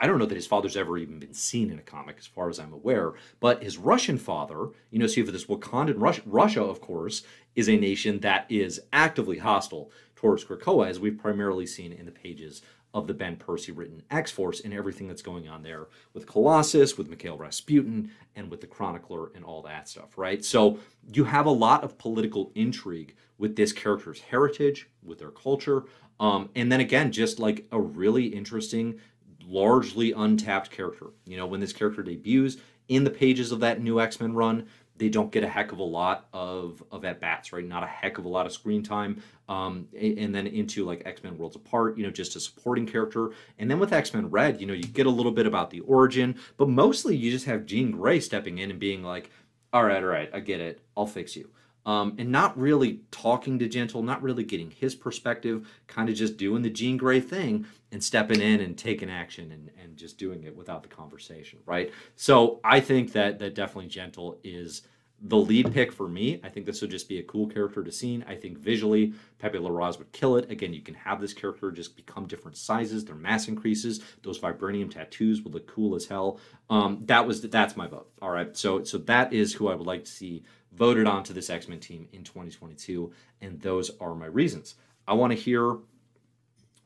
I 0.01 0.07
don't 0.07 0.19
know 0.19 0.27
that 0.27 0.35
his 0.37 0.47
father's 0.47 0.77
ever 0.77 0.97
even 0.97 1.19
been 1.19 1.35
seen 1.35 1.71
in 1.71 1.79
a 1.79 1.83
comic, 1.83 2.17
as 2.19 2.27
far 2.27 2.49
as 2.49 2.61
I'm 2.61 2.73
aware. 2.73 3.15
But 3.41 3.65
his 3.65 3.79
Russian 3.79 4.17
father, 4.17 4.69
you 4.91 4.99
know, 4.99 5.09
so 5.09 5.17
you 5.17 5.25
have 5.25 5.33
this 5.33 5.47
Wakandan 5.47 5.97
Russia, 5.99 6.23
Russia, 6.25 6.63
of 6.63 6.81
course, 6.81 7.23
is 7.57 7.69
a 7.69 7.77
nation 7.77 8.21
that 8.21 8.47
is 8.49 8.81
actively 8.93 9.39
hostile 9.39 9.91
towards 10.15 10.45
Krakoa, 10.45 10.89
as 10.89 11.01
we've 11.01 11.19
primarily 11.19 11.67
seen 11.67 11.93
in 11.93 12.07
the 12.07 12.13
pages 12.13 12.63
of 12.99 13.07
the 13.07 13.15
Ben 13.15 13.37
Percy 13.37 13.73
written 13.73 14.03
X 14.11 14.31
Force 14.31 14.61
and 14.61 14.75
everything 14.75 15.09
that's 15.09 15.23
going 15.23 15.49
on 15.49 15.63
there 15.63 15.89
with 16.15 16.27
Colossus, 16.27 16.99
with 16.99 17.09
Mikhail 17.09 17.37
Rasputin, 17.37 18.11
and 18.37 18.51
with 18.51 18.61
the 18.61 18.67
Chronicler 18.67 19.31
and 19.35 19.45
all 19.45 19.63
that 19.63 19.89
stuff, 19.89 20.19
right? 20.19 20.45
So 20.45 20.79
you 21.13 21.25
have 21.25 21.47
a 21.47 21.51
lot 21.51 21.85
of 21.85 21.99
political 21.99 22.53
intrigue 22.55 23.17
with 23.39 23.57
this 23.57 23.73
character's 23.73 24.21
heritage, 24.21 24.89
with 25.03 25.19
their 25.19 25.31
culture, 25.31 25.85
um, 26.21 26.51
and 26.55 26.71
then 26.71 26.81
again, 26.81 27.13
just 27.13 27.39
like 27.39 27.67
a 27.73 27.81
really 27.81 28.27
interesting 28.27 29.01
largely 29.49 30.13
untapped 30.13 30.71
character. 30.71 31.07
You 31.25 31.37
know, 31.37 31.47
when 31.47 31.61
this 31.61 31.73
character 31.73 32.03
debuts 32.03 32.59
in 32.89 33.05
the 33.05 33.11
pages 33.11 33.51
of 33.53 33.61
that 33.61 33.81
new 33.81 34.01
X 34.01 34.21
Men 34.21 34.35
run, 34.35 34.67
they 34.99 35.09
don't 35.09 35.31
get 35.31 35.45
a 35.45 35.49
heck 35.49 35.73
of 35.73 35.79
a 35.79 35.85
lot 35.85 36.29
of 36.33 36.83
of 36.91 37.05
at 37.05 37.21
bats, 37.21 37.53
right? 37.53 37.65
Not 37.65 37.83
a 37.83 37.87
heck 37.87 38.19
of 38.19 38.25
a 38.25 38.29
lot 38.29 38.47
of 38.47 38.53
screen 38.53 38.83
time. 38.83 39.23
Um, 39.49 39.89
and 39.99 40.35
then 40.35 40.47
into 40.47 40.85
like 40.85 41.03
X 41.07 41.23
Men 41.23 41.39
Worlds 41.39 41.57
Apart, 41.57 41.97
you 41.97 42.05
know, 42.05 42.11
just 42.11 42.37
a 42.37 42.41
supporting 42.41 42.87
character. 42.87 43.31
And 43.59 43.71
then 43.71 43.79
with 43.79 43.93
X 43.93 44.13
Men 44.13 44.31
Red, 44.31 44.61
you 44.61 44.67
know, 44.67 44.75
you 44.75 44.85
get 44.85 45.07
a 45.07 45.11
little 45.11 45.33
bit 45.33 45.47
about 45.47 45.71
the 45.71 45.81
origin, 45.81 46.37
but 46.57 46.69
mostly 46.69 47.17
you 47.17 47.31
just 47.31 47.47
have 47.47 47.65
Jean 47.65 47.93
Grey 47.93 48.21
stepping 48.21 48.59
in 48.59 48.71
and 48.71 48.79
being 48.79 49.03
like, 49.03 49.31
"All 49.73 49.85
right, 49.85 50.03
all 50.03 50.09
right, 50.09 50.31
I 50.35 50.41
get 50.41 50.61
it. 50.61 50.81
I'll 50.97 51.07
fix 51.07 51.37
you." 51.37 51.49
Um, 51.89 52.15
and 52.19 52.31
not 52.31 52.57
really 52.59 53.01
talking 53.11 53.59
to 53.59 53.67
Gentle, 53.67 54.03
not 54.03 54.23
really 54.23 54.45
getting 54.45 54.71
his 54.71 54.95
perspective, 54.95 55.67
kind 55.87 56.11
of 56.11 56.15
just 56.15 56.37
doing 56.37 56.61
the 56.61 56.69
Jean 56.69 56.99
Grey 56.99 57.19
thing 57.19 57.65
and 57.91 58.05
stepping 58.05 58.43
in 58.43 58.61
and 58.61 58.77
taking 58.77 59.09
action 59.09 59.51
and, 59.51 59.71
and 59.83 59.97
just 59.97 60.19
doing 60.19 60.45
it 60.45 60.55
without 60.55 60.83
the 60.83 60.89
conversation, 60.91 61.61
right? 61.65 61.91
So 62.15 62.61
I 62.63 62.81
think 62.81 63.13
that 63.13 63.39
that 63.39 63.55
definitely 63.55 63.89
Gentle 63.89 64.39
is 64.45 64.83
the 65.23 65.39
lead 65.39 65.73
pick 65.73 65.91
for 65.91 66.07
me. 66.07 66.41
I 66.45 66.51
think 66.51 66.67
this 66.67 66.83
would 66.83 66.91
just 66.91 67.09
be 67.09 67.21
a 67.21 67.23
cool 67.23 67.49
character 67.49 67.83
to 67.83 67.91
see. 67.91 68.23
I 68.29 68.35
think 68.35 68.59
visually, 68.59 69.15
Pepe 69.39 69.59
Larraz 69.59 69.99
would 69.99 70.13
kill 70.13 70.37
it. 70.37 70.51
Again, 70.51 70.75
you 70.75 70.83
can 70.83 70.95
have 70.95 71.23
this 71.23 71.33
character 71.33 71.73
just 71.73 71.97
become 71.97 72.27
different 72.27 72.59
sizes, 72.59 73.05
their 73.07 73.17
mass 73.17 73.49
increases. 73.49 74.03
Those 74.23 74.39
vibranium 74.39 74.91
tattoos 74.91 75.41
would 75.41 75.55
look 75.55 75.67
cool 75.67 75.97
as 75.97 76.05
hell. 76.05 76.39
Um, 76.69 77.01
that 77.07 77.27
was 77.27 77.41
that's 77.41 77.77
my 77.79 77.87
vote. 77.87 78.11
All 78.21 78.31
right, 78.31 78.55
so 78.55 78.85
so 78.85 78.99
that 78.99 79.33
is 79.33 79.55
who 79.55 79.69
I 79.69 79.75
would 79.75 79.87
like 79.87 80.05
to 80.05 80.11
see 80.11 80.45
voted 80.79 81.07
onto 81.07 81.33
this 81.35 81.51
X 81.51 81.69
Men 81.69 81.81
team 81.81 82.09
in 82.13 82.23
2022, 82.23 83.13
and 83.41 83.61
those 83.61 83.91
are 84.01 84.15
my 84.15 84.27
reasons. 84.27 84.77
I 85.07 85.15
want 85.15 85.33
to 85.33 85.39
hear 85.39 85.79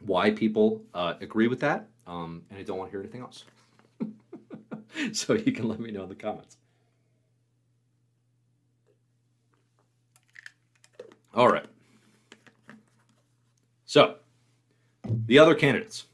why 0.00 0.30
people 0.30 0.82
uh, 0.94 1.14
agree 1.20 1.48
with 1.48 1.60
that, 1.60 1.88
um, 2.06 2.42
and 2.50 2.58
I 2.58 2.62
don't 2.62 2.78
want 2.78 2.90
to 2.90 2.96
hear 2.96 3.00
anything 3.00 3.20
else. 3.20 3.44
so 5.12 5.34
you 5.34 5.52
can 5.52 5.68
let 5.68 5.78
me 5.80 5.90
know 5.90 6.02
in 6.04 6.08
the 6.08 6.14
comments. 6.14 6.56
All 11.34 11.48
right. 11.48 11.66
So 13.84 14.16
the 15.04 15.38
other 15.38 15.54
candidates 15.54 16.06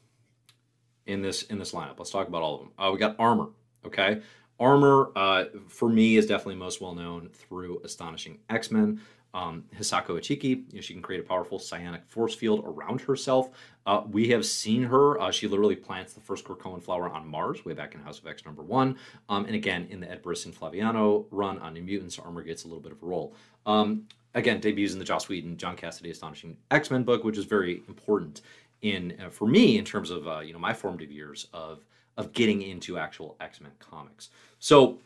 in 1.09 1.21
this 1.21 1.43
in 1.43 1.59
this 1.59 1.73
lineup. 1.73 1.97
Let's 1.97 2.11
talk 2.11 2.27
about 2.27 2.41
all 2.41 2.55
of 2.55 2.61
them. 2.61 2.71
Uh, 2.77 2.91
we 2.91 2.99
got 2.99 3.15
armor. 3.19 3.47
Okay, 3.85 4.21
Armor, 4.59 5.11
uh, 5.15 5.45
for 5.67 5.89
me, 5.89 6.17
is 6.17 6.25
definitely 6.25 6.55
most 6.55 6.81
well 6.81 6.93
known 6.93 7.29
through 7.33 7.81
Astonishing 7.83 8.39
X 8.49 8.71
Men. 8.71 9.01
Um, 9.33 9.65
Hisako 9.77 10.17
Ichiki, 10.17 10.43
you 10.43 10.75
know, 10.75 10.81
she 10.81 10.93
can 10.93 11.03
create 11.03 11.19
a 11.19 11.23
powerful 11.23 11.59
psionic 11.59 12.03
force 12.07 12.33
field 12.33 12.63
around 12.65 12.99
herself. 13.01 13.51
Uh, 13.85 14.01
we 14.09 14.27
have 14.29 14.43
seen 14.43 14.81
her. 14.83 15.19
Uh, 15.21 15.29
she 15.29 15.47
literally 15.47 15.75
plants 15.75 16.13
the 16.13 16.19
first 16.19 16.43
Krakoan 16.45 16.81
flower 16.81 17.07
on 17.07 17.27
Mars, 17.27 17.63
way 17.63 17.73
back 17.73 17.93
in 17.93 18.01
House 18.01 18.19
of 18.19 18.25
X 18.25 18.43
number 18.43 18.63
one. 18.63 18.97
Um, 19.29 19.45
and 19.45 19.53
again, 19.53 19.87
in 19.91 19.99
the 19.99 20.09
Ed 20.09 20.23
Brisson 20.23 20.51
Flaviano 20.51 21.25
run 21.29 21.59
on 21.59 21.75
New 21.75 21.83
Mutants, 21.83 22.17
Armor 22.17 22.41
gets 22.41 22.63
a 22.63 22.67
little 22.67 22.81
bit 22.81 22.91
of 22.91 23.03
a 23.03 23.05
role. 23.05 23.35
Um, 23.67 24.07
again, 24.33 24.59
debuts 24.59 24.93
in 24.93 24.99
the 24.99 25.05
Joss 25.05 25.29
Whedon, 25.29 25.57
John 25.57 25.75
Cassaday 25.75 26.09
Astonishing 26.09 26.57
X 26.71 26.89
Men 26.89 27.03
book, 27.03 27.23
which 27.23 27.37
is 27.37 27.45
very 27.45 27.83
important 27.87 28.41
in 28.81 29.15
uh, 29.23 29.29
for 29.29 29.47
me 29.47 29.77
in 29.77 29.85
terms 29.85 30.09
of 30.09 30.27
uh, 30.27 30.39
you 30.39 30.53
know 30.53 30.59
my 30.59 30.73
formative 30.73 31.11
years 31.11 31.47
of 31.53 31.85
of 32.17 32.33
getting 32.33 32.61
into 32.61 32.97
actual 32.97 33.35
X 33.39 33.61
Men 33.61 33.71
comics. 33.79 34.29
So 34.59 34.99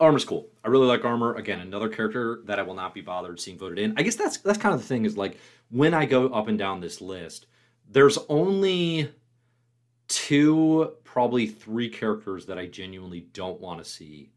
Armor's 0.00 0.24
cool. 0.24 0.48
I 0.64 0.68
really 0.68 0.86
like 0.86 1.04
Armor. 1.04 1.34
Again, 1.34 1.60
another 1.60 1.88
character 1.88 2.40
that 2.44 2.58
I 2.58 2.62
will 2.62 2.74
not 2.74 2.94
be 2.94 3.00
bothered 3.00 3.40
seeing 3.40 3.58
voted 3.58 3.78
in. 3.78 3.94
I 3.96 4.02
guess 4.02 4.16
that's 4.16 4.38
that's 4.38 4.58
kind 4.58 4.74
of 4.74 4.80
the 4.80 4.86
thing 4.86 5.04
is 5.04 5.16
like 5.16 5.38
when 5.70 5.94
I 5.94 6.06
go 6.06 6.28
up 6.28 6.48
and 6.48 6.58
down 6.58 6.80
this 6.80 7.00
list, 7.00 7.46
there's 7.88 8.18
only 8.28 9.10
two, 10.08 10.92
probably 11.04 11.46
three 11.46 11.88
characters 11.88 12.46
that 12.46 12.58
I 12.58 12.66
genuinely 12.66 13.26
don't 13.32 13.60
want 13.60 13.82
to 13.82 13.88
see 13.88 14.30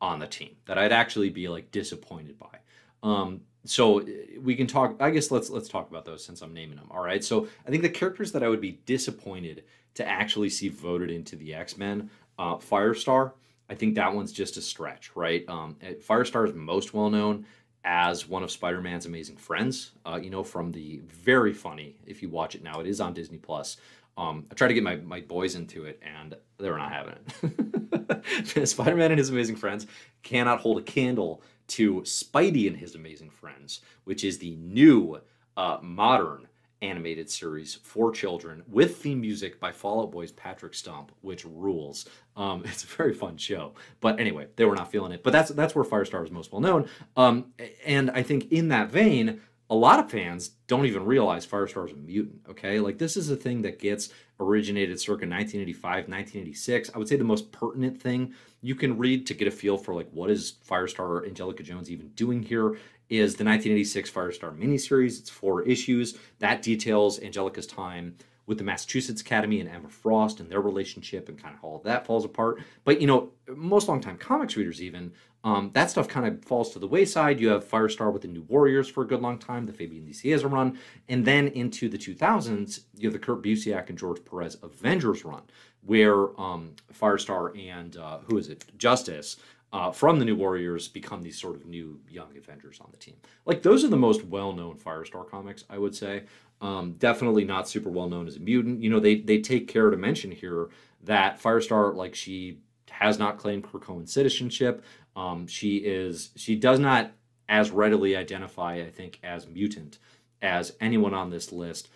on 0.00 0.18
the 0.18 0.26
team 0.26 0.56
that 0.66 0.78
I'd 0.78 0.92
actually 0.92 1.30
be 1.30 1.48
like 1.48 1.70
disappointed 1.70 2.36
by. 2.38 2.58
Um, 3.02 3.42
so 3.64 4.04
we 4.40 4.56
can 4.56 4.66
talk. 4.66 4.96
I 5.00 5.10
guess 5.10 5.30
let's 5.30 5.50
let's 5.50 5.68
talk 5.68 5.88
about 5.88 6.04
those 6.04 6.24
since 6.24 6.42
I'm 6.42 6.52
naming 6.52 6.76
them. 6.76 6.88
All 6.90 7.02
right. 7.02 7.22
So 7.22 7.46
I 7.66 7.70
think 7.70 7.82
the 7.82 7.88
characters 7.88 8.32
that 8.32 8.42
I 8.42 8.48
would 8.48 8.60
be 8.60 8.80
disappointed 8.86 9.64
to 9.94 10.06
actually 10.06 10.50
see 10.50 10.68
voted 10.68 11.10
into 11.10 11.36
the 11.36 11.54
X 11.54 11.76
Men. 11.76 12.10
Uh, 12.38 12.56
Firestar, 12.56 13.32
I 13.68 13.74
think 13.74 13.94
that 13.94 14.14
one's 14.14 14.32
just 14.32 14.56
a 14.56 14.62
stretch, 14.62 15.10
right? 15.14 15.44
Um, 15.48 15.76
eh, 15.82 15.94
Firestar 15.94 16.46
is 16.48 16.54
most 16.54 16.94
well 16.94 17.10
known 17.10 17.46
as 17.84 18.28
one 18.28 18.42
of 18.42 18.50
Spider 18.50 18.80
Man's 18.80 19.06
amazing 19.06 19.36
friends. 19.36 19.92
Uh, 20.06 20.18
you 20.22 20.30
know, 20.30 20.44
from 20.44 20.70
the 20.72 21.00
very 21.06 21.52
funny, 21.52 21.96
if 22.06 22.22
you 22.22 22.28
watch 22.28 22.54
it 22.54 22.62
now, 22.62 22.80
it 22.80 22.86
is 22.86 23.00
on 23.00 23.14
Disney 23.14 23.38
Plus. 23.38 23.76
Um, 24.16 24.46
I 24.50 24.54
tried 24.54 24.68
to 24.68 24.74
get 24.74 24.82
my, 24.82 24.96
my 24.96 25.20
boys 25.20 25.54
into 25.54 25.84
it, 25.84 26.00
and 26.02 26.36
they 26.58 26.70
were 26.70 26.76
not 26.76 26.92
having 26.92 27.14
it. 27.42 28.68
Spider 28.68 28.96
Man 28.96 29.10
and 29.10 29.18
his 29.18 29.30
amazing 29.30 29.56
friends 29.56 29.86
cannot 30.22 30.60
hold 30.60 30.78
a 30.78 30.82
candle 30.82 31.42
to 31.68 32.02
Spidey 32.02 32.66
and 32.66 32.76
his 32.76 32.94
amazing 32.94 33.30
friends, 33.30 33.80
which 34.04 34.22
is 34.22 34.38
the 34.38 34.54
new 34.56 35.20
uh, 35.56 35.78
modern 35.80 36.46
animated 36.82 37.30
series 37.30 37.74
for 37.76 38.10
children 38.10 38.62
with 38.68 38.98
theme 38.98 39.20
music 39.20 39.58
by 39.60 39.72
Fall 39.72 40.02
Out 40.02 40.10
Boy's 40.10 40.32
Patrick 40.32 40.74
Stump, 40.74 41.12
which 41.22 41.44
rules. 41.44 42.06
Um, 42.36 42.62
it's 42.66 42.84
a 42.84 42.88
very 42.88 43.14
fun 43.14 43.36
show. 43.36 43.72
But 44.00 44.20
anyway, 44.20 44.48
they 44.56 44.64
were 44.64 44.74
not 44.74 44.90
feeling 44.90 45.12
it. 45.12 45.22
But 45.22 45.32
that's 45.32 45.50
that's 45.50 45.74
where 45.74 45.84
Firestar 45.84 46.24
is 46.24 46.30
most 46.30 46.52
well 46.52 46.60
known. 46.60 46.88
Um, 47.16 47.52
and 47.86 48.10
I 48.10 48.22
think 48.22 48.52
in 48.52 48.68
that 48.68 48.90
vein, 48.90 49.40
a 49.70 49.74
lot 49.74 49.98
of 49.98 50.10
fans 50.10 50.50
don't 50.66 50.84
even 50.84 51.04
realize 51.06 51.46
Firestar 51.46 51.86
is 51.86 51.92
a 51.92 51.96
mutant. 51.96 52.42
Okay, 52.50 52.78
like 52.78 52.98
this 52.98 53.16
is 53.16 53.30
a 53.30 53.36
thing 53.36 53.62
that 53.62 53.78
gets 53.78 54.10
originated 54.38 55.00
circa 55.00 55.24
1985, 55.24 55.82
1986. 56.08 56.90
I 56.94 56.98
would 56.98 57.08
say 57.08 57.16
the 57.16 57.24
most 57.24 57.50
pertinent 57.52 58.00
thing 58.00 58.34
you 58.60 58.74
can 58.74 58.98
read 58.98 59.26
to 59.26 59.34
get 59.34 59.48
a 59.48 59.50
feel 59.50 59.78
for 59.78 59.94
like 59.94 60.08
what 60.10 60.30
is 60.30 60.54
Firestar 60.68 61.08
or 61.08 61.26
Angelica 61.26 61.62
Jones 61.62 61.90
even 61.90 62.08
doing 62.10 62.42
here 62.42 62.76
is 63.12 63.36
the 63.36 63.44
1986 63.44 64.10
Firestar 64.10 64.56
miniseries. 64.56 65.20
It's 65.20 65.30
four 65.30 65.62
issues 65.62 66.18
that 66.38 66.62
details 66.62 67.20
Angelica's 67.20 67.66
time 67.66 68.16
with 68.46 68.58
the 68.58 68.64
Massachusetts 68.64 69.20
Academy 69.20 69.60
and 69.60 69.68
Emma 69.68 69.88
Frost 69.88 70.40
and 70.40 70.50
their 70.50 70.60
relationship 70.60 71.28
and 71.28 71.40
kind 71.40 71.54
of 71.54 71.62
all 71.62 71.78
that 71.84 72.06
falls 72.06 72.24
apart. 72.24 72.60
But 72.84 73.00
you 73.00 73.06
know, 73.06 73.30
most 73.48 73.88
longtime 73.88 74.18
comics 74.18 74.56
readers 74.56 74.82
even 74.82 75.12
um, 75.44 75.70
that 75.74 75.90
stuff 75.90 76.06
kind 76.06 76.26
of 76.26 76.44
falls 76.44 76.72
to 76.72 76.78
the 76.78 76.86
wayside. 76.86 77.40
You 77.40 77.48
have 77.48 77.68
Firestar 77.68 78.12
with 78.12 78.22
the 78.22 78.28
New 78.28 78.42
Warriors 78.42 78.88
for 78.88 79.02
a 79.02 79.06
good 79.06 79.20
long 79.20 79.38
time, 79.38 79.66
the 79.66 79.72
Fabian 79.72 80.06
Nicieza's 80.06 80.44
run, 80.44 80.78
and 81.08 81.24
then 81.24 81.48
into 81.48 81.88
the 81.88 81.98
2000s, 81.98 82.80
you 82.96 83.08
have 83.08 83.12
the 83.12 83.18
Kurt 83.18 83.42
Busiek 83.42 83.88
and 83.88 83.98
George 83.98 84.24
Perez 84.24 84.56
Avengers 84.62 85.24
run, 85.24 85.42
where 85.84 86.40
um, 86.40 86.76
Firestar 86.92 87.58
and 87.58 87.96
uh, 87.96 88.18
who 88.28 88.38
is 88.38 88.48
it, 88.48 88.64
Justice. 88.78 89.36
Uh, 89.72 89.90
from 89.90 90.18
the 90.18 90.24
New 90.26 90.36
Warriors 90.36 90.86
become 90.86 91.22
these 91.22 91.40
sort 91.40 91.56
of 91.56 91.64
new 91.64 91.98
young 92.10 92.36
Avengers 92.36 92.78
on 92.80 92.88
the 92.90 92.98
team. 92.98 93.16
Like 93.46 93.62
those 93.62 93.84
are 93.84 93.88
the 93.88 93.96
most 93.96 94.22
well-known 94.22 94.76
Firestar 94.76 95.26
comics, 95.26 95.64
I 95.70 95.78
would 95.78 95.94
say. 95.94 96.24
Um, 96.60 96.92
definitely 96.98 97.44
not 97.44 97.68
super 97.68 97.88
well 97.88 98.08
known 98.08 98.26
as 98.26 98.36
a 98.36 98.40
mutant. 98.40 98.82
You 98.82 98.90
know, 98.90 99.00
they 99.00 99.16
they 99.20 99.40
take 99.40 99.68
care 99.68 99.88
to 99.90 99.96
mention 99.96 100.30
here 100.30 100.68
that 101.04 101.40
Firestar, 101.40 101.94
like 101.94 102.14
she 102.14 102.58
has 102.90 103.18
not 103.18 103.38
claimed 103.38 103.66
her 103.66 103.78
Krakoan 103.78 104.08
citizenship. 104.08 104.84
Um, 105.16 105.46
she 105.46 105.78
is 105.78 106.30
she 106.36 106.54
does 106.54 106.78
not 106.78 107.12
as 107.48 107.70
readily 107.70 108.16
identify, 108.16 108.76
I 108.76 108.90
think, 108.90 109.18
as 109.22 109.46
mutant 109.46 109.98
as 110.40 110.74
anyone 110.80 111.14
on 111.14 111.30
this 111.30 111.52
list. 111.52 111.88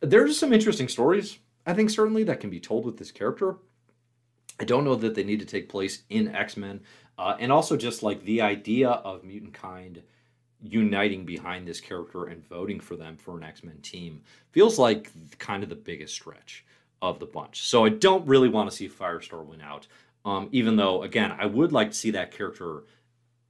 There's 0.00 0.38
some 0.38 0.52
interesting 0.52 0.88
stories, 0.88 1.38
I 1.66 1.74
think, 1.74 1.90
certainly 1.90 2.24
that 2.24 2.40
can 2.40 2.50
be 2.50 2.60
told 2.60 2.84
with 2.84 2.96
this 2.96 3.10
character. 3.10 3.56
I 4.58 4.64
don't 4.64 4.84
know 4.84 4.94
that 4.96 5.14
they 5.14 5.24
need 5.24 5.40
to 5.40 5.46
take 5.46 5.68
place 5.68 6.02
in 6.08 6.34
X 6.34 6.56
Men, 6.56 6.80
uh, 7.18 7.36
and 7.38 7.52
also 7.52 7.76
just 7.76 8.02
like 8.02 8.24
the 8.24 8.40
idea 8.40 8.88
of 8.88 9.24
mutant 9.24 9.54
kind 9.54 10.02
uniting 10.62 11.24
behind 11.24 11.66
this 11.66 11.80
character 11.80 12.26
and 12.26 12.46
voting 12.48 12.80
for 12.80 12.96
them 12.96 13.16
for 13.16 13.36
an 13.36 13.44
X 13.44 13.62
Men 13.62 13.78
team 13.82 14.22
feels 14.52 14.78
like 14.78 15.10
kind 15.38 15.62
of 15.62 15.68
the 15.68 15.74
biggest 15.74 16.14
stretch 16.14 16.64
of 17.02 17.18
the 17.18 17.26
bunch. 17.26 17.62
So 17.62 17.84
I 17.84 17.90
don't 17.90 18.26
really 18.26 18.48
want 18.48 18.70
to 18.70 18.76
see 18.76 18.88
Firestar 18.88 19.44
win 19.44 19.60
out. 19.60 19.86
Um, 20.24 20.48
even 20.50 20.76
though, 20.76 21.02
again, 21.02 21.32
I 21.38 21.46
would 21.46 21.72
like 21.72 21.90
to 21.90 21.96
see 21.96 22.10
that 22.12 22.32
character 22.32 22.84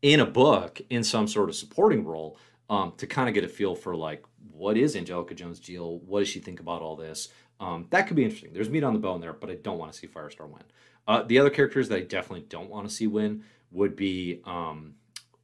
in 0.02 0.20
a 0.20 0.26
book 0.26 0.80
in 0.90 1.02
some 1.02 1.26
sort 1.26 1.48
of 1.48 1.56
supporting 1.56 2.04
role 2.04 2.38
um, 2.68 2.92
to 2.98 3.06
kind 3.06 3.28
of 3.28 3.34
get 3.34 3.44
a 3.44 3.48
feel 3.48 3.74
for 3.74 3.96
like 3.96 4.24
what 4.52 4.76
is 4.76 4.96
Angelica 4.96 5.34
Jones 5.34 5.60
deal? 5.60 5.98
What 6.00 6.20
does 6.20 6.28
she 6.28 6.40
think 6.40 6.60
about 6.60 6.82
all 6.82 6.96
this? 6.96 7.28
Um, 7.60 7.86
that 7.90 8.06
could 8.06 8.16
be 8.16 8.24
interesting. 8.24 8.52
There's 8.52 8.68
meat 8.68 8.84
on 8.84 8.92
the 8.92 8.98
bone 8.98 9.20
there, 9.20 9.32
but 9.32 9.50
I 9.50 9.54
don't 9.54 9.78
want 9.78 9.92
to 9.92 9.98
see 9.98 10.06
Firestar 10.06 10.48
win. 10.48 10.62
Uh, 11.06 11.22
the 11.22 11.38
other 11.38 11.50
characters 11.50 11.88
that 11.88 11.96
I 11.96 12.00
definitely 12.00 12.46
don't 12.48 12.68
want 12.68 12.88
to 12.88 12.94
see 12.94 13.06
win 13.06 13.44
would 13.70 13.96
be, 13.96 14.40
um, 14.44 14.94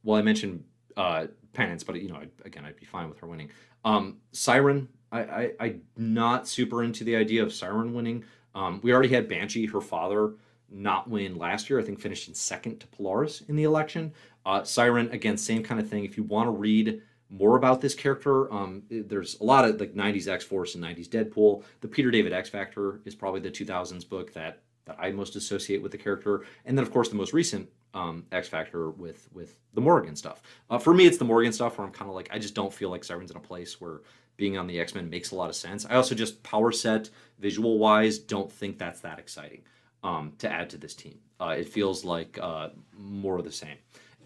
well, 0.03 0.17
I 0.17 0.21
mentioned 0.21 0.63
uh, 0.97 1.27
Penance, 1.53 1.83
but 1.83 2.01
you 2.01 2.09
know, 2.09 2.21
again, 2.45 2.65
I'd 2.65 2.75
be 2.75 2.85
fine 2.85 3.09
with 3.09 3.19
her 3.19 3.27
winning. 3.27 3.49
Um, 3.85 4.17
Siren, 4.31 4.87
I, 5.11 5.21
I, 5.21 5.51
I'm 5.59 5.81
not 5.97 6.47
super 6.47 6.83
into 6.83 7.03
the 7.03 7.15
idea 7.15 7.43
of 7.43 7.53
Siren 7.53 7.93
winning. 7.93 8.25
Um, 8.55 8.79
we 8.83 8.93
already 8.93 9.09
had 9.09 9.27
Banshee, 9.27 9.65
her 9.67 9.81
father, 9.81 10.33
not 10.69 11.09
win 11.09 11.37
last 11.37 11.69
year. 11.69 11.79
I 11.79 11.83
think 11.83 11.99
finished 11.99 12.27
in 12.27 12.33
second 12.33 12.79
to 12.79 12.87
Polaris 12.87 13.41
in 13.41 13.55
the 13.55 13.63
election. 13.63 14.13
Uh, 14.45 14.63
Siren, 14.63 15.09
again, 15.11 15.37
same 15.37 15.63
kind 15.63 15.79
of 15.79 15.87
thing. 15.87 16.03
If 16.03 16.17
you 16.17 16.23
want 16.23 16.47
to 16.47 16.51
read 16.51 17.01
more 17.29 17.55
about 17.55 17.81
this 17.81 17.95
character, 17.95 18.51
um, 18.53 18.83
there's 18.89 19.39
a 19.39 19.43
lot 19.43 19.65
of 19.65 19.79
like 19.79 19.93
90s 19.93 20.27
X 20.27 20.43
Force 20.43 20.75
and 20.75 20.83
90s 20.83 21.07
Deadpool. 21.07 21.63
The 21.81 21.87
Peter 21.87 22.11
David 22.11 22.33
X 22.33 22.49
Factor 22.49 23.01
is 23.05 23.15
probably 23.15 23.39
the 23.39 23.51
2000s 23.51 24.07
book 24.07 24.33
that 24.33 24.61
that 24.85 24.97
I 24.99 25.11
most 25.11 25.35
associate 25.35 25.81
with 25.81 25.91
the 25.91 25.97
character, 25.97 26.45
and 26.65 26.77
then 26.77 26.83
of 26.83 26.91
course 26.91 27.09
the 27.09 27.15
most 27.15 27.33
recent 27.33 27.69
um, 27.93 28.25
X 28.31 28.47
Factor 28.47 28.89
with 28.89 29.29
with 29.33 29.55
the 29.73 29.81
Morrigan 29.81 30.15
stuff. 30.15 30.41
Uh, 30.69 30.77
for 30.77 30.93
me, 30.93 31.05
it's 31.05 31.17
the 31.17 31.25
Morrigan 31.25 31.53
stuff 31.53 31.77
where 31.77 31.85
I'm 31.87 31.93
kind 31.93 32.09
of 32.09 32.15
like 32.15 32.29
I 32.31 32.39
just 32.39 32.55
don't 32.55 32.73
feel 32.73 32.89
like 32.89 33.03
Siren's 33.03 33.31
in 33.31 33.37
a 33.37 33.41
place 33.41 33.79
where 33.79 34.01
being 34.37 34.57
on 34.57 34.67
the 34.67 34.79
X 34.79 34.95
Men 34.95 35.09
makes 35.09 35.31
a 35.31 35.35
lot 35.35 35.49
of 35.49 35.55
sense. 35.55 35.85
I 35.85 35.95
also 35.95 36.15
just 36.15 36.41
power 36.43 36.71
set 36.71 37.09
visual 37.39 37.77
wise 37.77 38.19
don't 38.19 38.51
think 38.51 38.77
that's 38.77 39.01
that 39.01 39.19
exciting 39.19 39.61
um, 40.03 40.33
to 40.39 40.51
add 40.51 40.69
to 40.71 40.77
this 40.77 40.93
team. 40.93 41.19
Uh, 41.39 41.55
it 41.57 41.67
feels 41.67 42.03
like 42.03 42.37
uh, 42.41 42.69
more 42.97 43.37
of 43.37 43.45
the 43.45 43.51
same 43.51 43.77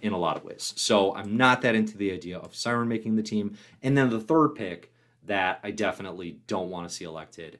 in 0.01 0.13
a 0.13 0.17
lot 0.17 0.37
of 0.37 0.43
ways. 0.43 0.73
So 0.77 1.15
I'm 1.15 1.37
not 1.37 1.61
that 1.63 1.75
into 1.75 1.97
the 1.97 2.11
idea 2.11 2.37
of 2.37 2.55
Siren 2.55 2.87
making 2.87 3.15
the 3.15 3.23
team. 3.23 3.57
And 3.81 3.97
then 3.97 4.09
the 4.09 4.19
third 4.19 4.49
pick 4.49 4.93
that 5.25 5.59
I 5.63 5.71
definitely 5.71 6.39
don't 6.47 6.69
want 6.69 6.87
to 6.87 6.93
see 6.93 7.05
elected 7.05 7.59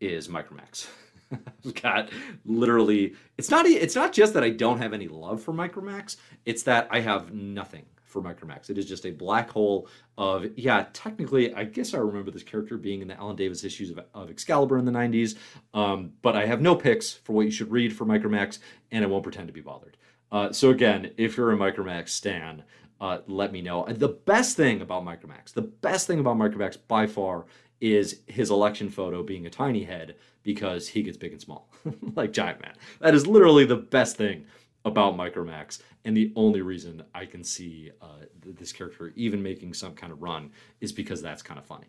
is 0.00 0.28
Micromax. 0.28 0.88
Got 1.82 2.10
literally 2.44 3.14
it's 3.36 3.50
not 3.50 3.66
it's 3.66 3.94
not 3.94 4.12
just 4.12 4.34
that 4.34 4.44
I 4.44 4.50
don't 4.50 4.78
have 4.78 4.92
any 4.92 5.08
love 5.08 5.42
for 5.42 5.52
Micromax, 5.52 6.16
it's 6.46 6.62
that 6.64 6.88
I 6.90 7.00
have 7.00 7.32
nothing 7.32 7.84
for 8.08 8.22
Micromax. 8.22 8.70
It 8.70 8.78
is 8.78 8.86
just 8.86 9.06
a 9.06 9.10
black 9.10 9.50
hole 9.50 9.86
of, 10.16 10.46
yeah, 10.56 10.86
technically, 10.92 11.52
I 11.54 11.64
guess 11.64 11.94
I 11.94 11.98
remember 11.98 12.30
this 12.30 12.42
character 12.42 12.76
being 12.76 13.02
in 13.02 13.08
the 13.08 13.18
Alan 13.18 13.36
Davis 13.36 13.64
issues 13.64 13.90
of, 13.90 14.00
of 14.14 14.30
Excalibur 14.30 14.78
in 14.78 14.84
the 14.84 14.92
90s, 14.92 15.36
um, 15.74 16.12
but 16.22 16.34
I 16.34 16.46
have 16.46 16.60
no 16.60 16.74
picks 16.74 17.12
for 17.12 17.34
what 17.34 17.44
you 17.44 17.50
should 17.50 17.70
read 17.70 17.94
for 17.94 18.06
Micromax, 18.06 18.58
and 18.90 19.04
I 19.04 19.08
won't 19.08 19.22
pretend 19.22 19.48
to 19.48 19.52
be 19.52 19.60
bothered. 19.60 19.96
Uh, 20.32 20.52
so 20.52 20.70
again, 20.70 21.12
if 21.16 21.36
you're 21.36 21.52
a 21.52 21.56
Micromax 21.56 22.08
stan, 22.08 22.64
uh, 23.00 23.18
let 23.26 23.52
me 23.52 23.62
know. 23.62 23.86
The 23.86 24.08
best 24.08 24.56
thing 24.56 24.80
about 24.80 25.04
Micromax, 25.04 25.52
the 25.52 25.62
best 25.62 26.06
thing 26.06 26.18
about 26.18 26.36
Micromax 26.36 26.76
by 26.88 27.06
far 27.06 27.46
is 27.80 28.20
his 28.26 28.50
election 28.50 28.88
photo 28.90 29.22
being 29.22 29.46
a 29.46 29.50
tiny 29.50 29.84
head 29.84 30.16
because 30.42 30.88
he 30.88 31.02
gets 31.02 31.16
big 31.16 31.32
and 31.32 31.40
small, 31.40 31.70
like 32.16 32.32
Giant 32.32 32.60
Man. 32.60 32.74
That 33.00 33.14
is 33.14 33.26
literally 33.26 33.64
the 33.64 33.76
best 33.76 34.16
thing 34.16 34.46
about 34.84 35.16
Micromax, 35.16 35.80
and 36.04 36.16
the 36.16 36.32
only 36.36 36.62
reason 36.62 37.02
I 37.14 37.26
can 37.26 37.44
see 37.44 37.90
uh, 38.00 38.24
this 38.44 38.72
character 38.72 39.12
even 39.16 39.42
making 39.42 39.74
some 39.74 39.94
kind 39.94 40.12
of 40.12 40.22
run 40.22 40.50
is 40.80 40.92
because 40.92 41.20
that's 41.20 41.42
kind 41.42 41.58
of 41.58 41.66
funny. 41.66 41.88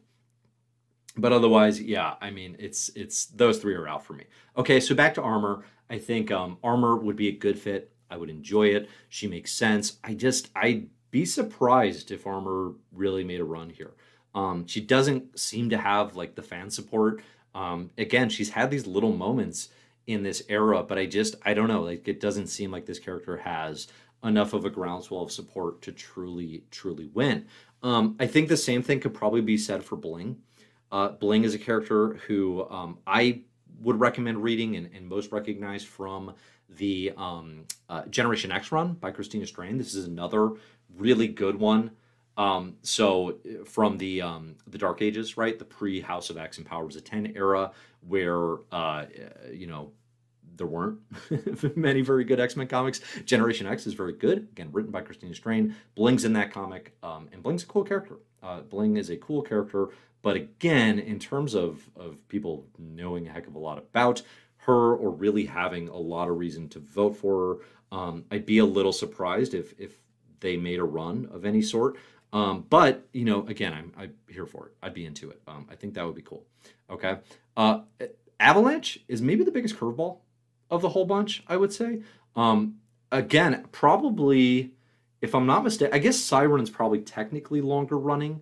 But 1.15 1.33
otherwise, 1.33 1.81
yeah, 1.81 2.15
I 2.21 2.31
mean, 2.31 2.55
it's 2.59 2.89
it's 2.95 3.25
those 3.27 3.59
three 3.59 3.75
are 3.75 3.87
out 3.87 4.05
for 4.05 4.13
me. 4.13 4.25
Okay, 4.57 4.79
so 4.79 4.95
back 4.95 5.13
to 5.15 5.21
armor. 5.21 5.65
I 5.89 5.97
think 5.97 6.31
um, 6.31 6.57
armor 6.63 6.97
would 6.97 7.15
be 7.15 7.29
a 7.29 7.33
good 7.33 7.57
fit. 7.57 7.91
I 8.11 8.17
would 8.17 8.29
enjoy 8.29 8.67
it. 8.67 8.89
She 9.09 9.27
makes 9.27 9.51
sense. 9.51 9.97
I 10.03 10.13
just 10.13 10.49
I'd 10.55 10.89
be 11.11 11.25
surprised 11.25 12.11
if 12.11 12.27
armor 12.27 12.73
really 12.91 13.23
made 13.23 13.39
a 13.39 13.45
run 13.45 13.69
here. 13.69 13.91
Um, 14.35 14.67
she 14.67 14.81
doesn't 14.81 15.39
seem 15.39 15.69
to 15.71 15.77
have 15.77 16.15
like 16.15 16.35
the 16.35 16.43
fan 16.43 16.69
support. 16.69 17.21
Um, 17.55 17.89
again, 17.97 18.29
she's 18.29 18.51
had 18.51 18.69
these 18.69 18.87
little 18.87 19.13
moments 19.13 19.69
in 20.07 20.23
this 20.23 20.43
era, 20.49 20.83
but 20.83 20.97
I 20.97 21.05
just 21.05 21.35
I 21.43 21.53
don't 21.53 21.67
know. 21.67 21.81
Like 21.81 22.07
it 22.07 22.19
doesn't 22.19 22.47
seem 22.47 22.71
like 22.71 22.85
this 22.85 22.99
character 22.99 23.37
has 23.37 23.87
enough 24.23 24.53
of 24.53 24.65
a 24.65 24.69
groundswell 24.69 25.23
of 25.23 25.31
support 25.31 25.81
to 25.83 25.91
truly 25.91 26.63
truly 26.71 27.09
win. 27.13 27.45
Um, 27.81 28.15
I 28.19 28.27
think 28.27 28.49
the 28.49 28.57
same 28.57 28.81
thing 28.81 28.99
could 28.99 29.13
probably 29.13 29.41
be 29.41 29.57
said 29.57 29.83
for 29.83 29.95
Bling. 29.95 30.37
Uh, 30.91 31.09
Bling 31.09 31.43
is 31.43 31.53
a 31.53 31.59
character 31.59 32.15
who 32.27 32.67
um, 32.69 32.97
I 33.07 33.41
would 33.81 33.99
recommend 33.99 34.43
reading 34.43 34.75
and, 34.75 34.89
and 34.93 35.07
most 35.07 35.31
recognized 35.31 35.87
from 35.87 36.33
the 36.69 37.13
um, 37.17 37.65
uh, 37.87 38.05
Generation 38.05 38.51
X 38.51 38.71
run 38.71 38.93
by 38.93 39.11
Christina 39.11 39.45
Strain. 39.45 39.77
This 39.77 39.95
is 39.95 40.07
another 40.07 40.51
really 40.97 41.27
good 41.27 41.55
one. 41.55 41.91
Um, 42.39 42.77
so 42.83 43.37
from 43.65 43.97
the 43.97 44.21
um, 44.21 44.55
the 44.65 44.77
Dark 44.77 45.01
Ages, 45.01 45.35
right, 45.35 45.59
the 45.59 45.65
pre 45.65 45.99
House 45.99 46.29
of 46.29 46.37
X 46.37 46.57
and 46.57 46.65
Powers 46.65 46.95
of 46.95 47.03
Ten 47.03 47.33
era, 47.35 47.71
where 48.07 48.55
uh, 48.71 49.05
you 49.51 49.67
know 49.67 49.91
there 50.55 50.65
weren't 50.65 50.99
many 51.75 52.01
very 52.01 52.23
good 52.23 52.39
X 52.39 52.55
Men 52.55 52.67
comics. 52.67 53.01
Generation 53.25 53.67
X 53.67 53.85
is 53.85 53.93
very 53.93 54.13
good, 54.13 54.47
again, 54.51 54.69
written 54.71 54.89
by 54.89 55.01
Christina 55.01 55.35
Strain. 55.35 55.75
Bling's 55.95 56.23
in 56.23 56.31
that 56.33 56.53
comic, 56.53 56.95
um, 57.03 57.27
and 57.33 57.43
Bling's 57.43 57.63
a 57.63 57.67
cool 57.67 57.83
character. 57.83 58.15
Uh, 58.41 58.61
Bling 58.61 58.95
is 58.95 59.09
a 59.09 59.17
cool 59.17 59.41
character, 59.41 59.89
but 60.21 60.37
again, 60.37 60.97
in 60.97 61.19
terms 61.19 61.55
of, 61.55 61.89
of 61.97 62.25
people 62.29 62.65
knowing 62.77 63.27
a 63.27 63.31
heck 63.31 63.47
of 63.47 63.55
a 63.55 63.59
lot 63.59 63.77
about 63.77 64.21
her 64.59 64.95
or 64.95 65.11
really 65.11 65.45
having 65.45 65.89
a 65.89 65.97
lot 65.97 66.29
of 66.29 66.37
reason 66.37 66.69
to 66.69 66.79
vote 66.79 67.17
for 67.17 67.57
her, 67.91 67.97
um, 67.97 68.23
I'd 68.31 68.45
be 68.45 68.59
a 68.59 68.65
little 68.65 68.93
surprised 68.93 69.53
if, 69.53 69.73
if 69.77 69.97
they 70.39 70.55
made 70.55 70.79
a 70.79 70.85
run 70.85 71.27
of 71.33 71.43
any 71.43 71.61
sort. 71.61 71.97
Um, 72.31 72.65
but 72.69 73.07
you 73.13 73.25
know, 73.25 73.45
again, 73.47 73.73
I'm, 73.73 73.91
I'm 73.97 74.13
here 74.29 74.45
for 74.45 74.67
it. 74.67 74.73
I'd 74.83 74.93
be 74.93 75.05
into 75.05 75.29
it. 75.31 75.41
Um, 75.47 75.67
I 75.69 75.75
think 75.75 75.95
that 75.95 76.05
would 76.05 76.15
be 76.15 76.21
cool. 76.21 76.45
Okay. 76.89 77.17
Uh, 77.57 77.81
Avalanche 78.39 78.99
is 79.07 79.21
maybe 79.21 79.43
the 79.43 79.51
biggest 79.51 79.75
curveball 79.75 80.19
of 80.69 80.81
the 80.81 80.89
whole 80.89 81.05
bunch, 81.05 81.43
I 81.47 81.57
would 81.57 81.73
say. 81.73 82.01
Um, 82.35 82.75
again, 83.11 83.65
probably, 83.71 84.73
if 85.21 85.35
I'm 85.35 85.45
not 85.45 85.63
mistaken, 85.63 85.93
I 85.93 85.99
guess 85.99 86.17
Siren's 86.17 86.69
probably 86.69 87.01
technically 87.01 87.61
longer 87.61 87.97
running 87.97 88.41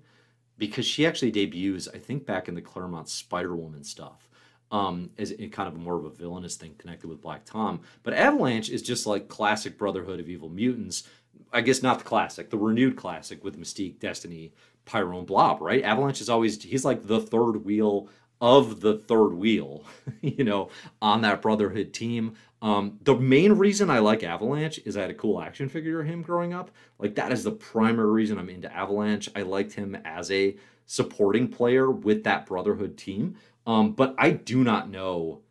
because 0.57 0.85
she 0.85 1.05
actually 1.05 1.31
debuts, 1.31 1.87
I 1.87 1.97
think, 1.97 2.25
back 2.25 2.47
in 2.47 2.55
the 2.55 2.61
Claremont 2.61 3.09
Spider 3.09 3.55
Woman 3.55 3.83
stuff. 3.83 4.29
Um, 4.69 5.11
as 5.17 5.31
in 5.31 5.49
kind 5.49 5.69
of 5.69 5.77
more 5.77 5.97
of 5.97 6.03
a 6.03 6.09
villainous 6.09 6.57
thing 6.57 6.75
connected 6.77 7.07
with 7.07 7.21
Black 7.21 7.45
Tom. 7.45 7.79
But 8.03 8.13
Avalanche 8.13 8.69
is 8.69 8.81
just 8.81 9.07
like 9.07 9.29
classic 9.29 9.77
Brotherhood 9.77 10.19
of 10.19 10.27
Evil 10.27 10.49
Mutants. 10.49 11.07
I 11.51 11.61
guess 11.61 11.83
not 11.83 11.99
the 11.99 12.05
classic, 12.05 12.49
the 12.49 12.57
renewed 12.57 12.95
classic 12.95 13.43
with 13.43 13.59
Mystique, 13.59 13.99
Destiny, 13.99 14.53
Pyro, 14.85 15.17
and 15.17 15.27
Blob, 15.27 15.61
right? 15.61 15.83
Avalanche 15.83 16.21
is 16.21 16.29
always, 16.29 16.61
he's 16.61 16.85
like 16.85 17.07
the 17.07 17.19
third 17.19 17.65
wheel 17.65 18.09
of 18.39 18.81
the 18.81 18.97
third 18.97 19.33
wheel, 19.33 19.83
you 20.21 20.43
know, 20.43 20.69
on 21.01 21.21
that 21.21 21.41
Brotherhood 21.41 21.93
team. 21.93 22.35
Um, 22.61 22.99
the 23.03 23.15
main 23.15 23.53
reason 23.53 23.89
I 23.89 23.99
like 23.99 24.23
Avalanche 24.23 24.79
is 24.85 24.97
I 24.97 25.01
had 25.01 25.11
a 25.11 25.15
cool 25.15 25.41
action 25.41 25.69
figure 25.69 26.01
of 26.01 26.07
him 26.07 26.21
growing 26.21 26.53
up. 26.53 26.71
Like 26.97 27.15
that 27.15 27.31
is 27.31 27.43
the 27.43 27.51
primary 27.51 28.11
reason 28.11 28.39
I'm 28.39 28.49
into 28.49 28.73
Avalanche. 28.73 29.29
I 29.35 29.43
liked 29.43 29.73
him 29.73 29.95
as 30.05 30.31
a 30.31 30.57
supporting 30.85 31.49
player 31.49 31.91
with 31.91 32.23
that 32.23 32.45
Brotherhood 32.45 32.97
team. 32.97 33.35
Um, 33.65 33.91
but 33.91 34.15
I 34.17 34.31
do 34.31 34.63
not 34.63 34.89
know 34.89 35.41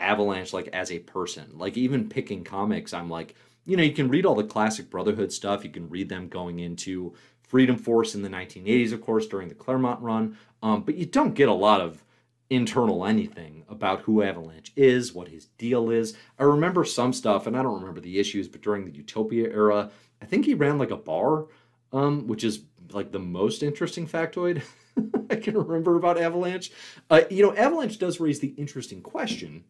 Avalanche 0.00 0.52
like 0.52 0.68
as 0.68 0.90
a 0.90 1.00
person. 1.00 1.50
Like 1.54 1.76
even 1.76 2.08
picking 2.08 2.44
comics, 2.44 2.94
I'm 2.94 3.10
like, 3.10 3.34
you 3.66 3.76
know, 3.76 3.82
you 3.82 3.92
can 3.92 4.08
read 4.08 4.24
all 4.24 4.34
the 4.34 4.44
classic 4.44 4.88
Brotherhood 4.88 5.32
stuff. 5.32 5.64
You 5.64 5.70
can 5.70 5.88
read 5.88 6.08
them 6.08 6.28
going 6.28 6.60
into 6.60 7.14
Freedom 7.42 7.76
Force 7.76 8.14
in 8.14 8.22
the 8.22 8.28
1980s, 8.28 8.92
of 8.92 9.02
course, 9.02 9.26
during 9.26 9.48
the 9.48 9.54
Claremont 9.54 10.00
run. 10.00 10.38
Um, 10.62 10.82
but 10.82 10.96
you 10.96 11.06
don't 11.06 11.34
get 11.34 11.48
a 11.48 11.54
lot 11.54 11.80
of 11.80 12.02
internal 12.48 13.04
anything 13.04 13.64
about 13.68 14.02
who 14.02 14.22
Avalanche 14.22 14.72
is, 14.76 15.12
what 15.12 15.28
his 15.28 15.46
deal 15.58 15.90
is. 15.90 16.16
I 16.38 16.44
remember 16.44 16.84
some 16.84 17.12
stuff, 17.12 17.46
and 17.46 17.56
I 17.56 17.62
don't 17.62 17.80
remember 17.80 18.00
the 18.00 18.18
issues, 18.18 18.48
but 18.48 18.62
during 18.62 18.84
the 18.84 18.92
Utopia 18.92 19.50
era, 19.50 19.90
I 20.22 20.24
think 20.26 20.46
he 20.46 20.54
ran 20.54 20.78
like 20.78 20.92
a 20.92 20.96
bar, 20.96 21.46
um, 21.92 22.26
which 22.26 22.44
is 22.44 22.60
like 22.92 23.10
the 23.10 23.18
most 23.18 23.62
interesting 23.64 24.06
factoid 24.06 24.62
I 25.30 25.36
can 25.36 25.56
remember 25.56 25.96
about 25.96 26.18
Avalanche. 26.18 26.70
Uh, 27.10 27.22
you 27.30 27.42
know, 27.42 27.54
Avalanche 27.54 27.98
does 27.98 28.20
raise 28.20 28.40
the 28.40 28.54
interesting 28.56 29.02
question 29.02 29.64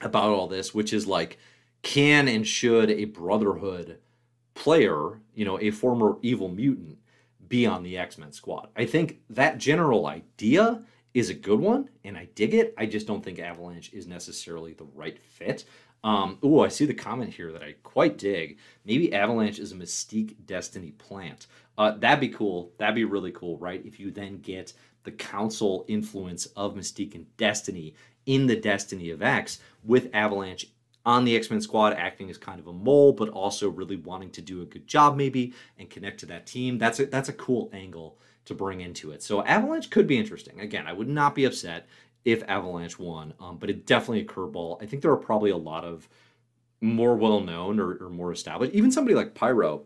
about 0.00 0.30
all 0.30 0.48
this, 0.48 0.74
which 0.74 0.92
is 0.92 1.06
like, 1.06 1.38
can 1.82 2.28
and 2.28 2.46
should 2.46 2.90
a 2.90 3.06
Brotherhood 3.06 3.98
player, 4.54 5.20
you 5.34 5.44
know, 5.44 5.58
a 5.60 5.70
former 5.70 6.16
evil 6.22 6.48
mutant, 6.48 6.98
be 7.48 7.66
on 7.66 7.82
the 7.82 7.96
X 7.96 8.18
Men 8.18 8.32
squad? 8.32 8.68
I 8.76 8.86
think 8.86 9.20
that 9.30 9.58
general 9.58 10.06
idea 10.06 10.82
is 11.14 11.30
a 11.30 11.34
good 11.34 11.60
one, 11.60 11.88
and 12.04 12.16
I 12.16 12.28
dig 12.34 12.54
it. 12.54 12.74
I 12.76 12.86
just 12.86 13.06
don't 13.06 13.24
think 13.24 13.38
Avalanche 13.38 13.92
is 13.92 14.06
necessarily 14.06 14.72
the 14.74 14.86
right 14.94 15.18
fit. 15.18 15.64
Um, 16.04 16.38
oh, 16.42 16.60
I 16.60 16.68
see 16.68 16.86
the 16.86 16.94
comment 16.94 17.32
here 17.32 17.50
that 17.52 17.62
I 17.62 17.74
quite 17.82 18.18
dig. 18.18 18.58
Maybe 18.84 19.12
Avalanche 19.12 19.58
is 19.58 19.72
a 19.72 19.74
Mystique 19.74 20.36
Destiny 20.46 20.92
plant. 20.92 21.48
Uh, 21.76 21.92
that'd 21.92 22.20
be 22.20 22.28
cool. 22.28 22.72
That'd 22.78 22.94
be 22.94 23.04
really 23.04 23.32
cool, 23.32 23.58
right? 23.58 23.84
If 23.84 23.98
you 23.98 24.10
then 24.10 24.38
get 24.38 24.72
the 25.04 25.12
council 25.12 25.84
influence 25.88 26.46
of 26.46 26.74
Mystique 26.74 27.14
and 27.14 27.26
Destiny 27.36 27.94
in 28.26 28.46
the 28.46 28.56
Destiny 28.56 29.10
of 29.10 29.22
X 29.22 29.58
with 29.82 30.10
Avalanche 30.12 30.66
on 31.08 31.24
the 31.24 31.34
X 31.34 31.50
Men 31.50 31.62
squad, 31.62 31.94
acting 31.94 32.28
as 32.28 32.36
kind 32.36 32.60
of 32.60 32.66
a 32.66 32.72
mole, 32.72 33.14
but 33.14 33.30
also 33.30 33.70
really 33.70 33.96
wanting 33.96 34.30
to 34.32 34.42
do 34.42 34.60
a 34.60 34.66
good 34.66 34.86
job, 34.86 35.16
maybe, 35.16 35.54
and 35.78 35.88
connect 35.88 36.20
to 36.20 36.26
that 36.26 36.44
team. 36.44 36.76
That's 36.76 37.00
a, 37.00 37.06
that's 37.06 37.30
a 37.30 37.32
cool 37.32 37.70
angle 37.72 38.18
to 38.44 38.52
bring 38.52 38.82
into 38.82 39.10
it. 39.12 39.22
So 39.22 39.42
Avalanche 39.42 39.88
could 39.88 40.06
be 40.06 40.18
interesting. 40.18 40.60
Again, 40.60 40.86
I 40.86 40.92
would 40.92 41.08
not 41.08 41.34
be 41.34 41.46
upset 41.46 41.86
if 42.26 42.42
Avalanche 42.46 42.98
won, 42.98 43.32
um, 43.40 43.56
but 43.56 43.70
it 43.70 43.86
definitely 43.86 44.20
a 44.20 44.26
curveball. 44.26 44.82
I 44.82 44.86
think 44.86 45.00
there 45.00 45.10
are 45.10 45.16
probably 45.16 45.48
a 45.48 45.56
lot 45.56 45.82
of 45.82 46.06
more 46.82 47.16
well 47.16 47.40
known 47.40 47.80
or, 47.80 47.96
or 48.04 48.10
more 48.10 48.30
established, 48.30 48.74
even 48.74 48.90
somebody 48.90 49.14
like 49.14 49.34
Pyro, 49.34 49.84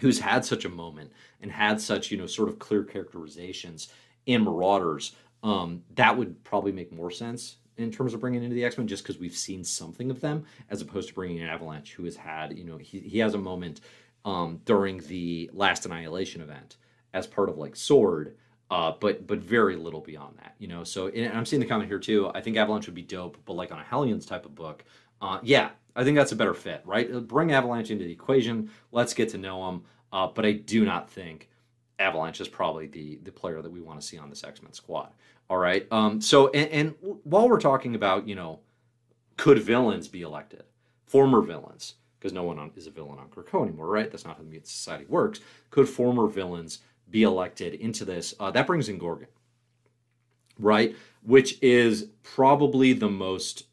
who's 0.00 0.18
had 0.18 0.44
such 0.44 0.64
a 0.64 0.68
moment 0.68 1.12
and 1.40 1.52
had 1.52 1.80
such 1.80 2.10
you 2.10 2.18
know 2.18 2.26
sort 2.26 2.48
of 2.48 2.58
clear 2.58 2.82
characterizations 2.82 3.92
in 4.26 4.42
Marauders. 4.42 5.14
Um, 5.44 5.84
that 5.94 6.18
would 6.18 6.42
probably 6.42 6.72
make 6.72 6.92
more 6.92 7.12
sense 7.12 7.58
in 7.80 7.90
terms 7.90 8.14
of 8.14 8.20
bringing 8.20 8.42
into 8.42 8.54
the 8.54 8.64
X 8.64 8.78
Men, 8.78 8.86
just 8.86 9.02
because 9.02 9.18
we've 9.18 9.36
seen 9.36 9.64
something 9.64 10.10
of 10.10 10.20
them, 10.20 10.44
as 10.70 10.82
opposed 10.82 11.08
to 11.08 11.14
bringing 11.14 11.38
in 11.38 11.48
Avalanche, 11.48 11.94
who 11.94 12.04
has 12.04 12.16
had, 12.16 12.56
you 12.56 12.64
know, 12.64 12.76
he, 12.76 13.00
he 13.00 13.18
has 13.18 13.34
a 13.34 13.38
moment 13.38 13.80
um, 14.24 14.60
during 14.64 14.98
the 14.98 15.50
last 15.52 15.86
Annihilation 15.86 16.40
event 16.40 16.76
as 17.12 17.26
part 17.26 17.48
of 17.48 17.58
like 17.58 17.74
Sword, 17.76 18.36
uh, 18.70 18.92
but 19.00 19.26
but 19.26 19.38
very 19.38 19.76
little 19.76 20.00
beyond 20.00 20.36
that, 20.38 20.54
you 20.58 20.68
know. 20.68 20.84
So 20.84 21.08
and 21.08 21.32
I'm 21.36 21.46
seeing 21.46 21.60
the 21.60 21.66
comment 21.66 21.88
here 21.88 21.98
too. 21.98 22.30
I 22.34 22.40
think 22.40 22.56
Avalanche 22.56 22.86
would 22.86 22.94
be 22.94 23.02
dope, 23.02 23.38
but 23.44 23.54
like 23.54 23.72
on 23.72 23.78
a 23.78 23.84
Hellions 23.84 24.26
type 24.26 24.46
of 24.46 24.54
book, 24.54 24.84
uh, 25.20 25.40
yeah, 25.42 25.70
I 25.96 26.04
think 26.04 26.16
that's 26.16 26.32
a 26.32 26.36
better 26.36 26.54
fit, 26.54 26.82
right? 26.84 27.12
Uh, 27.12 27.20
bring 27.20 27.52
Avalanche 27.52 27.90
into 27.90 28.04
the 28.04 28.12
equation. 28.12 28.70
Let's 28.92 29.14
get 29.14 29.30
to 29.30 29.38
know 29.38 29.68
him. 29.68 29.82
Uh, 30.12 30.26
but 30.26 30.44
I 30.44 30.52
do 30.52 30.84
not 30.84 31.08
think 31.08 31.48
Avalanche 31.98 32.40
is 32.40 32.48
probably 32.48 32.86
the 32.86 33.18
the 33.22 33.32
player 33.32 33.62
that 33.62 33.70
we 33.70 33.80
want 33.80 34.00
to 34.00 34.06
see 34.06 34.18
on 34.18 34.30
this 34.30 34.44
X 34.44 34.62
Men 34.62 34.72
squad. 34.72 35.12
All 35.50 35.58
right. 35.58 35.86
Um, 35.90 36.20
so 36.20 36.48
and, 36.50 36.70
and 36.70 37.18
while 37.24 37.48
we're 37.48 37.60
talking 37.60 37.96
about 37.96 38.26
you 38.28 38.36
know, 38.36 38.60
could 39.36 39.58
villains 39.58 40.06
be 40.06 40.22
elected? 40.22 40.62
Former 41.06 41.42
villains, 41.42 41.96
because 42.18 42.32
no 42.32 42.44
one 42.44 42.58
on, 42.60 42.70
is 42.76 42.86
a 42.86 42.90
villain 42.90 43.18
on 43.18 43.26
Krakoa 43.26 43.66
anymore, 43.66 43.88
right? 43.88 44.08
That's 44.08 44.24
not 44.24 44.36
how 44.36 44.44
the 44.44 44.48
Mutant 44.48 44.68
Society 44.68 45.06
works. 45.08 45.40
Could 45.70 45.88
former 45.88 46.28
villains 46.28 46.78
be 47.10 47.24
elected 47.24 47.74
into 47.74 48.04
this? 48.04 48.32
Uh, 48.38 48.52
that 48.52 48.68
brings 48.68 48.88
in 48.88 48.96
Gorgon, 48.96 49.26
right? 50.56 50.94
Which 51.24 51.60
is 51.60 52.06
probably 52.22 52.92
the 52.92 53.10
most 53.10 53.64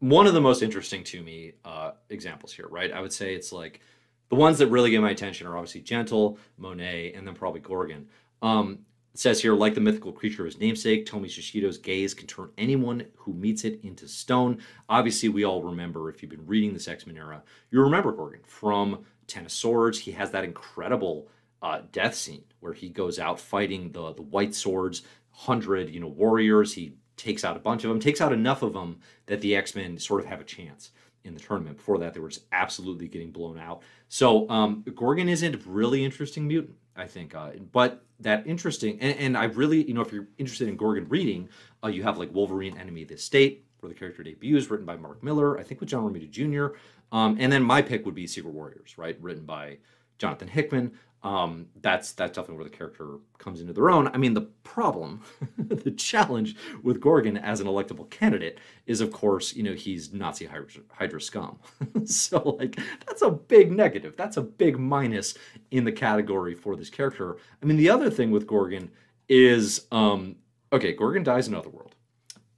one 0.00 0.26
of 0.26 0.34
the 0.34 0.40
most 0.40 0.62
interesting 0.62 1.02
to 1.02 1.22
me 1.22 1.52
uh, 1.64 1.92
examples 2.10 2.52
here, 2.52 2.68
right? 2.68 2.92
I 2.92 3.00
would 3.00 3.12
say 3.12 3.34
it's 3.34 3.52
like 3.52 3.80
the 4.28 4.34
ones 4.34 4.58
that 4.58 4.66
really 4.66 4.90
get 4.90 5.00
my 5.00 5.12
attention 5.12 5.46
are 5.46 5.56
obviously 5.56 5.80
Gentle, 5.80 6.38
Monet, 6.58 7.14
and 7.14 7.26
then 7.26 7.34
probably 7.34 7.60
Gorgon. 7.60 8.06
Um, 8.42 8.80
it 9.14 9.20
says 9.20 9.40
here, 9.40 9.54
like 9.54 9.74
the 9.74 9.80
mythical 9.80 10.12
creature 10.12 10.42
of 10.42 10.46
his 10.46 10.58
namesake, 10.58 11.06
Tomi 11.06 11.28
Shishido's 11.28 11.78
gaze 11.78 12.14
can 12.14 12.26
turn 12.26 12.50
anyone 12.58 13.06
who 13.14 13.32
meets 13.32 13.64
it 13.64 13.78
into 13.84 14.08
stone. 14.08 14.58
Obviously, 14.88 15.28
we 15.28 15.44
all 15.44 15.62
remember, 15.62 16.10
if 16.10 16.20
you've 16.20 16.32
been 16.32 16.46
reading 16.46 16.72
this 16.72 16.88
X 16.88 17.06
Men 17.06 17.16
era, 17.16 17.40
you 17.70 17.80
remember 17.80 18.10
Gorgon 18.10 18.40
from 18.44 19.04
Ten 19.28 19.44
of 19.44 19.52
Swords. 19.52 20.00
He 20.00 20.10
has 20.10 20.32
that 20.32 20.42
incredible 20.42 21.28
uh, 21.62 21.82
death 21.92 22.16
scene 22.16 22.42
where 22.58 22.72
he 22.72 22.88
goes 22.88 23.20
out 23.20 23.38
fighting 23.38 23.92
the, 23.92 24.12
the 24.14 24.22
White 24.22 24.52
Swords, 24.52 25.02
100 25.30 25.90
you 25.90 26.00
know, 26.00 26.08
warriors. 26.08 26.74
He 26.74 26.94
takes 27.16 27.44
out 27.44 27.56
a 27.56 27.60
bunch 27.60 27.84
of 27.84 27.90
them, 27.90 28.00
takes 28.00 28.20
out 28.20 28.32
enough 28.32 28.62
of 28.62 28.72
them 28.72 28.98
that 29.26 29.40
the 29.40 29.54
X 29.54 29.76
Men 29.76 29.96
sort 29.96 30.22
of 30.22 30.26
have 30.26 30.40
a 30.40 30.44
chance 30.44 30.90
in 31.22 31.34
the 31.34 31.40
tournament. 31.40 31.76
Before 31.76 31.98
that, 31.98 32.14
they 32.14 32.20
were 32.20 32.30
just 32.30 32.46
absolutely 32.50 33.06
getting 33.06 33.30
blown 33.30 33.58
out. 33.58 33.82
So 34.08 34.48
um, 34.50 34.84
Gorgon 34.94 35.28
is 35.28 35.44
a 35.44 35.56
really 35.66 36.04
interesting 36.04 36.48
mutant, 36.48 36.76
I 36.96 37.06
think. 37.06 37.34
Uh, 37.34 37.50
but 37.72 38.04
that 38.20 38.46
interesting, 38.46 38.98
and, 39.00 39.18
and, 39.18 39.36
I 39.36 39.44
really, 39.44 39.86
you 39.86 39.94
know, 39.94 40.00
if 40.00 40.12
you're 40.12 40.28
interested 40.38 40.68
in 40.68 40.76
Gorgon 40.76 41.08
reading, 41.08 41.48
uh, 41.82 41.88
you 41.88 42.02
have 42.04 42.18
like 42.18 42.32
Wolverine, 42.32 42.78
Enemy 42.78 43.02
of 43.02 43.08
the 43.08 43.18
State, 43.18 43.64
where 43.80 43.92
the 43.92 43.98
character 43.98 44.22
debuts, 44.22 44.70
written 44.70 44.86
by 44.86 44.96
Mark 44.96 45.22
Millar, 45.22 45.58
I 45.58 45.62
think 45.62 45.80
with 45.80 45.88
John 45.88 46.04
Romita 46.04 46.30
Jr. 46.30 46.76
Um, 47.12 47.36
and 47.38 47.52
then 47.52 47.62
my 47.62 47.82
pick 47.82 48.06
would 48.06 48.14
be 48.14 48.26
Secret 48.26 48.54
Warriors, 48.54 48.96
right, 48.96 49.16
written 49.20 49.44
by 49.44 49.78
Jonathan 50.18 50.48
Hickman 50.48 50.92
um, 51.24 51.68
that's 51.80 52.12
that's 52.12 52.36
definitely 52.36 52.56
where 52.56 52.70
the 52.70 52.76
character 52.76 53.16
comes 53.38 53.62
into 53.62 53.72
their 53.72 53.88
own. 53.88 54.08
I 54.08 54.18
mean, 54.18 54.34
the 54.34 54.42
problem, 54.62 55.22
the 55.58 55.90
challenge 55.90 56.54
with 56.82 57.00
Gorgon 57.00 57.38
as 57.38 57.60
an 57.60 57.66
electable 57.66 58.08
candidate 58.10 58.58
is, 58.86 59.00
of 59.00 59.10
course, 59.10 59.56
you 59.56 59.62
know, 59.62 59.72
he's 59.72 60.12
Nazi 60.12 60.44
Hydra, 60.44 60.82
Hydra 60.92 61.20
scum. 61.22 61.58
so, 62.04 62.56
like, 62.60 62.78
that's 63.06 63.22
a 63.22 63.30
big 63.30 63.72
negative. 63.72 64.16
That's 64.18 64.36
a 64.36 64.42
big 64.42 64.78
minus 64.78 65.34
in 65.70 65.84
the 65.84 65.92
category 65.92 66.54
for 66.54 66.76
this 66.76 66.90
character. 66.90 67.38
I 67.62 67.64
mean, 67.64 67.78
the 67.78 67.88
other 67.88 68.10
thing 68.10 68.30
with 68.30 68.46
Gorgon 68.46 68.90
is, 69.26 69.86
um, 69.90 70.36
okay, 70.74 70.92
Gorgon 70.92 71.22
dies 71.22 71.48
in 71.48 71.54
Otherworld, 71.54 71.94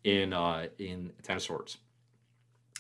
in 0.03 0.33
uh, 0.33 0.67
in 0.79 1.13
Ten 1.23 1.37
of 1.37 1.43
Swords, 1.43 1.79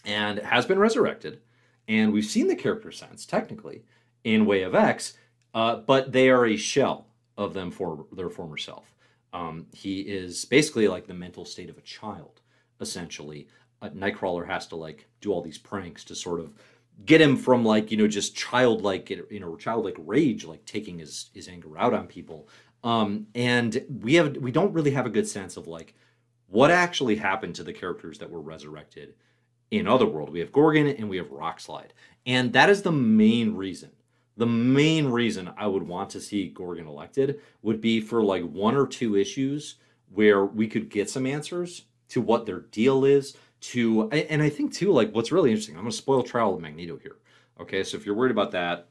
and 0.04 0.40
has 0.40 0.66
been 0.66 0.80
resurrected, 0.80 1.42
and 1.86 2.12
we've 2.12 2.24
seen 2.24 2.48
the 2.48 2.56
character 2.56 2.90
since 2.90 3.24
technically 3.24 3.84
in 4.24 4.46
Way 4.46 4.62
of 4.62 4.74
X 4.74 5.16
uh, 5.56 5.76
but 5.76 6.12
they 6.12 6.28
are 6.28 6.44
a 6.44 6.56
shell 6.56 7.06
of 7.38 7.54
them 7.54 7.70
for 7.70 8.04
their 8.12 8.28
former 8.28 8.58
self. 8.58 8.94
Um, 9.32 9.66
he 9.72 10.00
is 10.00 10.44
basically 10.44 10.86
like 10.86 11.06
the 11.06 11.14
mental 11.14 11.46
state 11.46 11.70
of 11.70 11.78
a 11.78 11.80
child, 11.80 12.42
essentially. 12.78 13.48
Uh, 13.80 13.88
Nightcrawler 13.88 14.46
has 14.46 14.66
to 14.68 14.76
like 14.76 15.08
do 15.22 15.32
all 15.32 15.40
these 15.40 15.56
pranks 15.56 16.04
to 16.04 16.14
sort 16.14 16.40
of 16.40 16.52
get 17.06 17.22
him 17.22 17.36
from 17.38 17.64
like 17.64 17.90
you 17.90 17.96
know 17.96 18.06
just 18.06 18.36
childlike 18.36 19.08
you 19.08 19.40
know 19.40 19.56
childlike 19.56 19.96
rage, 19.98 20.44
like 20.44 20.64
taking 20.66 20.98
his 20.98 21.30
his 21.32 21.48
anger 21.48 21.78
out 21.78 21.94
on 21.94 22.06
people. 22.06 22.48
Um, 22.84 23.26
and 23.34 23.82
we 24.02 24.14
have 24.14 24.36
we 24.36 24.52
don't 24.52 24.74
really 24.74 24.90
have 24.90 25.06
a 25.06 25.10
good 25.10 25.26
sense 25.26 25.56
of 25.56 25.66
like 25.66 25.94
what 26.48 26.70
actually 26.70 27.16
happened 27.16 27.54
to 27.54 27.64
the 27.64 27.72
characters 27.72 28.18
that 28.18 28.30
were 28.30 28.42
resurrected 28.42 29.14
in 29.70 29.88
Otherworld. 29.88 30.30
We 30.30 30.40
have 30.40 30.52
Gorgon 30.52 30.86
and 30.86 31.08
we 31.08 31.16
have 31.16 31.30
Rockslide, 31.30 31.92
and 32.26 32.52
that 32.52 32.68
is 32.68 32.82
the 32.82 32.92
main 32.92 33.54
reason 33.54 33.92
the 34.36 34.46
main 34.46 35.06
reason 35.06 35.50
I 35.56 35.66
would 35.66 35.82
want 35.82 36.10
to 36.10 36.20
see 36.20 36.48
Gorgon 36.48 36.86
elected 36.86 37.40
would 37.62 37.80
be 37.80 38.00
for 38.00 38.22
like 38.22 38.42
one 38.42 38.76
or 38.76 38.86
two 38.86 39.16
issues 39.16 39.76
where 40.12 40.44
we 40.44 40.68
could 40.68 40.88
get 40.88 41.10
some 41.10 41.26
answers 41.26 41.82
to 42.08 42.20
what 42.20 42.46
their 42.46 42.60
deal 42.60 43.04
is. 43.04 43.36
To 43.60 44.08
and 44.10 44.42
I 44.42 44.50
think 44.50 44.72
too, 44.72 44.92
like 44.92 45.12
what's 45.12 45.32
really 45.32 45.50
interesting. 45.50 45.76
I'm 45.76 45.82
going 45.82 45.90
to 45.90 45.96
spoil 45.96 46.22
Trial 46.22 46.54
of 46.54 46.60
Magneto 46.60 46.98
here. 46.98 47.16
Okay, 47.58 47.82
so 47.82 47.96
if 47.96 48.04
you're 48.04 48.14
worried 48.14 48.30
about 48.30 48.52
that, 48.52 48.88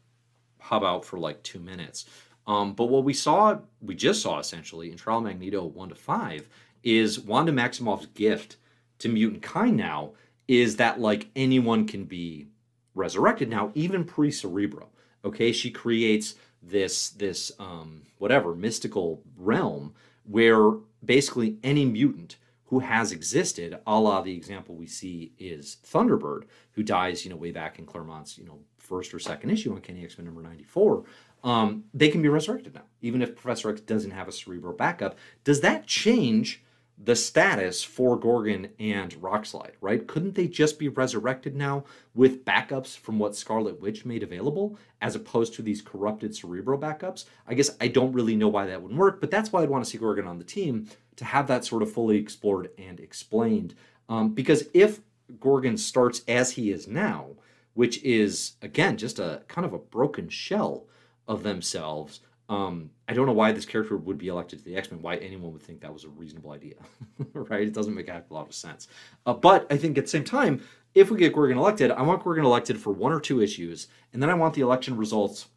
hub 0.59 0.83
out 0.83 1.05
for 1.05 1.19
like 1.19 1.41
two 1.43 1.59
minutes. 1.59 2.05
Um, 2.47 2.73
but 2.73 2.85
what 2.85 3.03
we 3.03 3.13
saw, 3.13 3.59
we 3.81 3.95
just 3.95 4.21
saw 4.21 4.39
essentially 4.39 4.91
in 4.91 4.97
Trial 4.97 5.19
of 5.19 5.25
Magneto 5.25 5.63
one 5.65 5.89
to 5.89 5.95
five, 5.95 6.49
is 6.83 7.19
Wanda 7.19 7.51
Maximoff's 7.51 8.07
gift 8.07 8.57
to 8.99 9.09
mutant 9.09 9.43
kind 9.43 9.77
now 9.77 10.11
is 10.47 10.77
that 10.77 10.99
like 10.99 11.29
anyone 11.35 11.87
can 11.87 12.05
be 12.05 12.47
resurrected 12.93 13.49
now, 13.49 13.71
even 13.75 14.03
pre 14.03 14.31
Cerebro. 14.31 14.89
Okay, 15.25 15.51
she 15.51 15.71
creates 15.71 16.35
this 16.61 17.09
this 17.09 17.51
um, 17.59 18.03
whatever 18.17 18.55
mystical 18.55 19.23
realm 19.37 19.93
where 20.23 20.71
basically 21.03 21.57
any 21.63 21.85
mutant 21.85 22.37
who 22.65 22.79
has 22.79 23.11
existed, 23.11 23.77
a 23.85 23.99
la 23.99 24.21
the 24.21 24.35
example 24.35 24.75
we 24.75 24.87
see 24.87 25.31
is 25.37 25.77
Thunderbird, 25.85 26.43
who 26.71 26.83
dies, 26.83 27.23
you 27.23 27.29
know, 27.29 27.37
way 27.37 27.51
back 27.51 27.77
in 27.77 27.85
Claremont's, 27.85 28.37
you 28.37 28.45
know, 28.45 28.59
first 28.77 29.13
or 29.13 29.19
second 29.19 29.51
issue 29.51 29.73
Uncanny 29.73 30.03
X 30.03 30.17
Men 30.17 30.25
number 30.25 30.41
94. 30.41 31.03
Um, 31.43 31.83
they 31.93 32.09
can 32.09 32.23
be 32.23 32.27
resurrected 32.27 32.73
now, 32.73 32.85
even 33.01 33.21
if 33.21 33.35
Professor 33.35 33.69
X 33.69 33.81
doesn't 33.81 34.11
have 34.11 34.27
a 34.27 34.31
Cerebro 34.31 34.73
backup. 34.73 35.17
Does 35.43 35.61
that 35.61 35.85
change 35.85 36.63
the 36.97 37.15
status 37.15 37.83
for 37.83 38.17
Gorgon 38.17 38.69
and 38.79 39.11
Rockslide, 39.15 39.73
right? 39.81 40.07
Couldn't 40.07 40.35
they 40.35 40.47
just 40.47 40.79
be 40.79 40.87
resurrected 40.87 41.55
now 41.55 41.83
with 42.13 42.45
backups 42.45 42.97
from 42.97 43.19
what 43.19 43.35
Scarlet 43.35 43.81
Witch 43.81 44.05
made 44.05 44.23
available, 44.23 44.77
as 45.01 45.15
opposed 45.15 45.53
to 45.55 45.61
these 45.61 45.81
corrupted 45.81 46.35
Cerebro 46.35 46.77
backups? 46.77 47.25
I 47.47 47.53
guess 47.53 47.75
I 47.81 47.89
don't 47.89 48.13
really 48.13 48.35
know 48.35 48.47
why 48.47 48.65
that 48.67 48.81
wouldn't 48.81 48.99
work, 48.99 49.19
but 49.19 49.29
that's 49.29 49.51
why 49.51 49.61
I'd 49.61 49.69
want 49.69 49.83
to 49.83 49.89
see 49.89 49.97
Gorgon 49.97 50.27
on 50.27 50.37
the 50.37 50.45
team 50.45 50.87
to 51.17 51.25
have 51.25 51.47
that 51.47 51.65
sort 51.65 51.81
of 51.81 51.91
fully 51.91 52.17
explored 52.17 52.71
and 52.77 52.99
explained. 52.99 53.75
Um, 54.07 54.33
because 54.33 54.67
if 54.73 55.01
Gorgon 55.39 55.77
starts 55.77 56.21
as 56.27 56.51
he 56.51 56.71
is 56.71 56.87
now, 56.87 57.31
which 57.73 58.01
is 58.03 58.53
again 58.61 58.95
just 58.95 59.19
a 59.19 59.43
kind 59.47 59.65
of 59.65 59.73
a 59.73 59.77
broken 59.77 60.29
shell 60.29 60.85
of 61.27 61.43
themselves, 61.43 62.21
um, 62.47 62.91
I 63.07 63.13
don't 63.13 63.25
know 63.25 63.33
why 63.33 63.51
this 63.51 63.65
character 63.65 63.97
would 63.97 64.17
be 64.17 64.27
elected 64.27 64.59
to 64.59 64.65
the 64.65 64.75
X 64.75 64.91
Men. 64.91 65.01
Why 65.01 65.15
anyone 65.15 65.51
would 65.53 65.63
think 65.63 65.81
that 65.81 65.93
was 65.93 66.03
a 66.03 66.09
reasonable 66.09 66.51
idea, 66.51 66.75
right? 67.33 67.67
It 67.67 67.73
doesn't 67.73 67.93
make 67.93 68.07
a 68.07 68.23
lot 68.29 68.47
of 68.47 68.53
sense. 68.53 68.87
Uh, 69.25 69.33
but 69.33 69.65
I 69.71 69.77
think 69.77 69.97
at 69.97 70.05
the 70.05 70.09
same 70.09 70.23
time, 70.23 70.61
if 70.93 71.09
we 71.09 71.17
get 71.17 71.33
Gorgon 71.33 71.57
elected, 71.57 71.91
I 71.91 72.03
want 72.03 72.23
Gorgon 72.23 72.45
elected 72.45 72.79
for 72.79 72.91
one 72.91 73.11
or 73.11 73.19
two 73.19 73.41
issues, 73.41 73.87
and 74.13 74.21
then 74.21 74.29
I 74.29 74.35
want 74.35 74.53
the 74.53 74.61
election 74.61 74.95
results 74.95 75.47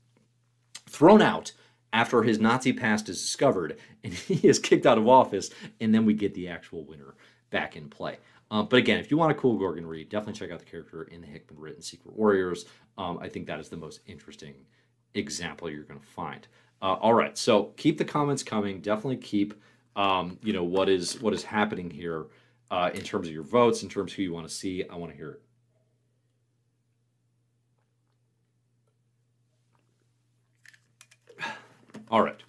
thrown 0.89 1.21
out 1.21 1.53
after 1.93 2.23
his 2.23 2.39
Nazi 2.39 2.73
past 2.73 3.09
is 3.09 3.21
discovered 3.21 3.79
and 4.05 4.13
he 4.15 4.47
is 4.47 4.59
kicked 4.59 4.87
out 4.87 4.99
of 4.99 5.09
office, 5.09 5.51
and 5.81 5.95
then 5.95 6.07
we 6.07 6.15
get 6.15 6.35
the 6.35 6.49
actual 6.49 6.85
winner 6.85 7.15
back 7.51 7.77
in 7.77 7.89
play. 7.89 8.19
Um, 8.51 8.67
but 8.69 8.79
again, 8.79 8.99
if 8.99 9.11
you 9.11 9.19
want 9.19 9.33
a 9.33 9.35
cool 9.35 9.59
Gorgon 9.59 9.87
read, 9.87 10.09
definitely 10.09 10.39
check 10.39 10.51
out 10.51 10.59
the 10.59 10.65
character 10.65 11.03
in 11.03 11.21
the 11.21 11.27
Hickman 11.27 11.61
written 11.61 11.83
Secret 11.83 12.17
Warriors. 12.17 12.65
Um, 12.97 13.19
I 13.21 13.29
think 13.29 13.47
that 13.47 13.61
is 13.61 13.69
the 13.69 13.77
most 13.77 14.01
interesting 14.07 14.55
example 15.15 15.69
you're 15.71 15.85
going 15.85 16.01
to 16.01 16.07
find. 16.07 16.47
Uh, 16.81 16.95
all 17.01 17.15
right, 17.15 17.37
so 17.37 17.73
keep 17.77 17.99
the 17.99 18.05
comments 18.05 18.43
coming. 18.43 18.81
Definitely 18.81 19.17
keep, 19.17 19.55
um, 19.97 20.39
you 20.43 20.53
know, 20.53 20.63
what 20.65 20.89
is 20.89 21.21
what 21.21 21.35
is 21.35 21.43
happening 21.43 21.91
here 21.91 22.27
uh, 22.71 22.91
in 22.95 23.03
terms 23.03 23.27
of 23.27 23.35
your 23.35 23.43
votes, 23.43 23.83
in 23.83 23.89
terms 23.89 24.13
of 24.13 24.17
who 24.17 24.23
you 24.23 24.33
want 24.33 24.49
to 24.49 24.55
see. 24.55 24.85
I 24.89 24.97
want 24.97 25.11
to 25.13 25.17
hear 25.17 25.39
it. 31.39 31.45
All 32.11 32.23
right. 32.23 32.43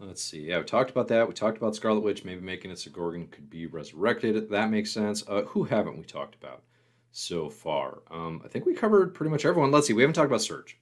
Let's 0.00 0.22
see. 0.22 0.40
Yeah, 0.48 0.58
we 0.58 0.64
talked 0.64 0.90
about 0.90 1.06
that. 1.08 1.28
We 1.28 1.34
talked 1.34 1.56
about 1.58 1.76
Scarlet 1.76 2.00
Witch 2.00 2.24
maybe 2.24 2.40
making 2.40 2.72
it 2.72 2.78
so 2.78 2.90
Gorgon 2.90 3.28
could 3.28 3.48
be 3.48 3.66
resurrected. 3.66 4.50
That 4.50 4.68
makes 4.68 4.90
sense. 4.90 5.22
Uh, 5.28 5.42
who 5.42 5.64
haven't 5.64 5.96
we 5.96 6.04
talked 6.04 6.34
about? 6.34 6.62
So 7.12 7.48
far. 7.48 8.02
Um, 8.10 8.42
I 8.44 8.48
think 8.48 8.66
we 8.66 8.74
covered 8.74 9.14
pretty 9.14 9.30
much 9.30 9.44
everyone. 9.44 9.70
Let's 9.70 9.86
see, 9.86 9.92
we 9.92 10.02
haven't 10.02 10.14
talked 10.14 10.26
about 10.26 10.42
Surge. 10.42 10.78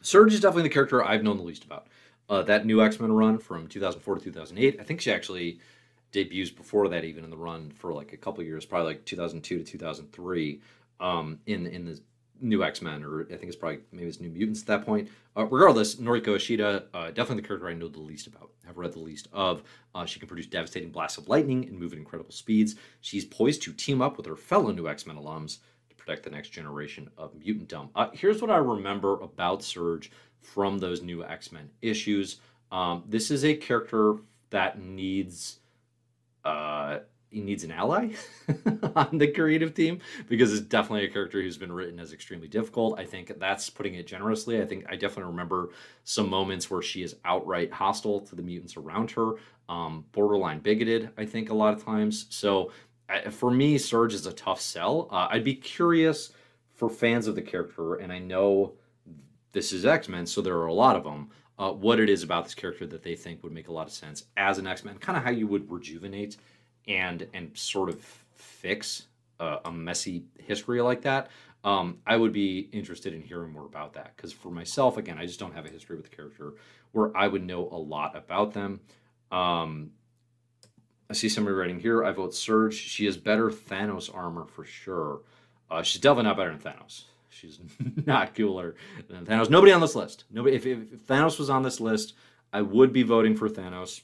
Surge 0.00 0.32
is 0.32 0.40
definitely 0.40 0.64
the 0.64 0.74
character 0.74 1.04
I've 1.04 1.22
known 1.22 1.36
the 1.36 1.42
least 1.42 1.64
about. 1.64 1.88
Uh, 2.28 2.42
that 2.42 2.64
new 2.64 2.82
X 2.82 2.98
Men 2.98 3.12
run 3.12 3.38
from 3.38 3.66
2004 3.66 4.16
to 4.16 4.24
2008, 4.24 4.80
I 4.80 4.84
think 4.84 5.00
she 5.00 5.12
actually 5.12 5.58
debuts 6.12 6.50
before 6.50 6.88
that, 6.88 7.04
even 7.04 7.24
in 7.24 7.30
the 7.30 7.36
run 7.36 7.70
for 7.70 7.92
like 7.92 8.12
a 8.12 8.16
couple 8.16 8.42
years, 8.44 8.64
probably 8.64 8.92
like 8.92 9.04
2002 9.04 9.58
to 9.58 9.64
2003. 9.64 10.60
Um, 11.00 11.40
in 11.46 11.66
in 11.66 11.84
the 11.84 12.00
new 12.40 12.64
X 12.64 12.82
Men, 12.82 13.04
or 13.04 13.22
I 13.22 13.36
think 13.36 13.44
it's 13.44 13.56
probably 13.56 13.80
maybe 13.92 14.08
it's 14.08 14.20
New 14.20 14.30
Mutants 14.30 14.60
at 14.62 14.66
that 14.66 14.84
point. 14.84 15.08
Uh, 15.36 15.44
regardless, 15.46 15.96
Noriko 15.96 16.36
Ishida, 16.36 16.84
uh, 16.92 17.06
definitely 17.08 17.42
the 17.42 17.48
character 17.48 17.68
I 17.68 17.74
know 17.74 17.88
the 17.88 18.00
least 18.00 18.26
about, 18.26 18.50
have 18.66 18.78
read 18.78 18.92
the 18.92 18.98
least 18.98 19.28
of. 19.32 19.62
Uh, 19.94 20.04
she 20.04 20.18
can 20.18 20.28
produce 20.28 20.46
devastating 20.46 20.90
blasts 20.90 21.18
of 21.18 21.28
lightning 21.28 21.64
and 21.64 21.78
move 21.78 21.92
at 21.92 21.98
incredible 21.98 22.32
speeds. 22.32 22.74
She's 23.00 23.24
poised 23.24 23.62
to 23.62 23.72
team 23.72 24.02
up 24.02 24.16
with 24.16 24.26
her 24.26 24.36
fellow 24.36 24.72
new 24.72 24.88
X 24.88 25.06
Men 25.06 25.16
alums 25.16 25.58
to 25.88 25.96
protect 25.96 26.24
the 26.24 26.30
next 26.30 26.50
generation 26.50 27.10
of 27.16 27.34
mutantdom. 27.34 27.90
Uh, 27.94 28.08
here's 28.12 28.42
what 28.42 28.50
I 28.50 28.56
remember 28.56 29.20
about 29.20 29.62
Surge 29.62 30.10
from 30.40 30.78
those 30.78 31.02
new 31.02 31.24
X 31.24 31.52
Men 31.52 31.70
issues. 31.80 32.38
Um, 32.70 33.04
this 33.06 33.30
is 33.30 33.44
a 33.44 33.54
character 33.54 34.16
that 34.50 34.80
needs 34.80 35.58
uh, 36.44 36.98
he 37.32 37.40
needs 37.40 37.64
an 37.64 37.70
ally 37.70 38.10
on 38.94 39.16
the 39.16 39.26
creative 39.26 39.72
team 39.72 40.00
because 40.28 40.52
it's 40.52 40.66
definitely 40.66 41.06
a 41.06 41.10
character 41.10 41.40
who's 41.40 41.56
been 41.56 41.72
written 41.72 41.98
as 41.98 42.12
extremely 42.12 42.46
difficult. 42.46 42.98
I 42.98 43.06
think 43.06 43.32
that's 43.38 43.70
putting 43.70 43.94
it 43.94 44.06
generously. 44.06 44.60
I 44.60 44.66
think 44.66 44.84
I 44.88 44.96
definitely 44.96 45.30
remember 45.30 45.70
some 46.04 46.28
moments 46.28 46.70
where 46.70 46.82
she 46.82 47.02
is 47.02 47.16
outright 47.24 47.72
hostile 47.72 48.20
to 48.20 48.36
the 48.36 48.42
mutants 48.42 48.76
around 48.76 49.10
her, 49.12 49.36
um, 49.68 50.04
borderline 50.12 50.60
bigoted. 50.60 51.10
I 51.16 51.24
think 51.24 51.50
a 51.50 51.54
lot 51.54 51.72
of 51.72 51.82
times. 51.82 52.26
So 52.28 52.70
for 53.30 53.50
me, 53.50 53.78
Surge 53.78 54.14
is 54.14 54.26
a 54.26 54.32
tough 54.32 54.60
sell. 54.60 55.08
Uh, 55.10 55.28
I'd 55.30 55.44
be 55.44 55.54
curious 55.54 56.32
for 56.74 56.90
fans 56.90 57.26
of 57.26 57.34
the 57.34 57.42
character, 57.42 57.94
and 57.96 58.12
I 58.12 58.18
know 58.18 58.74
this 59.52 59.72
is 59.72 59.86
X 59.86 60.08
Men, 60.08 60.26
so 60.26 60.42
there 60.42 60.56
are 60.56 60.66
a 60.66 60.74
lot 60.74 60.96
of 60.96 61.04
them. 61.04 61.30
Uh, 61.58 61.70
what 61.70 62.00
it 62.00 62.08
is 62.08 62.22
about 62.22 62.44
this 62.44 62.54
character 62.54 62.86
that 62.86 63.02
they 63.02 63.14
think 63.14 63.42
would 63.42 63.52
make 63.52 63.68
a 63.68 63.72
lot 63.72 63.86
of 63.86 63.92
sense 63.92 64.24
as 64.36 64.58
an 64.58 64.66
X 64.66 64.84
Men, 64.84 64.98
kind 64.98 65.16
of 65.16 65.24
how 65.24 65.30
you 65.30 65.46
would 65.46 65.70
rejuvenate 65.70 66.36
and 66.88 67.26
and 67.34 67.56
sort 67.56 67.88
of 67.88 68.00
fix 68.34 69.06
a, 69.40 69.58
a 69.66 69.72
messy 69.72 70.24
history 70.38 70.80
like 70.80 71.02
that, 71.02 71.28
um, 71.64 71.98
I 72.06 72.16
would 72.16 72.32
be 72.32 72.68
interested 72.72 73.14
in 73.14 73.22
hearing 73.22 73.52
more 73.52 73.66
about 73.66 73.94
that. 73.94 74.16
Because 74.16 74.32
for 74.32 74.50
myself, 74.50 74.96
again, 74.96 75.18
I 75.18 75.26
just 75.26 75.38
don't 75.38 75.54
have 75.54 75.66
a 75.66 75.70
history 75.70 75.96
with 75.96 76.10
the 76.10 76.16
character 76.16 76.54
where 76.92 77.16
I 77.16 77.28
would 77.28 77.44
know 77.44 77.68
a 77.70 77.76
lot 77.76 78.16
about 78.16 78.52
them. 78.52 78.80
Um, 79.30 79.92
I 81.08 81.14
see 81.14 81.28
somebody 81.28 81.54
writing 81.54 81.78
here. 81.78 82.04
I 82.04 82.12
vote 82.12 82.34
Surge. 82.34 82.74
She 82.74 83.04
has 83.06 83.16
better 83.16 83.50
Thanos 83.50 84.14
armor 84.14 84.46
for 84.46 84.64
sure. 84.64 85.20
Uh, 85.70 85.82
she's 85.82 86.00
definitely 86.00 86.24
not 86.24 86.36
better 86.36 86.56
than 86.56 86.60
Thanos. 86.60 87.04
She's 87.28 87.58
not 88.06 88.34
cooler 88.34 88.74
than 89.08 89.24
Thanos. 89.24 89.50
Nobody 89.50 89.72
on 89.72 89.80
this 89.80 89.94
list. 89.94 90.24
Nobody. 90.30 90.56
If, 90.56 90.66
if, 90.66 90.92
if 90.92 91.06
Thanos 91.06 91.38
was 91.38 91.50
on 91.50 91.62
this 91.62 91.80
list, 91.80 92.14
I 92.52 92.62
would 92.62 92.92
be 92.92 93.02
voting 93.02 93.36
for 93.36 93.48
Thanos. 93.48 94.02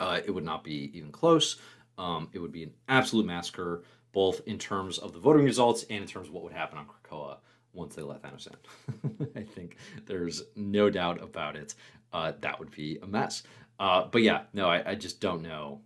Uh, 0.00 0.20
it 0.24 0.30
would 0.30 0.44
not 0.44 0.64
be 0.64 0.90
even 0.94 1.10
close. 1.10 1.56
Um, 1.96 2.28
it 2.32 2.38
would 2.38 2.52
be 2.52 2.62
an 2.62 2.72
absolute 2.88 3.26
massacre, 3.26 3.82
both 4.12 4.40
in 4.46 4.58
terms 4.58 4.98
of 4.98 5.12
the 5.12 5.18
voting 5.18 5.44
results 5.44 5.84
and 5.90 6.02
in 6.02 6.08
terms 6.08 6.28
of 6.28 6.34
what 6.34 6.44
would 6.44 6.52
happen 6.52 6.78
on 6.78 6.86
Krakoa 6.86 7.38
once 7.72 7.94
they 7.94 8.02
let 8.02 8.22
Thanos 8.22 8.48
in. 8.48 9.28
I 9.36 9.42
think 9.42 9.76
there's 10.06 10.42
no 10.56 10.90
doubt 10.90 11.22
about 11.22 11.56
it. 11.56 11.74
Uh, 12.12 12.32
that 12.40 12.58
would 12.58 12.70
be 12.70 12.98
a 13.02 13.06
mess. 13.06 13.42
Uh, 13.78 14.04
but 14.10 14.22
yeah, 14.22 14.42
no, 14.52 14.68
I, 14.68 14.90
I, 14.90 14.94
just 14.94 15.20
don't 15.20 15.42
know 15.42 15.82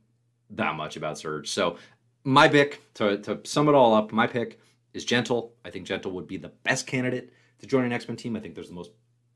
that 0.51 0.77
much 0.77 0.97
about 0.97 1.19
Surge. 1.19 1.51
So 1.51 1.77
my 2.25 2.49
pick, 2.49 2.81
to, 2.95 3.19
to 3.19 3.41
sum 3.45 3.69
it 3.69 3.75
all 3.75 3.95
up, 3.95 4.13
my 4.13 4.27
pick 4.27 4.61
is 4.95 5.05
Gentle. 5.05 5.53
I 5.65 5.71
think 5.71 5.87
Gentle 5.87 6.13
would 6.13 6.27
be 6.27 6.37
the 6.37 6.53
best 6.63 6.87
candidate 6.87 7.33
to 7.59 7.67
join 7.67 7.85
an 7.85 7.93
X-Men 7.93 8.17
team. 8.17 8.37
I 8.37 8.41
think 8.41 8.55
there's 8.55 8.69
the 8.69 8.75
most 8.75 8.93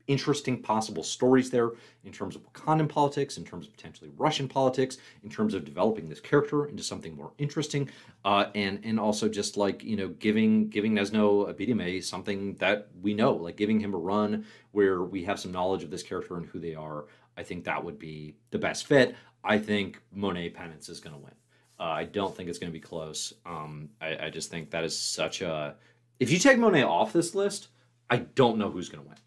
interesting 0.07 0.61
possible 0.61 1.03
stories 1.03 1.49
there 1.49 1.71
in 2.03 2.11
terms 2.11 2.35
of 2.35 2.41
Wakandan 2.43 2.89
politics, 2.89 3.37
in 3.37 3.45
terms 3.45 3.67
of 3.67 3.75
potentially 3.75 4.09
Russian 4.17 4.47
politics, 4.47 4.97
in 5.23 5.29
terms 5.29 5.53
of 5.53 5.65
developing 5.65 6.09
this 6.09 6.19
character 6.19 6.65
into 6.65 6.81
something 6.81 7.15
more 7.15 7.31
interesting, 7.37 7.89
uh, 8.25 8.45
and 8.55 8.79
and 8.83 8.99
also 8.99 9.27
just 9.27 9.57
like 9.57 9.83
you 9.83 9.95
know 9.95 10.07
giving 10.07 10.69
giving 10.69 10.93
Nezhno 10.93 11.53
Abidemi 11.53 12.03
something 12.03 12.55
that 12.55 12.87
we 13.01 13.13
know, 13.13 13.33
like 13.33 13.57
giving 13.57 13.79
him 13.79 13.93
a 13.93 13.97
run 13.97 14.45
where 14.71 15.03
we 15.03 15.23
have 15.25 15.39
some 15.39 15.51
knowledge 15.51 15.83
of 15.83 15.91
this 15.91 16.03
character 16.03 16.37
and 16.37 16.45
who 16.45 16.59
they 16.59 16.75
are. 16.75 17.05
I 17.37 17.43
think 17.43 17.65
that 17.65 17.83
would 17.83 17.99
be 17.99 18.35
the 18.49 18.57
best 18.57 18.87
fit. 18.87 19.15
I 19.43 19.59
think 19.59 20.01
Monet 20.11 20.49
Penance 20.49 20.89
is 20.89 20.99
going 20.99 21.15
to 21.15 21.21
win. 21.21 21.33
Uh, 21.79 21.83
I 21.83 22.05
don't 22.05 22.35
think 22.35 22.49
it's 22.49 22.57
going 22.57 22.71
to 22.71 22.77
be 22.77 22.81
close. 22.81 23.33
Um, 23.45 23.89
I, 24.01 24.25
I 24.25 24.29
just 24.29 24.49
think 24.49 24.71
that 24.71 24.83
is 24.83 24.97
such 24.97 25.41
a. 25.41 25.75
If 26.19 26.31
you 26.31 26.39
take 26.39 26.57
Monet 26.57 26.83
off 26.83 27.13
this 27.13 27.35
list, 27.35 27.67
I 28.09 28.17
don't 28.17 28.57
know 28.57 28.71
who's 28.71 28.89
going 28.89 29.03
to 29.03 29.09
win. 29.09 29.17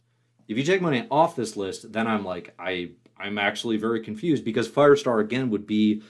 If 0.50 0.58
you 0.58 0.64
take 0.64 0.82
Monet 0.82 1.06
off 1.12 1.36
this 1.36 1.56
list, 1.56 1.92
then 1.92 2.08
I'm 2.08 2.24
like, 2.24 2.54
I 2.58 2.90
I'm 3.16 3.38
actually 3.38 3.76
very 3.76 4.00
confused 4.00 4.44
because 4.44 4.68
Firestar 4.68 5.20
again 5.20 5.48
would 5.50 5.64
be 5.64 6.02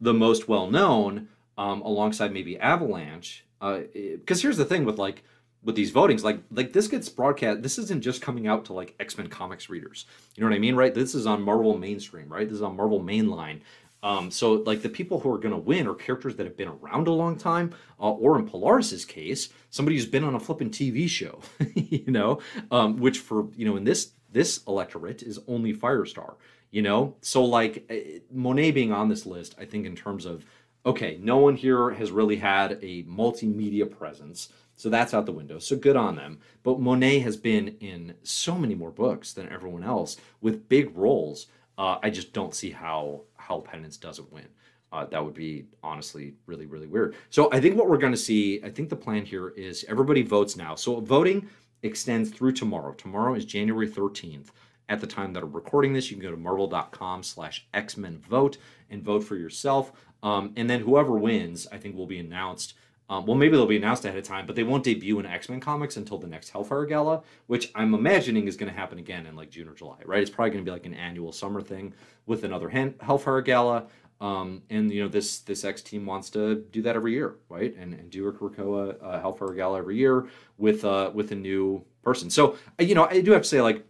the 0.00 0.12
most 0.12 0.48
well 0.48 0.68
known 0.68 1.28
um, 1.56 1.80
alongside 1.82 2.32
maybe 2.32 2.58
Avalanche. 2.58 3.44
Because 3.60 4.40
uh, 4.40 4.42
here's 4.42 4.56
the 4.56 4.64
thing 4.64 4.84
with 4.84 4.98
like 4.98 5.22
with 5.62 5.76
these 5.76 5.92
votings, 5.92 6.24
like 6.24 6.40
like 6.50 6.72
this 6.72 6.88
gets 6.88 7.08
broadcast. 7.08 7.62
This 7.62 7.78
isn't 7.78 8.02
just 8.02 8.20
coming 8.20 8.48
out 8.48 8.64
to 8.64 8.72
like 8.72 8.96
X 8.98 9.16
Men 9.16 9.28
comics 9.28 9.70
readers. 9.70 10.06
You 10.34 10.42
know 10.42 10.50
what 10.50 10.56
I 10.56 10.58
mean, 10.58 10.74
right? 10.74 10.92
This 10.92 11.14
is 11.14 11.24
on 11.24 11.42
Marvel 11.42 11.78
mainstream, 11.78 12.28
right? 12.28 12.48
This 12.48 12.56
is 12.56 12.62
on 12.62 12.76
Marvel 12.76 13.00
mainline. 13.00 13.60
Um, 14.04 14.30
so 14.30 14.52
like 14.52 14.82
the 14.82 14.90
people 14.90 15.18
who 15.18 15.32
are 15.32 15.38
going 15.38 15.54
to 15.54 15.60
win 15.60 15.88
are 15.88 15.94
characters 15.94 16.36
that 16.36 16.44
have 16.44 16.58
been 16.58 16.68
around 16.68 17.08
a 17.08 17.12
long 17.12 17.36
time, 17.36 17.74
uh, 17.98 18.10
or 18.10 18.38
in 18.38 18.46
Polaris's 18.46 19.06
case, 19.06 19.48
somebody 19.70 19.96
who's 19.96 20.06
been 20.06 20.24
on 20.24 20.34
a 20.34 20.40
flipping 20.40 20.68
TV 20.68 21.08
show, 21.08 21.40
you 21.74 22.12
know, 22.12 22.38
um, 22.70 22.98
which 22.98 23.18
for 23.18 23.48
you 23.56 23.64
know 23.64 23.76
in 23.76 23.84
this 23.84 24.12
this 24.30 24.60
electorate 24.68 25.22
is 25.22 25.40
only 25.48 25.72
Firestar, 25.72 26.34
you 26.70 26.82
know. 26.82 27.16
So 27.22 27.42
like 27.44 27.86
eh, 27.88 28.18
Monet 28.30 28.72
being 28.72 28.92
on 28.92 29.08
this 29.08 29.24
list, 29.24 29.54
I 29.58 29.64
think 29.64 29.86
in 29.86 29.96
terms 29.96 30.26
of 30.26 30.44
okay, 30.84 31.18
no 31.22 31.38
one 31.38 31.56
here 31.56 31.90
has 31.90 32.10
really 32.10 32.36
had 32.36 32.72
a 32.82 33.04
multimedia 33.04 33.90
presence. 33.90 34.50
So 34.76 34.90
that's 34.90 35.14
out 35.14 35.24
the 35.24 35.32
window. 35.32 35.58
So 35.58 35.76
good 35.76 35.96
on 35.96 36.16
them. 36.16 36.40
But 36.62 36.78
Monet 36.78 37.20
has 37.20 37.38
been 37.38 37.68
in 37.80 38.16
so 38.22 38.56
many 38.56 38.74
more 38.74 38.90
books 38.90 39.32
than 39.32 39.48
everyone 39.48 39.84
else 39.84 40.18
with 40.42 40.68
big 40.68 40.94
roles. 40.94 41.46
Uh, 41.78 41.98
I 42.02 42.10
just 42.10 42.32
don't 42.32 42.54
see 42.54 42.70
how 42.70 43.22
how 43.46 43.60
Penance 43.60 43.96
doesn't 43.96 44.32
win. 44.32 44.48
Uh, 44.92 45.04
that 45.06 45.24
would 45.24 45.34
be 45.34 45.66
honestly 45.82 46.34
really 46.46 46.66
really 46.66 46.86
weird. 46.86 47.14
So 47.30 47.48
I 47.52 47.60
think 47.60 47.76
what 47.76 47.88
we're 47.88 47.98
going 47.98 48.12
to 48.12 48.26
see, 48.30 48.60
I 48.64 48.70
think 48.70 48.88
the 48.88 48.96
plan 48.96 49.24
here 49.24 49.48
is 49.56 49.84
everybody 49.88 50.22
votes 50.22 50.56
now. 50.56 50.74
So 50.76 51.00
voting 51.00 51.48
extends 51.82 52.30
through 52.30 52.52
tomorrow. 52.52 52.92
Tomorrow 52.92 53.34
is 53.34 53.44
January 53.44 53.88
13th. 53.88 54.48
at 54.90 55.00
the 55.00 55.06
time 55.06 55.32
that 55.32 55.42
I'm 55.42 55.52
recording 55.52 55.94
this. 55.94 56.10
You 56.10 56.16
can 56.16 56.22
go 56.22 56.30
to 56.30 56.36
marvel.com 56.36 57.22
slash 57.22 57.66
X-Men 57.72 58.18
vote 58.18 58.58
and 58.90 59.02
vote 59.02 59.24
for 59.24 59.36
yourself. 59.36 59.92
Um, 60.22 60.52
and 60.56 60.68
then 60.68 60.80
whoever 60.80 61.12
wins, 61.12 61.66
I 61.72 61.78
think 61.78 61.96
will 61.96 62.06
be 62.06 62.18
announced. 62.18 62.74
Um, 63.10 63.26
well, 63.26 63.36
maybe 63.36 63.56
they'll 63.56 63.66
be 63.66 63.76
announced 63.76 64.04
ahead 64.04 64.16
of 64.16 64.24
time, 64.24 64.46
but 64.46 64.56
they 64.56 64.62
won't 64.62 64.82
debut 64.82 65.18
in 65.18 65.26
X 65.26 65.48
Men 65.48 65.60
comics 65.60 65.96
until 65.96 66.18
the 66.18 66.26
next 66.26 66.50
Hellfire 66.50 66.86
Gala, 66.86 67.22
which 67.46 67.70
I'm 67.74 67.92
imagining 67.92 68.48
is 68.48 68.56
going 68.56 68.72
to 68.72 68.78
happen 68.78 68.98
again 68.98 69.26
in 69.26 69.36
like 69.36 69.50
June 69.50 69.68
or 69.68 69.74
July, 69.74 69.98
right? 70.06 70.22
It's 70.22 70.30
probably 70.30 70.50
going 70.50 70.64
to 70.64 70.68
be 70.68 70.72
like 70.72 70.86
an 70.86 70.94
annual 70.94 71.32
summer 71.32 71.60
thing 71.60 71.92
with 72.26 72.44
another 72.44 72.68
Hellfire 72.68 73.42
Gala. 73.42 73.86
Um, 74.20 74.62
and 74.70 74.90
you 74.90 75.02
know 75.02 75.08
this 75.08 75.40
this 75.40 75.64
X 75.64 75.82
team 75.82 76.06
wants 76.06 76.30
to 76.30 76.64
do 76.70 76.80
that 76.82 76.96
every 76.96 77.12
year, 77.12 77.34
right? 77.48 77.76
And, 77.76 77.92
and 77.92 78.10
do 78.10 78.26
a 78.28 78.32
Krakoa 78.32 78.96
uh, 79.02 79.20
Hellfire 79.20 79.52
Gala 79.52 79.78
every 79.78 79.96
year 79.96 80.28
with 80.56 80.84
uh, 80.84 81.10
with 81.12 81.32
a 81.32 81.34
new 81.34 81.84
person. 82.02 82.30
So 82.30 82.56
you 82.78 82.94
know 82.94 83.04
I 83.04 83.20
do 83.20 83.32
have 83.32 83.42
to 83.42 83.48
say 83.48 83.60
like 83.60 83.84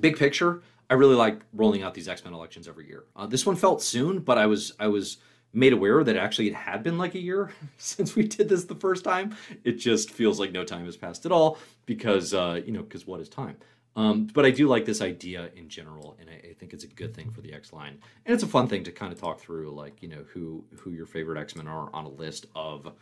big 0.00 0.16
picture, 0.16 0.62
I 0.90 0.94
really 0.94 1.14
like 1.14 1.40
rolling 1.52 1.82
out 1.82 1.94
these 1.94 2.08
X 2.08 2.24
Men 2.24 2.32
elections 2.32 2.66
every 2.66 2.86
year. 2.86 3.04
Uh, 3.14 3.26
this 3.26 3.44
one 3.44 3.56
felt 3.56 3.82
soon, 3.82 4.20
but 4.20 4.38
I 4.38 4.46
was 4.46 4.72
I 4.80 4.88
was 4.88 5.18
made 5.52 5.72
aware 5.72 6.04
that 6.04 6.16
actually 6.16 6.48
it 6.48 6.54
had 6.54 6.82
been 6.82 6.98
like 6.98 7.14
a 7.14 7.20
year 7.20 7.52
since 7.78 8.14
we 8.14 8.26
did 8.26 8.48
this 8.48 8.64
the 8.64 8.74
first 8.74 9.04
time. 9.04 9.36
It 9.64 9.72
just 9.72 10.10
feels 10.10 10.38
like 10.38 10.52
no 10.52 10.64
time 10.64 10.84
has 10.84 10.96
passed 10.96 11.26
at 11.26 11.32
all 11.32 11.58
because 11.86 12.34
uh, 12.34 12.60
you 12.64 12.72
know 12.72 12.82
because 12.82 13.06
what 13.06 13.20
is 13.20 13.28
time? 13.28 13.56
Um, 13.96 14.28
but 14.32 14.46
I 14.46 14.52
do 14.52 14.68
like 14.68 14.84
this 14.84 15.02
idea 15.02 15.50
in 15.56 15.68
general, 15.68 16.16
and 16.20 16.30
I, 16.30 16.50
I, 16.50 16.52
think 16.52 16.72
it's 16.72 16.84
a 16.84 16.88
good 16.88 17.12
thing 17.14 17.32
for 17.32 17.40
the 17.40 17.52
X 17.52 17.72
line, 17.72 17.98
and 18.24 18.32
it's 18.32 18.44
a 18.44 18.46
fun 18.46 18.68
thing 18.68 18.84
to 18.84 18.92
kind 18.92 19.12
of 19.12 19.20
talk 19.20 19.40
through, 19.40 19.70
like 19.70 20.00
you 20.02 20.08
know 20.08 20.24
who 20.32 20.64
who 20.76 20.92
your 20.92 21.06
favorite 21.06 21.36
X 21.36 21.56
Men 21.56 21.66
are 21.66 21.90
on 21.92 22.04
a 22.04 22.08
list 22.08 22.46
of 22.54 22.92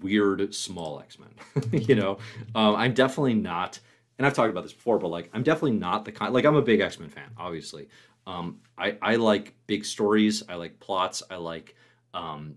weird 0.00 0.54
small 0.54 1.00
X 1.00 1.18
Men. 1.18 1.30
you 1.82 1.96
know, 1.96 2.18
um, 2.54 2.76
I'm 2.76 2.94
definitely 2.94 3.34
not, 3.34 3.80
and 4.18 4.26
I've 4.26 4.34
talked 4.34 4.50
about 4.50 4.62
this 4.62 4.72
before, 4.72 5.00
but 5.00 5.08
like 5.08 5.30
I'm 5.32 5.42
definitely 5.42 5.78
not 5.78 6.04
the 6.04 6.12
kind. 6.12 6.32
Like 6.32 6.44
I'm 6.44 6.54
a 6.54 6.62
big 6.62 6.78
X 6.78 7.00
Men 7.00 7.08
fan, 7.08 7.30
obviously. 7.36 7.88
Um, 8.24 8.60
I 8.78 8.96
I 9.02 9.16
like 9.16 9.52
big 9.66 9.84
stories. 9.84 10.44
I 10.48 10.54
like 10.54 10.78
plots. 10.78 11.24
I 11.28 11.36
like 11.36 11.74
um, 12.16 12.56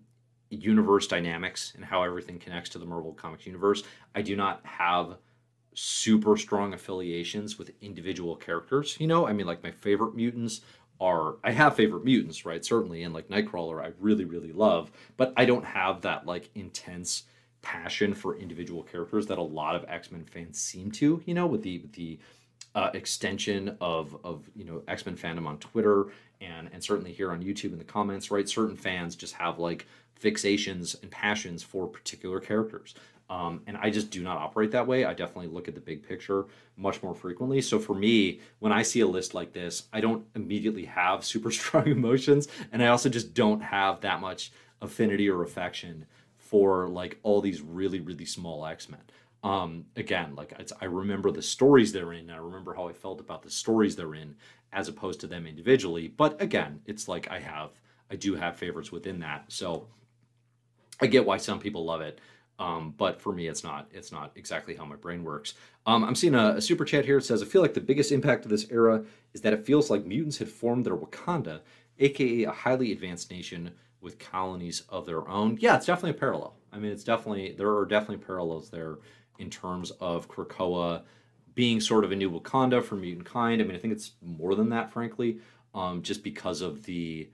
universe 0.49 1.07
dynamics 1.07 1.73
and 1.75 1.85
how 1.85 2.03
everything 2.03 2.39
connects 2.39 2.69
to 2.71 2.79
the 2.79 2.85
Marvel 2.85 3.13
Comics 3.13 3.45
universe. 3.45 3.83
I 4.15 4.21
do 4.21 4.35
not 4.35 4.61
have 4.63 5.17
super 5.75 6.35
strong 6.37 6.73
affiliations 6.73 7.59
with 7.59 7.71
individual 7.81 8.35
characters. 8.35 8.97
You 8.99 9.07
know, 9.07 9.27
I 9.27 9.33
mean, 9.33 9.45
like 9.45 9.63
my 9.63 9.71
favorite 9.71 10.15
mutants 10.15 10.61
are 10.99 11.35
I 11.43 11.51
have 11.51 11.75
favorite 11.75 12.03
mutants, 12.03 12.45
right? 12.45 12.63
Certainly, 12.63 13.03
and 13.03 13.13
like 13.13 13.29
Nightcrawler, 13.29 13.83
I 13.83 13.91
really, 13.99 14.25
really 14.25 14.51
love, 14.51 14.91
but 15.17 15.33
I 15.37 15.45
don't 15.45 15.65
have 15.65 16.01
that 16.01 16.25
like 16.25 16.49
intense 16.55 17.23
passion 17.61 18.13
for 18.13 18.37
individual 18.37 18.83
characters 18.83 19.27
that 19.27 19.37
a 19.37 19.43
lot 19.43 19.75
of 19.75 19.85
X 19.87 20.11
Men 20.11 20.25
fans 20.25 20.59
seem 20.59 20.91
to. 20.93 21.21
You 21.25 21.33
know, 21.33 21.47
with 21.47 21.61
the 21.61 21.79
with 21.79 21.93
the 21.93 22.19
uh, 22.75 22.89
extension 22.93 23.77
of 23.81 24.15
of 24.23 24.49
you 24.55 24.65
know 24.65 24.83
X 24.87 25.05
Men 25.05 25.15
fandom 25.15 25.47
on 25.47 25.57
Twitter 25.57 26.07
and 26.41 26.69
and 26.71 26.83
certainly 26.83 27.11
here 27.11 27.31
on 27.31 27.43
YouTube 27.43 27.71
in 27.73 27.77
the 27.77 27.83
comments, 27.83 28.31
right? 28.31 28.47
Certain 28.47 28.75
fans 28.75 29.15
just 29.15 29.33
have 29.35 29.59
like 29.59 29.85
fixations 30.21 31.01
and 31.01 31.11
passions 31.11 31.63
for 31.63 31.87
particular 31.87 32.39
characters. 32.39 32.93
Um, 33.29 33.61
and 33.67 33.77
I 33.77 33.91
just 33.91 34.09
do 34.09 34.23
not 34.23 34.37
operate 34.37 34.71
that 34.71 34.87
way. 34.87 35.05
I 35.05 35.13
definitely 35.13 35.47
look 35.47 35.67
at 35.67 35.75
the 35.75 35.81
big 35.81 36.01
picture 36.07 36.45
much 36.77 37.03
more 37.03 37.13
frequently. 37.13 37.61
So 37.61 37.77
for 37.77 37.93
me, 37.93 38.39
when 38.57 38.71
I 38.71 38.81
see 38.81 39.01
a 39.01 39.07
list 39.07 39.35
like 39.35 39.53
this, 39.53 39.83
I 39.93 40.01
don't 40.01 40.25
immediately 40.35 40.85
have 40.85 41.23
super 41.33 41.51
strong 41.51 41.87
emotions, 41.87 42.47
and 42.71 42.81
I 42.83 42.87
also 42.87 43.09
just 43.09 43.33
don't 43.33 43.61
have 43.61 44.01
that 44.01 44.19
much 44.19 44.51
affinity 44.81 45.29
or 45.29 45.43
affection 45.43 46.05
for 46.37 46.87
like 46.87 47.19
all 47.21 47.41
these 47.41 47.61
really 47.61 47.99
really 47.99 48.25
small 48.25 48.65
X 48.65 48.89
Men 48.89 49.01
um, 49.43 49.85
again, 49.95 50.35
like 50.35 50.53
I 50.81 50.85
remember 50.85 51.31
the 51.31 51.41
stories 51.41 51.93
they're 51.93 52.13
in. 52.13 52.29
I 52.29 52.37
remember 52.37 52.73
how 52.73 52.87
I 52.87 52.93
felt 52.93 53.21
about 53.21 53.41
the 53.41 53.49
stories 53.49 53.95
they're 53.95 54.15
in, 54.15 54.35
as 54.73 54.87
opposed 54.87 55.21
to 55.21 55.27
them 55.27 55.47
individually. 55.47 56.07
But 56.09 56.41
again, 56.41 56.81
it's 56.85 57.07
like 57.07 57.31
I 57.31 57.39
have, 57.39 57.71
I 58.11 58.15
do 58.15 58.35
have 58.35 58.57
favorites 58.57 58.91
within 58.91 59.19
that. 59.19 59.45
So 59.47 59.87
I 60.99 61.07
get 61.07 61.25
why 61.25 61.37
some 61.37 61.59
people 61.59 61.85
love 61.85 62.01
it. 62.01 62.19
Um, 62.59 62.93
but 62.97 63.21
for 63.21 63.31
me, 63.31 63.47
it's 63.47 63.63
not. 63.63 63.87
It's 63.93 64.11
not 64.11 64.31
exactly 64.35 64.75
how 64.75 64.83
my 64.83 64.97
brain 64.97 65.23
works. 65.23 65.53
Um, 65.85 66.03
I'm 66.03 66.15
seeing 66.15 66.35
a, 66.35 66.55
a, 66.57 66.61
super 66.61 66.83
chat 66.83 67.05
here. 67.05 67.17
It 67.17 67.23
says, 67.23 67.41
"I 67.41 67.45
feel 67.45 67.61
like 67.61 67.73
the 67.73 67.79
biggest 67.79 68.11
impact 68.11 68.43
of 68.43 68.51
this 68.51 68.69
era 68.69 69.05
is 69.33 69.39
that 69.41 69.53
it 69.53 69.65
feels 69.65 69.89
like 69.89 70.05
mutants 70.05 70.39
had 70.39 70.49
formed 70.49 70.85
their 70.85 70.97
Wakanda, 70.97 71.61
aka 71.99 72.43
a 72.43 72.51
highly 72.51 72.91
advanced 72.91 73.31
nation 73.31 73.71
with 74.01 74.19
colonies 74.19 74.83
of 74.89 75.05
their 75.05 75.25
own." 75.29 75.57
Yeah, 75.61 75.77
it's 75.77 75.85
definitely 75.85 76.17
a 76.17 76.19
parallel. 76.19 76.53
I 76.73 76.79
mean, 76.79 76.91
it's 76.91 77.05
definitely 77.05 77.53
there 77.53 77.73
are 77.77 77.85
definitely 77.85 78.25
parallels 78.25 78.69
there 78.69 78.97
in 79.39 79.49
terms 79.49 79.91
of 79.99 80.29
Krakoa 80.29 81.01
being 81.55 81.81
sort 81.81 82.03
of 82.03 82.11
a 82.11 82.15
new 82.15 82.29
Wakanda 82.29 82.83
for 82.83 82.95
mutant 82.95 83.25
kind. 83.25 83.61
I 83.61 83.65
mean, 83.65 83.75
I 83.75 83.79
think 83.79 83.93
it's 83.93 84.11
more 84.21 84.55
than 84.55 84.69
that, 84.69 84.91
frankly, 84.91 85.39
um, 85.73 86.01
just 86.01 86.23
because 86.23 86.61
of 86.61 86.83
the 86.83 87.29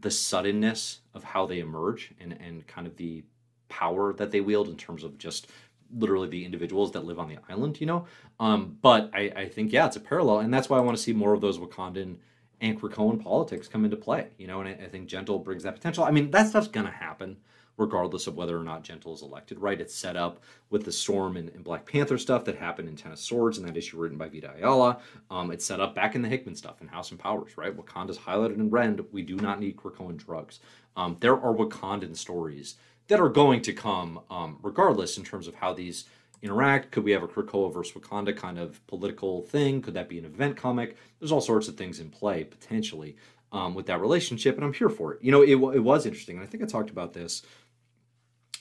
the 0.00 0.10
suddenness 0.10 1.00
of 1.14 1.22
how 1.22 1.46
they 1.46 1.60
emerge 1.60 2.12
and 2.20 2.32
and 2.40 2.66
kind 2.66 2.86
of 2.86 2.96
the 2.96 3.24
power 3.68 4.12
that 4.12 4.30
they 4.30 4.40
wield 4.40 4.68
in 4.68 4.76
terms 4.76 5.02
of 5.02 5.18
just 5.18 5.48
literally 5.96 6.28
the 6.28 6.44
individuals 6.44 6.92
that 6.92 7.04
live 7.04 7.18
on 7.18 7.28
the 7.28 7.38
island, 7.48 7.80
you 7.80 7.86
know. 7.86 8.06
Um, 8.40 8.78
but 8.82 9.10
I, 9.14 9.32
I 9.36 9.48
think 9.48 9.72
yeah, 9.72 9.86
it's 9.86 9.96
a 9.96 10.00
parallel, 10.00 10.40
and 10.40 10.52
that's 10.52 10.68
why 10.68 10.78
I 10.78 10.80
want 10.80 10.96
to 10.96 11.02
see 11.02 11.12
more 11.12 11.32
of 11.32 11.40
those 11.40 11.58
Wakandan 11.58 12.16
and 12.60 12.80
Krakoan 12.80 13.22
politics 13.22 13.68
come 13.68 13.84
into 13.84 13.96
play, 13.96 14.28
you 14.38 14.46
know. 14.46 14.60
And 14.60 14.68
I, 14.68 14.84
I 14.84 14.88
think 14.88 15.08
Gentle 15.08 15.38
brings 15.38 15.62
that 15.62 15.74
potential. 15.74 16.04
I 16.04 16.10
mean, 16.10 16.30
that 16.32 16.48
stuff's 16.48 16.68
gonna 16.68 16.90
happen 16.90 17.36
regardless 17.76 18.26
of 18.26 18.36
whether 18.36 18.58
or 18.58 18.62
not 18.62 18.84
Gentle 18.84 19.14
is 19.14 19.22
elected, 19.22 19.58
right? 19.58 19.80
It's 19.80 19.94
set 19.94 20.16
up 20.16 20.42
with 20.70 20.84
the 20.84 20.92
Storm 20.92 21.36
and, 21.36 21.48
and 21.50 21.64
Black 21.64 21.86
Panther 21.86 22.18
stuff 22.18 22.44
that 22.44 22.56
happened 22.56 22.88
in 22.88 22.96
Ten 22.96 23.12
of 23.12 23.18
Swords 23.18 23.58
and 23.58 23.66
that 23.66 23.76
issue 23.76 23.98
written 23.98 24.18
by 24.18 24.28
Vita 24.28 24.52
Ayala. 24.56 24.98
Um, 25.30 25.50
it's 25.50 25.64
set 25.64 25.80
up 25.80 25.94
back 25.94 26.14
in 26.14 26.22
the 26.22 26.28
Hickman 26.28 26.54
stuff 26.54 26.80
in 26.80 26.88
House 26.88 27.10
and 27.10 27.18
Powers, 27.18 27.56
right? 27.56 27.76
Wakanda's 27.76 28.18
highlighted 28.18 28.56
in 28.56 28.70
Rend. 28.70 29.04
We 29.12 29.22
do 29.22 29.36
not 29.36 29.60
need 29.60 29.76
Krakoan 29.76 30.16
drugs. 30.16 30.60
Um, 30.96 31.16
there 31.20 31.34
are 31.34 31.54
Wakandan 31.54 32.16
stories 32.16 32.76
that 33.08 33.20
are 33.20 33.28
going 33.28 33.60
to 33.62 33.72
come 33.72 34.20
um, 34.30 34.58
regardless 34.62 35.18
in 35.18 35.24
terms 35.24 35.48
of 35.48 35.54
how 35.56 35.72
these 35.74 36.04
interact. 36.42 36.90
Could 36.90 37.04
we 37.04 37.12
have 37.12 37.22
a 37.22 37.28
Krakoa 37.28 37.72
versus 37.72 37.94
Wakanda 37.94 38.36
kind 38.36 38.58
of 38.58 38.86
political 38.86 39.42
thing? 39.42 39.82
Could 39.82 39.94
that 39.94 40.08
be 40.08 40.18
an 40.18 40.24
event 40.24 40.56
comic? 40.56 40.96
There's 41.18 41.32
all 41.32 41.40
sorts 41.40 41.68
of 41.68 41.76
things 41.76 42.00
in 42.00 42.10
play 42.10 42.44
potentially 42.44 43.16
um, 43.50 43.74
with 43.74 43.86
that 43.86 44.00
relationship, 44.00 44.56
and 44.56 44.64
I'm 44.64 44.72
here 44.72 44.88
for 44.88 45.14
it. 45.14 45.20
You 45.22 45.32
know, 45.32 45.42
it, 45.42 45.52
it 45.52 45.80
was 45.80 46.06
interesting, 46.06 46.36
and 46.36 46.44
I 46.44 46.48
think 46.48 46.62
I 46.62 46.66
talked 46.66 46.90
about 46.90 47.12
this 47.12 47.42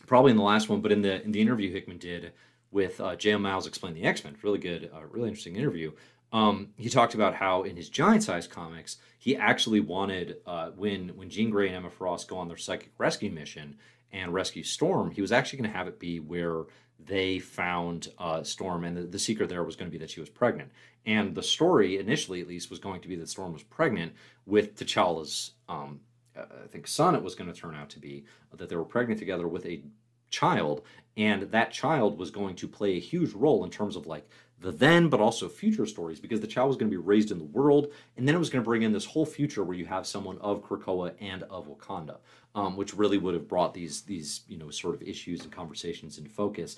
probably 0.08 0.32
in 0.32 0.38
the 0.38 0.44
last 0.44 0.70
one, 0.70 0.82
but 0.82 0.92
in 0.92 1.02
the 1.02 1.22
in 1.24 1.32
the 1.32 1.42
interview 1.42 1.72
Hickman 1.72 1.98
did 1.98 2.34
with 2.72 3.00
uh, 3.00 3.16
Jay 3.16 3.32
and 3.32 3.44
Miles 3.44 3.68
explain 3.68 3.94
the 3.94 4.04
X 4.04 4.24
Men, 4.24 4.36
really 4.42 4.60
good, 4.60 4.90
uh, 4.94 5.02
really 5.10 5.30
interesting 5.30 5.56
interview. 5.56 5.92
Um, 6.32 6.70
he 6.78 6.90
talked 6.90 7.14
about 7.14 7.36
how 7.36 7.62
in 7.62 7.76
his 7.76 7.90
giant 7.90 8.24
size 8.24 8.48
comics 8.48 8.98
he 9.20 9.38
actually 9.38 9.80
wanted 9.80 10.38
uh, 10.48 10.72
when 10.76 11.10
when 11.10 11.30
Jean 11.30 11.52
Grey 11.52 11.68
and 11.68 11.76
Emma 11.76 11.90
Frost 11.90 12.28
go 12.28 12.38
on 12.38 12.48
their 12.48 12.58
psychic 12.58 12.92
rescue 12.98 13.32
mission 13.32 13.78
and 14.12 14.34
rescue 14.34 14.64
Storm, 14.64 15.12
he 15.12 15.22
was 15.22 15.32
actually 15.32 15.60
going 15.60 15.72
to 15.72 15.78
have 15.78 15.88
it 15.88 16.00
be 16.00 16.20
where 16.20 16.64
they 17.06 17.40
found 17.40 18.10
uh, 18.18 18.44
Storm, 18.44 18.84
and 18.84 18.96
the, 18.96 19.02
the 19.04 19.20
secret 19.20 19.50
there 19.50 19.64
was 19.64 19.76
going 19.76 19.90
to 19.90 19.92
be 19.92 19.98
that 20.00 20.10
she 20.10 20.20
was 20.20 20.30
pregnant. 20.30 20.72
And 21.06 21.36
the 21.36 21.44
story, 21.44 21.98
initially 21.98 22.42
at 22.42 22.48
least, 22.48 22.70
was 22.70 22.80
going 22.80 23.02
to 23.02 23.08
be 23.08 23.16
that 23.18 23.30
Storm 23.30 23.54
was 23.54 23.64
pregnant 23.64 24.14
with 24.46 24.76
T'Challa's 24.76 25.52
um, 25.68 26.00
I 26.36 26.68
think 26.68 26.88
sonnet 26.88 27.24
was 27.24 27.36
going 27.36 27.52
to 27.52 27.60
turn 27.60 27.76
out 27.76 27.90
to 27.92 28.00
be 28.00 28.26
that 28.56 28.70
they 28.70 28.76
were 28.76 28.86
pregnant 28.86 29.20
together 29.20 29.48
with 29.48 29.66
a 29.66 29.84
child 30.30 30.82
and 31.16 31.44
that 31.44 31.72
child 31.72 32.18
was 32.18 32.32
going 32.32 32.56
to 32.56 32.68
play 32.68 32.98
a 32.98 33.00
huge 33.00 33.34
role 33.34 33.64
in 33.64 33.70
terms 33.70 33.96
of 33.96 34.08
like 34.08 34.28
the 34.60 34.72
then 34.72 35.08
but 35.08 35.20
also 35.20 35.48
future 35.48 35.86
stories 35.86 36.20
because 36.20 36.40
the 36.40 36.48
child 36.48 36.70
was 36.70 36.78
going 36.78 36.90
to 36.90 36.98
be 36.98 37.04
raised 37.04 37.30
in 37.30 37.38
the 37.38 37.44
world 37.44 37.92
and 38.18 38.28
then 38.28 38.34
it 38.34 38.40
was 38.40 38.50
going 38.50 38.64
to 38.64 38.68
bring 38.68 38.82
in 38.82 38.92
this 38.92 39.06
whole 39.06 39.26
future 39.26 39.64
where 39.64 39.78
you 39.78 39.86
have 39.86 40.08
someone 40.08 40.40
of 40.40 40.64
Krakoa 40.64 41.14
and 41.22 41.44
of 41.44 41.68
Wakanda 41.68 42.18
um, 42.56 42.76
which 42.76 42.94
really 42.94 43.18
would 43.18 43.34
have 43.34 43.48
brought 43.48 43.74
these 43.74 44.02
these 44.02 44.42
you 44.48 44.58
know 44.58 44.70
sort 44.70 44.96
of 44.96 45.02
issues 45.02 45.44
and 45.44 45.52
conversations 45.52 46.18
into 46.18 46.30
focus. 46.30 46.78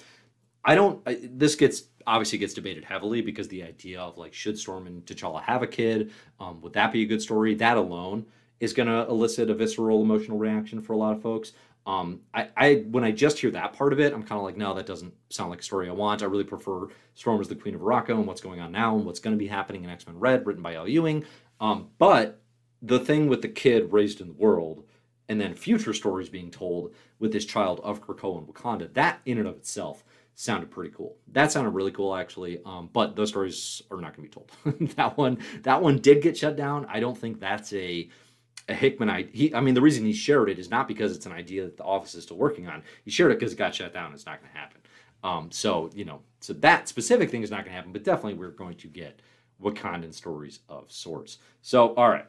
I 0.64 0.76
don't 0.76 1.02
I, 1.06 1.20
this 1.22 1.56
gets 1.56 1.84
obviously 2.08 2.40
gets 2.40 2.54
debated 2.54 2.84
heavily 2.84 3.22
because 3.22 3.48
the 3.48 3.64
idea 3.64 4.02
of 4.02 4.18
like 4.18 4.34
should 4.34 4.58
Storm 4.58 4.88
and 4.88 5.06
T'Challa 5.06 5.42
have 5.44 5.64
a 5.64 5.68
kid? 5.68 6.12
Um, 6.40 6.62
would 6.62 6.74
that 6.74 6.92
be 6.92 7.04
a 7.04 7.06
good 7.06 7.22
story? 7.22 7.56
That 7.56 7.78
alone 7.78 8.26
is 8.60 8.74
going 8.74 8.88
to 8.88 9.08
elicit 9.10 9.50
a 9.50 9.54
visceral 9.54 10.02
emotional 10.02 10.38
reaction 10.38 10.82
for 10.82 10.94
a 10.94 10.98
lot 10.98 11.16
of 11.16 11.22
folks. 11.22 11.54
Um, 11.86 12.22
I, 12.34 12.50
I 12.58 12.74
when 12.90 13.04
I 13.04 13.12
just 13.12 13.38
hear 13.38 13.52
that 13.52 13.74
part 13.74 13.94
of 13.94 14.00
it, 14.00 14.14
I'm 14.14 14.24
kind 14.24 14.40
of 14.40 14.44
like, 14.44 14.58
no, 14.58 14.74
that 14.74 14.88
doesn't 14.88 15.14
sound 15.30 15.52
like 15.52 15.60
a 15.60 15.64
story 15.64 15.88
I 15.88 15.94
want. 15.94 16.24
I 16.24 16.26
really 16.26 16.44
prefer 16.44 16.88
Storm 17.14 17.40
as 17.40 17.48
the 17.48 17.56
Queen 17.56 17.76
of 17.76 17.82
Arakko 17.82 18.12
and 18.12 18.26
what's 18.26 18.42
going 18.42 18.60
on 18.60 18.72
now 18.72 18.96
and 18.96 19.06
what's 19.06 19.20
going 19.20 19.36
to 19.36 19.40
be 19.40 19.48
happening 19.48 19.84
in 19.84 19.90
X 19.90 20.08
Men 20.08 20.20
Red, 20.20 20.48
written 20.48 20.64
by 20.64 20.76
Al 20.76 20.88
Ewing. 20.88 21.26
Um, 21.60 21.90
but 22.00 22.42
the 22.82 23.00
thing 23.00 23.28
with 23.28 23.42
the 23.42 23.48
kid 23.48 23.92
raised 23.92 24.20
in 24.20 24.28
the 24.28 24.34
world, 24.34 24.84
and 25.30 25.40
then 25.40 25.54
future 25.54 25.94
stories 25.94 26.30
being 26.30 26.52
told 26.52 26.94
with 27.20 27.32
this 27.32 27.46
child 27.46 27.80
of 27.84 28.06
Krakoa 28.06 28.40
and 28.40 28.48
Wakanda, 28.48 28.92
that 28.94 29.22
in 29.26 29.38
and 29.38 29.48
of 29.48 29.56
itself 29.56 30.04
sounded 30.36 30.70
pretty 30.70 30.92
cool. 30.94 31.16
That 31.32 31.52
sounded 31.52 31.72
really 31.72 31.92
cool 31.92 32.16
actually. 32.16 32.60
Um, 32.66 32.90
but 32.94 33.16
those 33.16 33.30
stories 33.30 33.82
are 33.90 34.02
not 34.02 34.16
going 34.16 34.30
to 34.30 34.40
be 34.40 34.74
told. 34.74 34.90
that 34.96 35.18
one, 35.18 35.38
that 35.64 35.82
one 35.82 36.00
did 36.00 36.22
get 36.22 36.38
shut 36.38 36.56
down. 36.56 36.86
I 36.90 37.00
don't 37.00 37.18
think 37.18 37.40
that's 37.40 37.72
a 37.74 38.10
a 38.68 38.74
Hickman 38.74 39.10
idea. 39.10 39.32
He, 39.34 39.54
I 39.54 39.62
mean, 39.62 39.76
the 39.76 39.82
reason 39.82 40.06
he 40.06 40.14
shared 40.14 40.50
it 40.50 40.60
is 40.60 40.70
not 40.70 40.88
because 40.88 41.16
it's 41.16 41.26
an 41.26 41.32
idea 41.32 41.64
that 41.64 41.78
the 41.78 41.84
office 41.84 42.16
is 42.16 42.24
still 42.24 42.38
working 42.38 42.68
on. 42.68 42.84
He 43.04 43.12
shared 43.12 43.32
it 43.32 43.40
because 43.40 43.54
it 43.54 43.58
got 43.58 43.76
shut 43.76 43.94
down. 43.94 44.14
It's 44.14 44.26
not 44.26 44.42
going 44.42 44.52
to 44.52 44.58
happen. 44.58 44.82
Um, 45.24 45.52
so 45.52 45.90
you 45.94 46.06
know, 46.06 46.22
so 46.40 46.54
that 46.54 46.88
specific 46.88 47.32
thing 47.32 47.44
is 47.44 47.52
not 47.52 47.58
going 47.58 47.72
to 47.72 47.76
happen. 47.76 47.92
But 47.92 48.04
definitely, 48.04 48.36
we're 48.36 48.52
going 48.52 48.76
to 48.78 48.88
get 48.88 49.22
Wakandan 49.62 50.14
stories 50.14 50.60
of 50.70 50.92
sorts. 50.92 51.40
So, 51.62 51.94
all 51.96 52.10
right, 52.10 52.26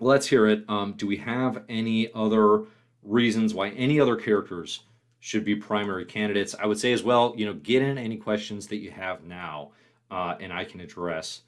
let's 0.00 0.26
hear 0.26 0.46
it. 0.46 0.64
Um, 0.68 0.94
do 0.94 1.06
we 1.06 1.16
have 1.18 1.62
any 1.68 2.12
other 2.14 2.64
reasons 3.02 3.54
why 3.54 3.70
any 3.70 4.00
other 4.00 4.16
characters 4.16 4.80
should 5.20 5.44
be 5.44 5.54
primary 5.54 6.04
candidates? 6.04 6.54
I 6.58 6.66
would 6.66 6.78
say 6.78 6.92
as 6.92 7.02
well, 7.02 7.34
you 7.36 7.46
know, 7.46 7.54
get 7.54 7.82
in 7.82 7.98
any 7.98 8.16
questions 8.16 8.66
that 8.68 8.76
you 8.76 8.90
have 8.90 9.24
now, 9.24 9.70
uh, 10.10 10.36
and 10.40 10.52
I 10.52 10.64
can 10.64 10.80
address 10.80 11.42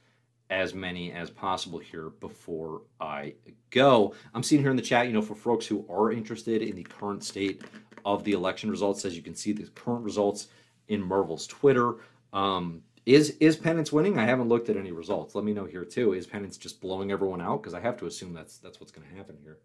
as 0.51 0.75
many 0.75 1.13
as 1.13 1.31
possible 1.31 1.79
here 1.79 2.11
before 2.21 2.83
I 3.01 3.35
go. 3.71 4.15
I'm 4.35 4.43
seeing 4.43 4.63
here 4.63 4.71
in 4.71 4.77
the 4.77 4.83
chat, 4.83 5.07
you 5.07 5.13
know, 5.13 5.23
for 5.23 5.35
folks 5.35 5.67
who 5.67 5.85
are 5.91 6.11
interested 6.11 6.63
in 6.63 6.75
the 6.75 6.85
current 6.85 7.23
state 7.23 7.63
of 8.05 8.25
the 8.25 8.33
election 8.33 8.71
results, 8.71 9.05
as 9.05 9.15
you 9.17 9.23
can 9.23 9.35
see 9.35 9.53
the 9.53 9.67
current 9.75 10.05
results 10.05 10.49
in 10.89 11.03
Marvel's 11.03 11.47
Twitter. 11.47 11.97
Um, 12.33 12.83
is 13.05 13.31
is 13.41 13.57
Penance 13.57 13.91
winning? 13.91 14.19
I 14.19 14.27
haven't 14.27 14.49
looked 14.49 14.69
at 14.69 14.77
any 14.77 14.93
results. 14.93 15.35
Let 15.35 15.45
me 15.45 15.55
know 15.55 15.65
here 15.65 15.85
too. 15.85 16.13
Is 16.13 16.27
Penance 16.27 16.59
just 16.59 16.81
blowing 16.81 17.11
everyone 17.11 17.41
out? 17.41 17.63
Because 17.63 17.75
I 17.75 17.81
have 17.81 17.97
to 17.99 18.07
assume 18.07 18.35
that's 18.35 18.59
that's 18.59 18.81
what's 18.81 18.93
going 18.93 19.09
to 19.09 19.15
happen 19.15 19.39
here. 19.43 19.59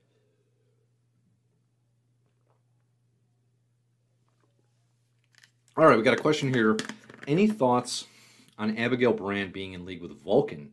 All 5.76 5.86
right, 5.86 5.98
we 5.98 6.04
got 6.04 6.14
a 6.14 6.22
question 6.22 6.54
here. 6.54 6.78
Any 7.28 7.48
thoughts 7.48 8.06
on 8.58 8.78
Abigail 8.78 9.14
Brand 9.14 9.54
being 9.54 9.74
in 9.74 9.86
league 9.86 10.02
with 10.02 10.22
Vulcan 10.22 10.72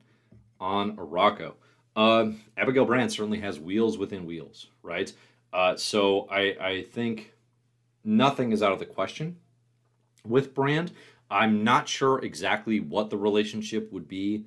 on 0.58 0.96
Arakko. 0.96 1.54
Uh, 1.96 2.30
Abigail 2.56 2.84
Brand 2.84 3.12
certainly 3.12 3.40
has 3.40 3.58
wheels 3.58 3.98
within 3.98 4.26
wheels, 4.26 4.66
right? 4.82 5.12
Uh, 5.52 5.76
so 5.76 6.28
I, 6.30 6.56
I 6.60 6.82
think 6.92 7.32
nothing 8.04 8.52
is 8.52 8.62
out 8.62 8.72
of 8.72 8.78
the 8.78 8.86
question 8.86 9.36
with 10.24 10.54
Brand. 10.54 10.92
I'm 11.30 11.64
not 11.64 11.88
sure 11.88 12.18
exactly 12.24 12.80
what 12.80 13.10
the 13.10 13.16
relationship 13.16 13.92
would 13.92 14.08
be 14.08 14.44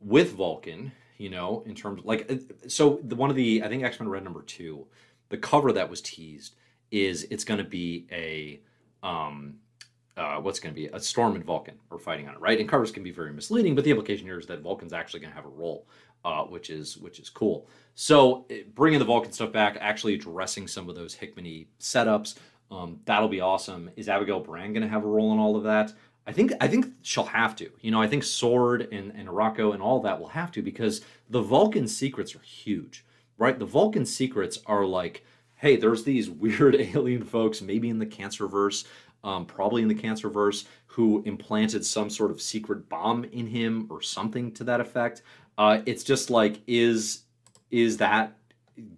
with 0.00 0.32
Vulcan, 0.32 0.92
you 1.16 1.30
know, 1.30 1.62
in 1.66 1.74
terms 1.74 2.00
of 2.00 2.06
like, 2.06 2.30
uh, 2.30 2.68
so 2.68 3.00
the, 3.02 3.16
one 3.16 3.30
of 3.30 3.36
the, 3.36 3.62
I 3.62 3.68
think 3.68 3.82
X 3.82 3.98
Men 3.98 4.08
Red 4.08 4.24
number 4.24 4.42
two, 4.42 4.86
the 5.28 5.36
cover 5.36 5.72
that 5.72 5.90
was 5.90 6.00
teased 6.00 6.54
is 6.90 7.26
it's 7.30 7.44
going 7.44 7.58
to 7.58 7.68
be 7.68 8.06
a, 8.10 8.60
um, 9.02 9.56
uh, 10.18 10.40
what's 10.40 10.60
going 10.60 10.74
to 10.74 10.80
be 10.80 10.88
a 10.88 11.00
Storm 11.00 11.36
and 11.36 11.44
Vulcan 11.44 11.76
are 11.90 11.98
fighting 11.98 12.28
on 12.28 12.34
it, 12.34 12.40
right? 12.40 12.58
And 12.58 12.68
covers 12.68 12.90
can 12.90 13.02
be 13.02 13.10
very 13.10 13.32
misleading, 13.32 13.74
but 13.74 13.84
the 13.84 13.90
implication 13.90 14.26
here 14.26 14.38
is 14.38 14.46
that 14.46 14.60
Vulcan's 14.60 14.92
actually 14.92 15.20
going 15.20 15.30
to 15.30 15.36
have 15.36 15.46
a 15.46 15.50
role, 15.50 15.86
uh, 16.24 16.42
which 16.44 16.70
is 16.70 16.98
which 16.98 17.20
is 17.20 17.30
cool. 17.30 17.68
So 17.94 18.46
bringing 18.74 18.98
the 18.98 19.04
Vulcan 19.04 19.32
stuff 19.32 19.52
back, 19.52 19.78
actually 19.80 20.14
addressing 20.14 20.66
some 20.66 20.88
of 20.88 20.96
those 20.96 21.16
Hickmany 21.16 21.66
setups, 21.80 22.36
um, 22.70 23.00
that'll 23.04 23.28
be 23.28 23.40
awesome. 23.40 23.90
Is 23.96 24.08
Abigail 24.08 24.40
Brand 24.40 24.74
going 24.74 24.82
to 24.82 24.88
have 24.88 25.04
a 25.04 25.08
role 25.08 25.32
in 25.32 25.38
all 25.38 25.56
of 25.56 25.62
that? 25.64 25.92
I 26.26 26.32
think 26.32 26.52
I 26.60 26.68
think 26.68 26.86
she'll 27.02 27.24
have 27.24 27.56
to. 27.56 27.70
You 27.80 27.90
know, 27.90 28.02
I 28.02 28.06
think 28.06 28.24
Sword 28.24 28.88
and 28.92 29.12
and 29.16 29.28
Arakko 29.28 29.72
and 29.72 29.82
all 29.82 30.00
that 30.02 30.20
will 30.20 30.28
have 30.28 30.52
to 30.52 30.62
because 30.62 31.00
the 31.30 31.40
Vulcan 31.40 31.88
secrets 31.88 32.34
are 32.34 32.40
huge, 32.40 33.04
right? 33.38 33.58
The 33.58 33.64
Vulcan 33.64 34.04
secrets 34.04 34.58
are 34.66 34.84
like 34.84 35.24
hey, 35.58 35.76
there's 35.76 36.04
these 36.04 36.30
weird 36.30 36.74
alien 36.76 37.24
folks, 37.24 37.60
maybe 37.60 37.88
in 37.88 37.98
the 37.98 38.06
Cancerverse, 38.06 38.86
um, 39.22 39.44
probably 39.44 39.82
in 39.82 39.88
the 39.88 39.94
Cancerverse, 39.94 40.64
who 40.86 41.22
implanted 41.26 41.84
some 41.84 42.08
sort 42.08 42.30
of 42.30 42.40
secret 42.40 42.88
bomb 42.88 43.24
in 43.24 43.46
him 43.46 43.86
or 43.90 44.00
something 44.00 44.52
to 44.52 44.64
that 44.64 44.80
effect. 44.80 45.22
Uh, 45.56 45.82
it's 45.86 46.02
just 46.02 46.30
like, 46.30 46.60
is 46.66 47.22
is 47.70 47.98
that 47.98 48.36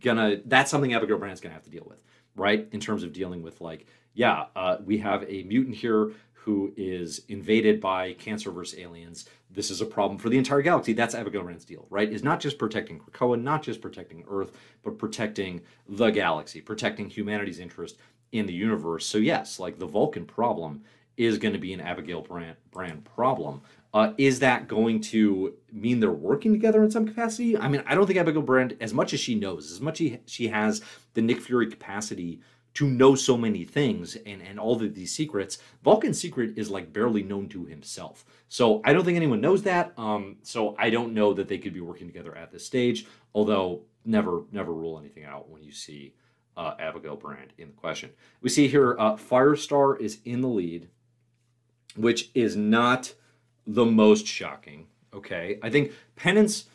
gonna? 0.00 0.40
That's 0.44 0.70
something 0.70 0.94
Abigail 0.94 1.18
Brand's 1.18 1.40
gonna 1.40 1.54
have 1.54 1.64
to 1.64 1.70
deal 1.70 1.86
with, 1.88 2.02
right? 2.36 2.68
In 2.72 2.80
terms 2.80 3.02
of 3.02 3.12
dealing 3.12 3.42
with 3.42 3.60
like, 3.60 3.86
yeah, 4.14 4.46
uh, 4.54 4.76
we 4.84 4.98
have 4.98 5.24
a 5.28 5.42
mutant 5.44 5.76
here 5.76 6.12
who 6.44 6.72
is 6.76 7.22
invaded 7.28 7.80
by 7.80 8.14
Cancerverse 8.14 8.78
aliens. 8.78 9.26
This 9.50 9.70
is 9.70 9.82
a 9.82 9.86
problem 9.86 10.18
for 10.18 10.30
the 10.30 10.38
entire 10.38 10.62
galaxy. 10.62 10.94
That's 10.94 11.14
Abigail 11.14 11.42
Brand's 11.42 11.66
deal, 11.66 11.86
right? 11.90 12.10
Is 12.10 12.22
not 12.22 12.40
just 12.40 12.58
protecting 12.58 12.98
Krakoa, 12.98 13.40
not 13.40 13.62
just 13.62 13.82
protecting 13.82 14.24
Earth, 14.28 14.56
but 14.82 14.96
protecting 14.96 15.60
the 15.86 16.08
galaxy, 16.10 16.62
protecting 16.62 17.10
humanity's 17.10 17.58
interest 17.58 17.98
in 18.32 18.46
the 18.46 18.54
universe. 18.54 19.04
So 19.04 19.18
yes, 19.18 19.58
like 19.58 19.78
the 19.78 19.86
Vulcan 19.86 20.24
problem 20.24 20.82
is 21.18 21.36
going 21.36 21.52
to 21.52 21.58
be 21.58 21.74
an 21.74 21.80
Abigail 21.80 22.22
Brand, 22.22 22.56
Brand 22.70 23.04
problem. 23.04 23.60
Uh, 23.92 24.14
is 24.16 24.38
that 24.38 24.66
going 24.66 25.00
to 25.00 25.54
mean 25.72 26.00
they're 26.00 26.10
working 26.10 26.52
together 26.52 26.82
in 26.82 26.90
some 26.90 27.06
capacity? 27.06 27.58
I 27.58 27.68
mean, 27.68 27.82
I 27.86 27.94
don't 27.94 28.06
think 28.06 28.18
Abigail 28.18 28.40
Brand, 28.40 28.76
as 28.80 28.94
much 28.94 29.12
as 29.12 29.20
she 29.20 29.34
knows, 29.34 29.70
as 29.70 29.80
much 29.80 30.00
as 30.00 30.12
she 30.24 30.48
has 30.48 30.80
the 31.12 31.20
Nick 31.20 31.42
Fury 31.42 31.68
capacity 31.68 32.40
to 32.74 32.86
know 32.86 33.14
so 33.14 33.36
many 33.36 33.64
things 33.64 34.16
and, 34.26 34.40
and 34.42 34.58
all 34.58 34.80
of 34.80 34.94
these 34.94 35.12
secrets, 35.12 35.58
Vulcan's 35.82 36.20
secret 36.20 36.56
is 36.56 36.70
like 36.70 36.92
barely 36.92 37.22
known 37.22 37.48
to 37.48 37.64
himself. 37.64 38.24
So 38.48 38.80
I 38.84 38.92
don't 38.92 39.04
think 39.04 39.16
anyone 39.16 39.40
knows 39.40 39.62
that. 39.64 39.92
Um, 39.96 40.36
so 40.42 40.76
I 40.78 40.90
don't 40.90 41.14
know 41.14 41.32
that 41.34 41.48
they 41.48 41.58
could 41.58 41.74
be 41.74 41.80
working 41.80 42.06
together 42.06 42.36
at 42.36 42.52
this 42.52 42.64
stage, 42.64 43.06
although 43.34 43.82
never, 44.04 44.44
never 44.52 44.72
rule 44.72 44.98
anything 44.98 45.24
out 45.24 45.50
when 45.50 45.62
you 45.62 45.72
see 45.72 46.14
uh, 46.56 46.74
Abigail 46.78 47.16
Brand 47.16 47.52
in 47.58 47.68
the 47.68 47.74
question. 47.74 48.10
We 48.40 48.50
see 48.50 48.68
here 48.68 48.96
uh, 48.98 49.16
Firestar 49.16 50.00
is 50.00 50.18
in 50.24 50.40
the 50.40 50.48
lead, 50.48 50.88
which 51.96 52.30
is 52.34 52.56
not 52.56 53.14
the 53.66 53.86
most 53.86 54.26
shocking. 54.26 54.86
Okay, 55.12 55.58
I 55.62 55.70
think 55.70 55.92
Penance 56.16 56.66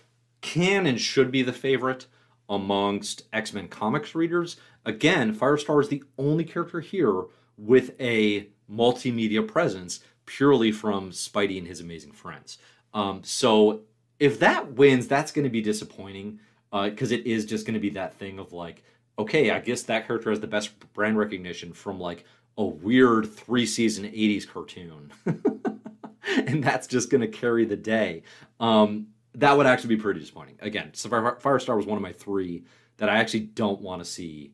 can 0.41 0.85
and 0.85 0.99
should 0.99 1.31
be 1.31 1.41
the 1.41 1.53
favorite 1.53 2.07
amongst 2.49 3.23
X 3.31 3.53
Men 3.53 3.67
comics 3.67 4.13
readers. 4.13 4.57
Again, 4.85 5.35
Firestar 5.35 5.81
is 5.81 5.89
the 5.89 6.03
only 6.17 6.43
character 6.43 6.79
here 6.79 7.23
with 7.57 7.99
a 7.99 8.47
multimedia 8.71 9.47
presence 9.47 10.01
purely 10.25 10.71
from 10.71 11.11
Spidey 11.11 11.57
and 11.57 11.67
his 11.67 11.81
amazing 11.81 12.11
friends. 12.11 12.57
Um, 12.93 13.23
so 13.23 13.81
if 14.19 14.39
that 14.39 14.73
wins, 14.73 15.07
that's 15.07 15.31
going 15.31 15.43
to 15.43 15.49
be 15.49 15.61
disappointing 15.61 16.39
because 16.71 17.11
uh, 17.11 17.15
it 17.15 17.25
is 17.25 17.45
just 17.45 17.65
going 17.65 17.75
to 17.75 17.79
be 17.79 17.91
that 17.91 18.15
thing 18.15 18.39
of 18.39 18.51
like 18.53 18.83
okay, 19.17 19.51
I 19.51 19.59
guess 19.59 19.83
that 19.83 20.07
character 20.07 20.29
has 20.29 20.39
the 20.39 20.47
best 20.47 20.71
brand 20.93 21.17
recognition 21.17 21.73
from 21.73 21.99
like 21.99 22.25
a 22.57 22.65
weird 22.65 23.31
three 23.31 23.65
season 23.65 24.05
80s 24.05 24.47
cartoon. 24.47 25.11
and 26.27 26.63
that's 26.63 26.87
just 26.87 27.09
going 27.09 27.21
to 27.21 27.27
carry 27.27 27.65
the 27.65 27.75
day. 27.75 28.23
Um, 28.59 29.07
that 29.35 29.55
would 29.55 29.67
actually 29.67 29.95
be 29.95 30.01
pretty 30.01 30.19
disappointing. 30.19 30.57
Again, 30.61 30.91
Firestar 30.93 31.75
was 31.75 31.85
one 31.85 31.97
of 31.97 32.01
my 32.01 32.13
three 32.13 32.63
that 32.97 33.09
I 33.09 33.17
actually 33.17 33.41
don't 33.41 33.81
want 33.81 34.03
to 34.03 34.05
see 34.05 34.53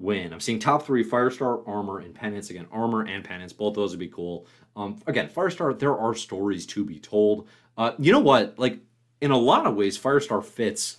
win. 0.00 0.32
I'm 0.32 0.40
seeing 0.40 0.58
top 0.58 0.84
three 0.84 1.04
Firestar, 1.04 1.66
Armor, 1.68 2.00
and 2.00 2.14
Penance. 2.14 2.50
Again, 2.50 2.66
Armor 2.72 3.06
and 3.06 3.22
Penance, 3.22 3.52
both 3.52 3.74
those 3.74 3.90
would 3.90 4.00
be 4.00 4.08
cool. 4.08 4.46
Um, 4.74 4.98
again, 5.06 5.28
Firestar, 5.28 5.78
there 5.78 5.96
are 5.96 6.14
stories 6.14 6.66
to 6.66 6.84
be 6.84 6.98
told. 6.98 7.48
Uh, 7.76 7.92
you 7.98 8.12
know 8.12 8.20
what? 8.20 8.58
Like, 8.58 8.78
in 9.20 9.30
a 9.30 9.36
lot 9.36 9.66
of 9.66 9.76
ways, 9.76 9.98
Firestar 9.98 10.42
fits 10.42 10.96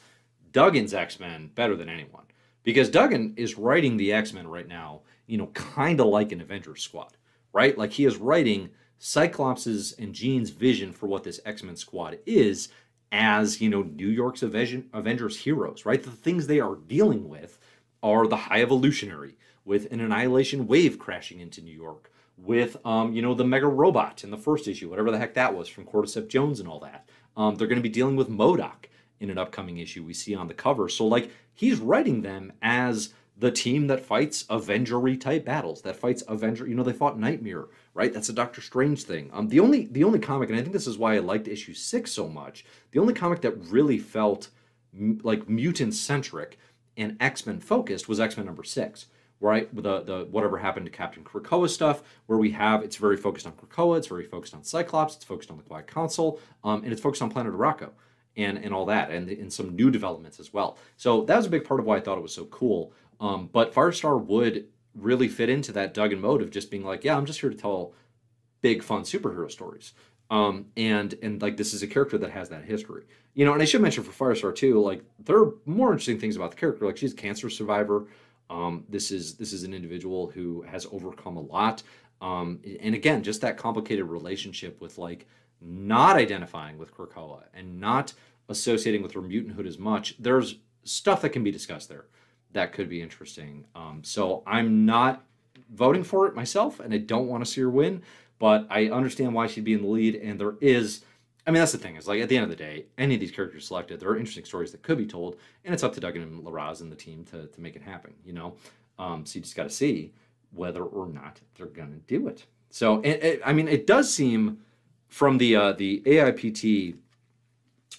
Duggan's 0.52 0.94
X 0.94 1.20
Men 1.20 1.50
better 1.56 1.76
than 1.76 1.90
anyone 1.90 2.26
because 2.64 2.90
Duggan 2.90 3.34
is 3.38 3.58
writing 3.58 3.98
the 3.98 4.14
X 4.14 4.34
Men 4.34 4.48
right 4.48 4.68
now, 4.68 5.02
you 5.26 5.38
know, 5.38 5.48
kind 5.48 6.00
of 6.00 6.08
like 6.08 6.32
an 6.32 6.42
Avengers 6.42 6.84
squad, 6.84 7.18
right? 7.54 7.78
Like 7.78 7.92
he 7.92 8.06
is 8.06 8.18
writing 8.18 8.70
Cyclops's 9.00 9.94
and 9.94 10.14
Jean's 10.14 10.52
vision 10.52 10.92
for 10.92 11.08
what 11.08 11.24
this 11.24 11.40
X 11.46 11.64
Men 11.64 11.76
squad 11.76 12.20
is 12.26 12.70
as, 13.12 13.60
you 13.60 13.70
know, 13.70 13.82
New 13.82 14.08
York's 14.08 14.44
Avengers 14.44 15.38
heroes, 15.38 15.86
right? 15.86 16.02
The 16.02 16.12
things 16.12 16.48
they 16.48 16.60
are 16.60 16.76
dealing 16.76 17.28
with 17.28 17.60
are 18.04 18.28
the 18.28 18.36
High 18.36 18.62
Evolutionary 18.62 19.38
with 19.66 19.92
an 19.92 20.00
annihilation 20.00 20.68
wave 20.68 20.98
crashing 20.98 21.40
into 21.40 21.62
New 21.62 21.76
York, 21.76 22.12
with, 22.38 22.78
um, 22.86 23.14
you 23.14 23.22
know, 23.22 23.34
the 23.34 23.46
Mega 23.46 23.68
Robot 23.68 24.24
in 24.24 24.32
the 24.32 24.38
first 24.38 24.68
issue, 24.68 24.90
whatever 24.90 25.12
the 25.12 25.20
heck 25.20 25.36
that 25.36 25.56
was 25.56 25.68
from 25.68 25.86
Cordyceps 25.86 26.28
Jones 26.28 26.60
and 26.60 26.68
all 26.68 26.80
that. 26.80 27.08
Um, 27.38 27.56
they're 27.56 27.68
going 27.68 27.78
to 27.78 27.84
be 27.84 27.90
dealing 27.90 28.16
with 28.16 28.30
MODOK 28.30 28.86
in 29.20 29.30
an 29.30 29.38
upcoming 29.38 29.78
issue 29.78 30.04
we 30.04 30.14
see 30.14 30.36
on 30.36 30.48
the 30.48 30.54
cover. 30.54 30.90
So, 30.90 31.06
like, 31.06 31.32
he's 31.54 31.80
writing 31.80 32.22
them 32.22 32.54
as 32.62 33.14
the 33.38 33.52
team 33.52 33.88
that 33.88 34.06
fights 34.06 34.44
Avengery 34.44 35.20
type 35.20 35.46
battles, 35.46 35.82
that 35.82 35.96
fights 35.96 36.24
Avenger. 36.28 36.68
You 36.68 36.76
know, 36.76 36.84
they 36.84 36.94
fought 36.94 37.20
Nightmare, 37.20 37.66
right? 37.94 38.14
That's 38.14 38.30
a 38.30 38.34
Doctor 38.34 38.62
Strange 38.62 39.04
thing. 39.04 39.30
Um, 39.34 39.48
the 39.48 39.60
only 39.60 39.86
the 39.86 40.04
only 40.04 40.20
comic, 40.20 40.50
and 40.50 40.58
I 40.58 40.62
think 40.62 40.74
this 40.74 40.88
is 40.88 40.98
why 40.98 41.16
I 41.16 41.20
liked 41.20 41.48
issue 41.48 41.74
six 41.74 42.12
so 42.12 42.28
much. 42.28 42.66
The 42.92 43.00
only 43.00 43.14
comic 43.14 43.42
that 43.42 43.58
really 43.72 43.98
felt 43.98 44.50
m- 44.94 45.20
like 45.24 45.50
mutant 45.50 45.94
centric 45.96 46.60
and 46.98 47.18
X 47.20 47.46
Men 47.46 47.60
focused 47.60 48.08
was 48.08 48.20
X 48.20 48.38
Men 48.38 48.46
number 48.46 48.64
six, 48.64 49.08
right? 49.40 49.74
The 49.76 50.02
the 50.02 50.28
whatever 50.30 50.58
happened 50.58 50.86
to 50.86 50.92
Captain 50.92 51.24
Krakoa 51.24 51.70
stuff, 51.70 52.04
where 52.28 52.40
we 52.40 52.52
have 52.52 52.84
it's 52.84 52.98
very 52.98 53.18
focused 53.18 53.48
on 53.48 53.54
Krakoa, 53.54 53.98
it's 53.98 54.08
very 54.08 54.26
focused 54.26 54.54
on 54.54 54.64
Cyclops, 54.64 55.16
it's 55.16 55.26
focused 55.26 55.52
on 55.52 55.58
the 55.58 55.64
Quiet 55.64 55.88
Council, 55.88 56.40
um, 56.64 56.84
and 56.84 56.92
it's 56.92 57.02
focused 57.02 57.22
on 57.22 57.30
Planet 57.30 57.54
Arakko 57.54 57.90
and 58.38 58.58
and 58.58 58.74
all 58.74 58.86
that, 58.86 59.12
and 59.12 59.30
in 59.30 59.50
some 59.50 59.76
new 59.76 59.92
developments 59.92 60.40
as 60.40 60.54
well. 60.54 60.78
So 60.98 61.24
that 61.26 61.38
was 61.38 61.46
a 61.46 61.50
big 61.50 61.66
part 61.66 61.80
of 61.80 61.86
why 61.86 61.98
I 61.98 62.02
thought 62.02 62.18
it 62.18 62.22
was 62.24 62.34
so 62.34 62.46
cool. 62.46 62.94
Um, 63.20 63.50
but 63.52 63.74
Firestar 63.74 64.24
would 64.24 64.68
really 64.96 65.28
fit 65.28 65.50
into 65.50 65.72
that 65.72 65.94
Duggan 65.94 66.20
mode 66.20 66.42
of 66.42 66.52
just 66.52 66.72
being 66.72 66.84
like, 66.84 67.04
yeah, 67.04 67.16
I'm 67.16 67.26
just 67.26 67.40
here 67.40 67.50
to 67.50 67.56
tell 67.56 67.94
big 68.62 68.84
fun 68.84 69.04
superhero 69.04 69.50
stories. 69.50 69.94
Um, 70.32 70.68
and 70.78 71.14
and 71.22 71.42
like 71.42 71.58
this 71.58 71.74
is 71.74 71.84
a 71.84 71.88
character 71.88 72.18
that 72.18 72.32
has 72.32 72.50
that 72.50 72.64
history, 72.64 73.04
you 73.34 73.46
know. 73.46 73.54
And 73.54 73.62
I 73.62 73.66
should 73.66 73.82
mention 73.82 74.04
for 74.04 74.12
Firestar 74.12 74.56
too, 74.56 74.82
like 74.82 75.04
there 75.20 75.38
are 75.38 75.54
more 75.66 75.92
interesting 75.92 76.20
things 76.20 76.36
about 76.36 76.52
the 76.52 76.58
character. 76.58 76.86
Like 76.86 76.98
she's 76.98 77.14
a 77.14 77.18
cancer 77.18 77.50
survivor. 77.50 78.08
Um, 78.50 78.86
this 78.90 79.12
is 79.12 79.36
this 79.36 79.54
is 79.54 79.64
an 79.64 79.74
individual 79.74 80.28
who 80.28 80.62
has 80.64 80.88
overcome 80.92 81.38
a 81.38 81.42
lot. 81.42 81.84
Um, 82.22 82.62
and 82.82 82.96
again, 82.96 83.24
just 83.24 83.42
that 83.42 83.58
complicated 83.58 84.06
relationship 84.06 84.80
with 84.80 84.98
like 84.98 85.28
not 85.60 86.16
identifying 86.16 86.78
with 86.78 86.96
Krakoa 86.96 87.44
and 87.54 87.80
not 87.80 88.14
associating 88.48 89.04
with 89.04 89.14
her 89.14 89.22
mutanthood 89.22 89.68
as 89.68 89.78
much, 89.78 90.16
there's 90.18 90.56
stuff 90.84 91.22
that 91.22 91.30
can 91.30 91.44
be 91.44 91.52
discussed 91.52 91.90
there 91.90 92.06
that 92.54 92.74
could 92.74 92.90
be 92.90 93.02
interesting. 93.02 93.66
Um, 93.76 94.02
so 94.04 94.44
I'm 94.46 94.86
not 94.86 95.24
voting 95.74 96.04
for 96.04 96.28
it 96.28 96.36
myself, 96.36 96.80
and 96.80 96.94
I 96.94 96.98
don't 96.98 97.28
want 97.28 97.44
to 97.46 97.50
see 97.50 97.62
her 97.62 97.70
win, 97.70 98.02
but 98.42 98.66
I 98.72 98.90
understand 98.90 99.36
why 99.36 99.46
she'd 99.46 99.64
be 99.64 99.76
in 99.76 99.84
the 99.84 99.88
lead, 99.88 100.16
and 100.16 100.40
there 100.40 100.56
is. 100.60 101.06
I 101.46 101.52
mean, 101.52 101.60
that's 101.60 101.72
the 101.72 101.78
thing 101.78 101.96
is 101.96 102.08
like 102.08 102.22
at 102.22 102.28
the 102.28 102.38
end 102.38 102.44
of 102.44 102.50
the 102.50 102.56
day, 102.56 102.86
any 102.98 103.14
of 103.14 103.20
these 103.20 103.32
characters 103.32 103.68
selected, 103.68 104.00
there 104.00 104.10
are 104.10 104.18
interesting 104.18 104.46
stories 104.46 104.72
that 104.72 104.82
could 104.84 104.98
be 104.98 105.06
told, 105.06 105.38
and 105.64 105.74
it's 105.74 105.84
up 105.84 105.94
to 105.94 106.00
Duggan 106.00 106.24
and 106.24 106.44
Larraz 106.44 106.82
and 106.82 106.92
the 106.92 106.96
team 106.96 107.24
to, 107.26 107.48
to 107.48 107.62
make 107.62 107.76
it 107.76 107.82
happen, 107.82 108.14
you 108.24 108.34
know? 108.34 108.56
Um, 109.00 109.26
so 109.26 109.38
you 109.38 109.42
just 109.42 109.56
got 109.56 109.64
to 109.64 109.70
see 109.70 110.14
whether 110.52 110.84
or 110.84 111.08
not 111.08 111.40
they're 111.56 111.66
going 111.66 111.92
to 111.92 112.00
do 112.08 112.28
it. 112.28 112.46
So, 112.70 113.02
it, 113.02 113.24
it, 113.24 113.42
I 113.44 113.54
mean, 113.54 113.68
it 113.68 113.88
does 113.88 114.14
seem 114.14 114.60
from 115.08 115.38
the 115.40 115.56
uh, 115.56 115.72
the 115.74 116.04
AIPT 116.06 116.96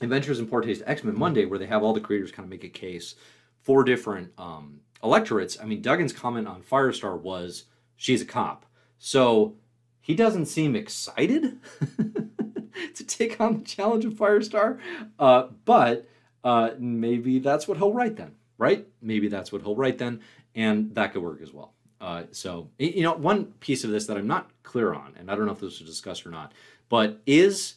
Adventures 0.01 0.38
in 0.38 0.47
Poor 0.47 0.61
Taste 0.61 0.82
X 0.86 1.05
Men 1.05 1.18
Monday, 1.18 1.45
where 1.45 1.59
they 1.59 1.66
have 1.66 1.82
all 1.82 1.93
the 1.93 2.01
creators 2.01 2.32
kind 2.32 2.47
of 2.47 2.51
make 2.51 2.64
a 2.64 2.68
case 2.68 3.16
for 3.61 3.82
different 3.84 4.32
um, 4.38 4.80
electorates. 5.03 5.59
I 5.61 5.64
mean, 5.66 5.82
Duggan's 5.82 6.12
comment 6.12 6.47
on 6.47 6.62
Firestar 6.62 7.20
was 7.20 7.64
she's 7.97 8.22
a 8.22 8.26
cop. 8.26 8.66
So 8.99 9.57
he 10.03 10.14
doesn't 10.14 10.46
seem 10.46 10.76
excited 10.76 11.59
to 12.94 13.05
take 13.07 13.40
on 13.40 13.59
the 13.59 13.64
challenge 13.64 14.05
of 14.05 14.14
Firestar. 14.14 14.78
Uh, 15.18 15.46
but 15.64 16.09
uh, 16.44 16.70
maybe 16.78 17.38
that's 17.38 17.66
what 17.66 17.78
he'll 17.78 17.92
write 17.92 18.16
then, 18.16 18.32
right? 18.59 18.86
Maybe 19.00 19.28
that's 19.28 19.53
what 19.53 19.62
he'll 19.62 19.76
write 19.76 19.98
then, 19.98 20.20
and 20.55 20.94
that 20.96 21.12
could 21.12 21.22
work 21.22 21.40
as 21.40 21.53
well. 21.53 21.72
Uh, 22.00 22.24
so, 22.32 22.68
you 22.78 23.03
know, 23.03 23.14
one 23.14 23.46
piece 23.61 23.84
of 23.84 23.90
this 23.90 24.07
that 24.07 24.16
I'm 24.16 24.26
not 24.26 24.50
clear 24.64 24.92
on, 24.92 25.14
and 25.16 25.30
I 25.30 25.36
don't 25.36 25.46
know 25.46 25.53
if 25.53 25.61
this 25.61 25.78
was 25.78 25.88
discussed 25.88 26.26
or 26.26 26.30
not, 26.30 26.53
but 26.88 27.22
is 27.26 27.76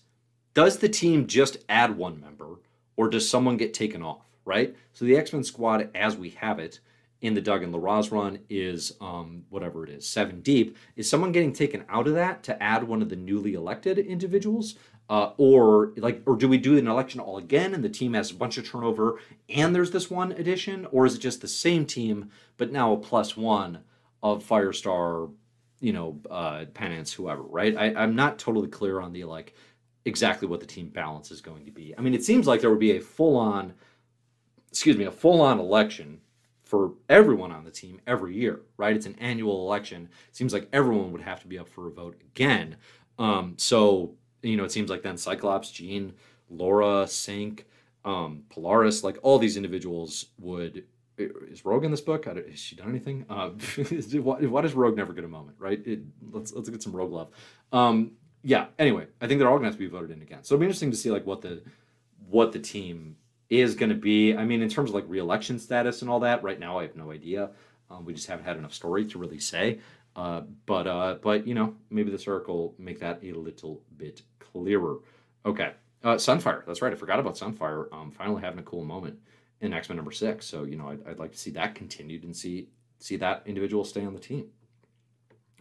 does 0.55 0.79
the 0.79 0.89
team 0.89 1.27
just 1.27 1.57
add 1.69 1.95
one 1.95 2.19
member, 2.19 2.59
or 2.95 3.07
does 3.07 3.29
someone 3.29 3.57
get 3.57 3.73
taken 3.73 4.01
off? 4.01 4.25
Right. 4.45 4.75
So 4.93 5.05
the 5.05 5.17
X 5.17 5.31
Men 5.31 5.43
squad, 5.43 5.89
as 5.93 6.17
we 6.17 6.31
have 6.31 6.59
it, 6.59 6.79
in 7.25 7.33
the 7.33 7.41
Duggan 7.41 7.71
Larraz 7.71 8.11
run 8.11 8.39
is 8.49 8.93
um, 9.01 9.43
whatever 9.49 9.83
it 9.83 9.89
is, 9.89 10.07
seven 10.07 10.41
deep. 10.41 10.77
Is 10.95 11.09
someone 11.09 11.31
getting 11.31 11.53
taken 11.53 11.83
out 11.89 12.07
of 12.07 12.13
that 12.13 12.43
to 12.43 12.61
add 12.61 12.83
one 12.83 13.01
of 13.01 13.09
the 13.09 13.15
newly 13.15 13.53
elected 13.53 13.97
individuals? 13.97 14.75
Uh, 15.07 15.33
or 15.37 15.93
like, 15.97 16.23
or 16.25 16.35
do 16.35 16.47
we 16.47 16.57
do 16.57 16.77
an 16.77 16.87
election 16.87 17.19
all 17.19 17.37
again 17.37 17.75
and 17.75 17.83
the 17.83 17.89
team 17.89 18.13
has 18.15 18.31
a 18.31 18.35
bunch 18.35 18.57
of 18.57 18.67
turnover 18.67 19.19
and 19.49 19.75
there's 19.75 19.91
this 19.91 20.09
one 20.09 20.31
addition, 20.31 20.87
or 20.91 21.05
is 21.05 21.15
it 21.15 21.19
just 21.19 21.41
the 21.41 21.47
same 21.47 21.85
team 21.85 22.29
but 22.57 22.71
now 22.71 22.91
a 22.91 22.97
plus 22.97 23.37
one 23.37 23.83
of 24.23 24.43
Firestar, 24.43 25.31
you 25.79 25.93
know, 25.93 26.19
uh, 26.31 26.65
Penance, 26.73 27.13
whoever, 27.13 27.43
right? 27.43 27.77
I, 27.77 27.93
I'm 27.93 28.15
not 28.15 28.39
totally 28.39 28.67
clear 28.67 28.99
on 28.99 29.13
the 29.13 29.25
like 29.25 29.53
exactly 30.05 30.47
what 30.47 30.59
the 30.59 30.65
team 30.65 30.89
balance 30.89 31.29
is 31.29 31.41
going 31.41 31.65
to 31.65 31.71
be. 31.71 31.93
I 31.95 32.01
mean, 32.01 32.15
it 32.15 32.23
seems 32.23 32.47
like 32.47 32.61
there 32.61 32.71
would 32.71 32.79
be 32.79 32.97
a 32.97 33.01
full 33.01 33.37
on, 33.37 33.73
excuse 34.71 34.97
me, 34.97 35.05
a 35.05 35.11
full 35.11 35.41
on 35.41 35.59
election 35.59 36.19
for 36.65 36.93
everyone 37.07 37.51
on 37.51 37.63
the 37.63 37.71
team 37.71 38.01
every 38.07 38.35
year, 38.35 38.61
right? 38.77 38.95
It's 38.95 39.05
an 39.05 39.15
annual 39.19 39.65
election. 39.65 40.09
It 40.29 40.35
seems 40.35 40.51
like 40.51 40.67
everyone 40.73 41.11
would 41.11 41.21
have 41.21 41.39
to 41.41 41.47
be 41.47 41.59
up 41.59 41.69
for 41.69 41.87
a 41.87 41.91
vote 41.91 42.19
again. 42.21 42.77
Um, 43.17 43.53
so, 43.57 44.15
you 44.41 44.57
know, 44.57 44.63
it 44.63 44.71
seems 44.71 44.89
like 44.89 45.03
then 45.03 45.17
Cyclops, 45.17 45.71
Jean, 45.71 46.13
Laura, 46.49 47.05
Synch, 47.05 47.61
um, 48.03 48.43
Polaris, 48.49 49.03
like 49.03 49.17
all 49.21 49.39
these 49.39 49.57
individuals 49.57 50.25
would. 50.39 50.83
Is 51.17 51.63
Rogue 51.63 51.85
in 51.85 51.91
this 51.91 52.01
book? 52.01 52.25
Has 52.25 52.59
she 52.59 52.75
done 52.75 52.89
anything? 52.89 53.25
Uh, 53.29 53.49
why, 54.19 54.61
does 54.61 54.73
Rogue 54.73 54.97
never 54.97 55.13
get 55.13 55.23
a 55.23 55.29
moment, 55.29 55.55
right? 55.59 55.81
It, 55.87 56.01
let's 56.33 56.51
let's 56.51 56.67
get 56.67 56.83
some 56.83 56.93
Rogue 56.93 57.13
love. 57.13 57.29
Um, 57.71 58.11
yeah. 58.43 58.65
Anyway, 58.77 59.07
I 59.21 59.27
think 59.27 59.39
they're 59.39 59.47
all 59.47 59.55
going 59.55 59.63
to 59.63 59.69
have 59.69 59.75
to 59.75 59.79
be 59.79 59.87
voted 59.87 60.11
in 60.11 60.21
again. 60.21 60.43
So 60.43 60.53
it'll 60.53 60.61
be 60.61 60.65
interesting 60.65 60.91
to 60.91 60.97
see 60.97 61.11
like 61.11 61.25
what 61.25 61.41
the 61.41 61.63
what 62.29 62.51
the 62.51 62.59
team 62.59 63.15
is 63.49 63.75
going 63.75 63.89
to 63.89 63.95
be. 63.95 64.35
I 64.35 64.45
mean, 64.45 64.61
in 64.61 64.69
terms 64.69 64.89
of 64.89 64.95
like 64.95 65.05
reelection 65.07 65.59
status 65.59 66.01
and 66.01 66.09
all 66.09 66.19
that, 66.21 66.43
right 66.43 66.59
now 66.59 66.79
I 66.79 66.83
have 66.83 66.95
no 66.95 67.11
idea. 67.11 67.51
Um, 67.89 68.05
we 68.05 68.13
just 68.13 68.27
haven't 68.27 68.45
had 68.45 68.57
enough 68.57 68.73
story 68.73 69.05
to 69.05 69.19
really 69.19 69.39
say. 69.39 69.79
Uh, 70.15 70.41
but 70.65 70.87
uh, 70.87 71.17
but 71.21 71.45
you 71.45 71.53
know, 71.53 71.75
maybe 71.89 72.09
this 72.09 72.27
article 72.27 72.73
make 72.77 72.99
that 72.99 73.19
a 73.23 73.31
little 73.33 73.81
bit 73.97 74.21
clearer. 74.39 74.99
Okay, 75.45 75.73
uh, 76.03 76.15
Sunfire. 76.15 76.65
That's 76.65 76.81
right. 76.81 76.93
I 76.93 76.95
forgot 76.95 77.19
about 77.19 77.35
Sunfire. 77.35 77.93
Um, 77.93 78.11
finally 78.11 78.41
having 78.41 78.59
a 78.59 78.63
cool 78.63 78.83
moment 78.83 79.19
in 79.61 79.73
X 79.73 79.89
Men 79.89 79.97
number 79.97 80.11
six. 80.11 80.45
So 80.45 80.63
you 80.63 80.77
know, 80.77 80.89
I'd, 80.89 81.05
I'd 81.07 81.19
like 81.19 81.33
to 81.33 81.37
see 81.37 81.51
that 81.51 81.75
continued 81.75 82.23
and 82.23 82.35
see 82.35 82.69
see 82.99 83.17
that 83.17 83.43
individual 83.45 83.83
stay 83.83 84.05
on 84.05 84.13
the 84.13 84.19
team. 84.19 84.47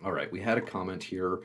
All 0.05 0.13
right, 0.13 0.31
we 0.31 0.41
had 0.41 0.59
a 0.59 0.63
comment 0.63 1.03
here. 1.03 1.41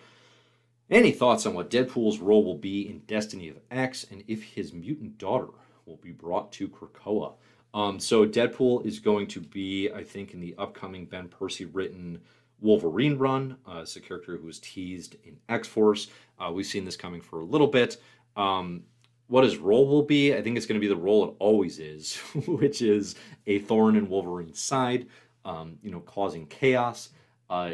Any 0.89 1.11
thoughts 1.11 1.45
on 1.45 1.53
what 1.53 1.69
Deadpool's 1.69 2.19
role 2.19 2.43
will 2.43 2.57
be 2.57 2.89
in 2.89 2.99
Destiny 2.99 3.49
of 3.49 3.57
X 3.69 4.05
and 4.09 4.23
if 4.27 4.43
his 4.43 4.73
mutant 4.73 5.17
daughter 5.17 5.49
will 5.89 5.97
be 5.97 6.11
brought 6.11 6.51
to 6.53 6.69
Krakoa. 6.69 7.33
Um, 7.73 7.99
so 7.99 8.25
Deadpool 8.25 8.85
is 8.85 8.99
going 8.99 9.27
to 9.27 9.41
be, 9.41 9.91
I 9.91 10.03
think, 10.03 10.33
in 10.33 10.39
the 10.39 10.55
upcoming 10.57 11.05
Ben 11.05 11.27
Percy 11.27 11.65
written 11.65 12.21
Wolverine 12.61 13.17
run. 13.17 13.57
Uh, 13.67 13.79
it's 13.79 13.95
a 13.95 14.01
character 14.01 14.37
who 14.37 14.45
was 14.45 14.59
teased 14.59 15.15
in 15.23 15.37
X 15.49 15.67
Force. 15.67 16.07
Uh, 16.39 16.51
we've 16.51 16.65
seen 16.65 16.85
this 16.85 16.97
coming 16.97 17.21
for 17.21 17.41
a 17.41 17.45
little 17.45 17.67
bit. 17.67 17.97
Um, 18.35 18.83
what 19.27 19.43
his 19.43 19.57
role 19.57 19.87
will 19.87 20.03
be, 20.03 20.33
I 20.33 20.41
think 20.41 20.57
it's 20.57 20.65
going 20.65 20.79
to 20.79 20.85
be 20.85 20.91
the 20.91 20.99
role 20.99 21.29
it 21.29 21.35
always 21.39 21.79
is, 21.79 22.15
which 22.47 22.81
is 22.81 23.15
a 23.45 23.59
thorn 23.59 23.95
in 23.95 24.09
Wolverine's 24.09 24.59
side, 24.59 25.07
um, 25.45 25.77
you 25.83 25.91
know, 25.91 25.99
causing 25.99 26.47
chaos, 26.47 27.09
uh, 27.49 27.71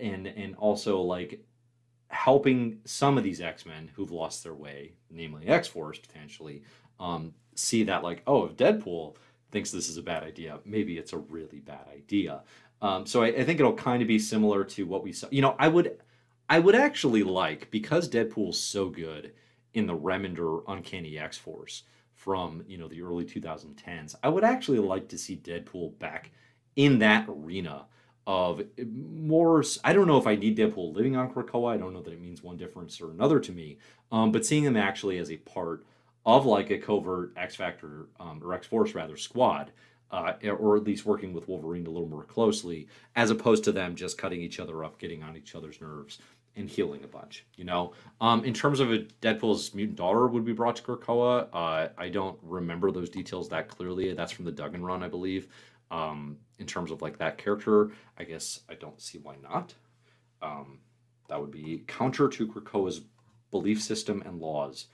and 0.00 0.26
and 0.26 0.54
also 0.56 1.00
like 1.00 1.44
helping 2.08 2.78
some 2.84 3.18
of 3.18 3.24
these 3.24 3.40
X 3.40 3.66
Men 3.66 3.90
who've 3.94 4.12
lost 4.12 4.44
their 4.44 4.54
way, 4.54 4.92
namely 5.10 5.46
X 5.48 5.66
Force 5.66 5.98
potentially, 5.98 6.62
um, 7.00 7.34
see 7.54 7.84
that 7.84 8.02
like, 8.02 8.22
oh, 8.26 8.44
if 8.44 8.56
Deadpool 8.56 9.16
thinks 9.50 9.70
this 9.70 9.88
is 9.88 9.96
a 9.96 10.02
bad 10.02 10.22
idea, 10.22 10.58
maybe 10.64 10.98
it's 10.98 11.12
a 11.12 11.18
really 11.18 11.60
bad 11.60 11.86
idea. 11.92 12.42
Um, 12.82 13.06
so 13.06 13.22
I, 13.22 13.28
I, 13.28 13.44
think 13.44 13.58
it'll 13.58 13.72
kind 13.72 14.02
of 14.02 14.08
be 14.08 14.18
similar 14.18 14.62
to 14.64 14.86
what 14.86 15.02
we 15.02 15.12
saw. 15.12 15.28
You 15.30 15.40
know, 15.40 15.56
I 15.58 15.68
would, 15.68 15.98
I 16.48 16.58
would 16.58 16.74
actually 16.74 17.22
like 17.22 17.70
because 17.70 18.08
Deadpool's 18.08 18.60
so 18.60 18.88
good 18.90 19.32
in 19.72 19.86
the 19.86 19.96
Remender 19.96 20.62
Uncanny 20.68 21.18
X 21.18 21.38
Force 21.38 21.84
from 22.14 22.64
you 22.66 22.76
know 22.78 22.88
the 22.88 23.02
early 23.02 23.24
2010s. 23.24 24.14
I 24.22 24.28
would 24.28 24.44
actually 24.44 24.78
like 24.78 25.08
to 25.08 25.18
see 25.18 25.36
Deadpool 25.36 25.98
back 25.98 26.32
in 26.74 26.98
that 26.98 27.26
arena 27.28 27.86
of 28.26 28.62
more. 28.92 29.62
I 29.84 29.92
don't 29.92 30.06
know 30.06 30.18
if 30.18 30.26
I 30.26 30.34
need 30.34 30.58
Deadpool 30.58 30.94
living 30.94 31.16
on 31.16 31.32
Krakoa. 31.32 31.72
I 31.72 31.76
don't 31.76 31.92
know 31.92 32.02
that 32.02 32.12
it 32.12 32.20
means 32.20 32.42
one 32.42 32.56
difference 32.56 33.00
or 33.00 33.10
another 33.10 33.38
to 33.40 33.52
me. 33.52 33.78
Um, 34.10 34.32
but 34.32 34.44
seeing 34.44 34.64
him 34.64 34.76
actually 34.76 35.18
as 35.18 35.30
a 35.30 35.36
part 35.36 35.86
of 36.26 36.44
like 36.44 36.70
a 36.70 36.78
covert 36.78 37.32
X 37.36 37.54
Factor 37.54 38.08
um, 38.18 38.40
or 38.42 38.52
X 38.52 38.66
Force 38.66 38.94
rather 38.94 39.16
squad, 39.16 39.70
uh, 40.10 40.32
or 40.58 40.76
at 40.76 40.82
least 40.82 41.06
working 41.06 41.32
with 41.32 41.48
Wolverine 41.48 41.86
a 41.86 41.90
little 41.90 42.08
more 42.08 42.24
closely, 42.24 42.88
as 43.14 43.30
opposed 43.30 43.64
to 43.64 43.72
them 43.72 43.94
just 43.94 44.18
cutting 44.18 44.42
each 44.42 44.58
other 44.58 44.84
up, 44.84 44.98
getting 44.98 45.22
on 45.22 45.36
each 45.36 45.54
other's 45.54 45.80
nerves, 45.80 46.18
and 46.56 46.68
healing 46.68 47.04
a 47.04 47.06
bunch. 47.06 47.46
You 47.54 47.64
know, 47.64 47.92
um, 48.20 48.44
in 48.44 48.52
terms 48.52 48.80
of 48.80 48.92
a 48.92 49.06
Deadpool's 49.22 49.72
mutant 49.72 49.96
daughter 49.96 50.26
would 50.26 50.44
be 50.44 50.52
brought 50.52 50.76
to 50.76 50.82
Krakoa, 50.82 51.48
uh, 51.52 51.88
I 51.96 52.08
don't 52.08 52.38
remember 52.42 52.90
those 52.90 53.08
details 53.08 53.48
that 53.50 53.68
clearly. 53.68 54.12
That's 54.12 54.32
from 54.32 54.44
the 54.44 54.52
Duggan 54.52 54.84
run, 54.84 55.04
I 55.04 55.08
believe. 55.08 55.48
Um, 55.92 56.38
in 56.58 56.66
terms 56.66 56.90
of 56.90 57.00
like 57.00 57.18
that 57.18 57.38
character, 57.38 57.92
I 58.18 58.24
guess 58.24 58.60
I 58.68 58.74
don't 58.74 59.00
see 59.00 59.18
why 59.18 59.36
not. 59.40 59.74
Um, 60.42 60.80
that 61.28 61.40
would 61.40 61.52
be 61.52 61.84
counter 61.86 62.28
to 62.28 62.46
Krakoa's 62.48 63.02
belief 63.52 63.80
system 63.80 64.22
and 64.26 64.40
laws 64.40 64.86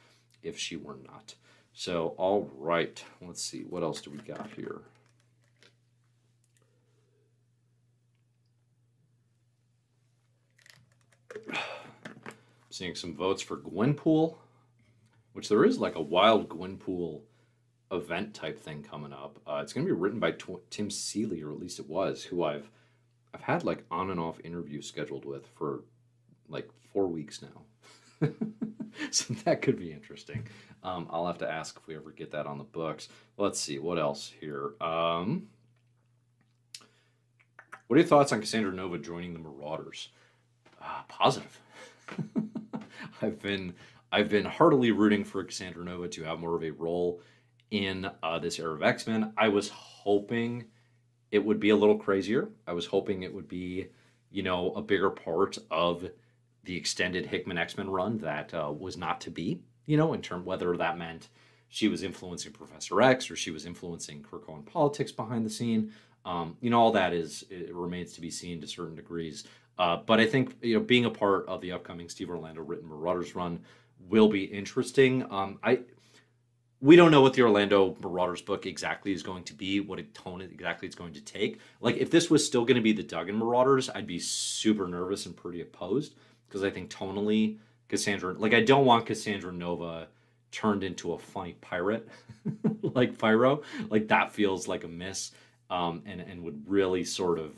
if 0.42 0.58
she 0.58 0.76
were 0.76 0.98
not. 1.06 1.34
So, 1.72 2.14
all 2.18 2.50
right, 2.58 3.02
let's 3.20 3.42
see, 3.42 3.62
what 3.62 3.82
else 3.82 4.00
do 4.00 4.10
we 4.10 4.18
got 4.18 4.50
here? 4.54 4.82
Seeing 12.70 12.94
some 12.94 13.14
votes 13.14 13.42
for 13.42 13.56
Gwenpool, 13.56 14.36
which 15.32 15.48
there 15.48 15.64
is 15.64 15.78
like 15.78 15.94
a 15.94 16.02
wild 16.02 16.48
Gwenpool 16.48 17.22
event 17.90 18.34
type 18.34 18.58
thing 18.58 18.82
coming 18.82 19.12
up. 19.12 19.38
Uh, 19.46 19.60
it's 19.62 19.72
going 19.72 19.86
to 19.86 19.92
be 19.92 19.98
written 19.98 20.18
by 20.18 20.34
Tim 20.70 20.90
Seeley, 20.90 21.42
or 21.42 21.52
at 21.52 21.60
least 21.60 21.78
it 21.78 21.88
was, 21.88 22.24
who 22.24 22.42
I've 22.44 22.70
I've 23.34 23.42
had 23.42 23.64
like 23.64 23.84
on 23.90 24.10
and 24.10 24.20
off 24.20 24.40
interviews 24.44 24.86
scheduled 24.86 25.24
with 25.24 25.46
for 25.46 25.84
like 26.48 26.68
four 26.92 27.06
weeks 27.06 27.40
now. 27.40 27.62
so 29.10 29.34
that 29.44 29.62
could 29.62 29.78
be 29.78 29.92
interesting. 29.92 30.46
Um, 30.82 31.06
I'll 31.10 31.26
have 31.26 31.38
to 31.38 31.50
ask 31.50 31.76
if 31.76 31.86
we 31.86 31.94
ever 31.94 32.10
get 32.10 32.30
that 32.32 32.46
on 32.46 32.58
the 32.58 32.64
books. 32.64 33.08
Let's 33.36 33.60
see 33.60 33.78
what 33.78 33.98
else 33.98 34.32
here. 34.40 34.72
Um, 34.80 35.48
what 37.86 37.96
are 37.96 38.00
your 38.00 38.08
thoughts 38.08 38.32
on 38.32 38.40
Cassandra 38.40 38.72
Nova 38.72 38.98
joining 38.98 39.32
the 39.32 39.38
Marauders? 39.38 40.08
Uh, 40.80 41.02
positive. 41.08 41.60
I've 43.22 43.40
been 43.40 43.74
I've 44.10 44.28
been 44.28 44.44
heartily 44.44 44.90
rooting 44.90 45.24
for 45.24 45.42
Cassandra 45.44 45.84
Nova 45.84 46.08
to 46.08 46.24
have 46.24 46.38
more 46.38 46.56
of 46.56 46.64
a 46.64 46.70
role 46.70 47.20
in 47.70 48.10
uh, 48.22 48.38
this 48.38 48.58
era 48.58 48.74
of 48.74 48.82
X 48.82 49.06
Men. 49.06 49.32
I 49.36 49.48
was 49.48 49.68
hoping 49.70 50.64
it 51.30 51.44
would 51.44 51.60
be 51.60 51.70
a 51.70 51.76
little 51.76 51.96
crazier. 51.96 52.50
I 52.66 52.74
was 52.74 52.86
hoping 52.86 53.22
it 53.22 53.34
would 53.34 53.48
be, 53.48 53.88
you 54.30 54.42
know, 54.42 54.72
a 54.72 54.82
bigger 54.82 55.10
part 55.10 55.56
of 55.70 56.08
the 56.64 56.76
extended 56.76 57.26
Hickman 57.26 57.58
X 57.58 57.76
Men 57.76 57.90
run 57.90 58.18
that 58.18 58.52
uh, 58.54 58.72
was 58.72 58.96
not 58.96 59.20
to 59.22 59.30
be. 59.30 59.60
You 59.86 59.96
know, 59.96 60.12
in 60.12 60.22
terms 60.22 60.46
whether 60.46 60.76
that 60.76 60.96
meant 60.96 61.28
she 61.68 61.88
was 61.88 62.02
influencing 62.02 62.52
Professor 62.52 63.00
X 63.00 63.30
or 63.30 63.36
she 63.36 63.50
was 63.50 63.66
influencing 63.66 64.22
Krakoan 64.22 64.64
politics 64.64 65.10
behind 65.10 65.44
the 65.44 65.50
scene. 65.50 65.92
Um, 66.24 66.56
you 66.60 66.70
know, 66.70 66.78
all 66.78 66.92
that 66.92 67.12
is 67.12 67.44
it 67.50 67.74
remains 67.74 68.12
to 68.12 68.20
be 68.20 68.30
seen 68.30 68.60
to 68.60 68.66
certain 68.66 68.94
degrees. 68.94 69.44
Uh, 69.78 69.96
but 69.96 70.20
I 70.20 70.26
think 70.26 70.54
you 70.62 70.74
know, 70.74 70.80
being 70.80 71.06
a 71.06 71.10
part 71.10 71.46
of 71.48 71.60
the 71.60 71.72
upcoming 71.72 72.08
Steve 72.08 72.30
Orlando 72.30 72.62
written 72.62 72.88
Marauders 72.88 73.34
run 73.34 73.60
will 74.08 74.28
be 74.28 74.44
interesting. 74.44 75.24
Um, 75.30 75.58
I 75.62 75.80
we 76.80 76.96
don't 76.96 77.10
know 77.12 77.22
what 77.22 77.32
the 77.34 77.42
Orlando 77.42 77.96
Marauders 78.00 78.42
book 78.42 78.66
exactly 78.66 79.12
is 79.12 79.22
going 79.22 79.44
to 79.44 79.54
be, 79.54 79.78
what 79.80 80.00
a 80.00 80.02
tone 80.02 80.42
exactly 80.42 80.86
it's 80.86 80.96
going 80.96 81.14
to 81.14 81.20
take. 81.20 81.60
Like 81.80 81.96
if 81.96 82.10
this 82.10 82.28
was 82.28 82.44
still 82.44 82.64
going 82.64 82.76
to 82.76 82.82
be 82.82 82.92
the 82.92 83.02
Duggan 83.02 83.38
Marauders, 83.38 83.88
I'd 83.88 84.06
be 84.06 84.18
super 84.18 84.86
nervous 84.88 85.24
and 85.26 85.36
pretty 85.36 85.60
opposed 85.60 86.14
because 86.52 86.64
I 86.64 86.70
think 86.70 86.90
tonally 86.90 87.56
Cassandra, 87.88 88.34
like 88.34 88.52
I 88.52 88.60
don't 88.60 88.84
want 88.84 89.06
Cassandra 89.06 89.52
Nova 89.52 90.08
turned 90.50 90.84
into 90.84 91.14
a 91.14 91.18
funny 91.18 91.54
pirate 91.62 92.06
like 92.82 93.16
Pyro. 93.16 93.62
Like 93.88 94.08
that 94.08 94.32
feels 94.32 94.68
like 94.68 94.84
a 94.84 94.88
miss, 94.88 95.32
um, 95.70 96.02
and 96.04 96.20
and 96.20 96.42
would 96.42 96.62
really 96.68 97.04
sort 97.04 97.38
of 97.38 97.52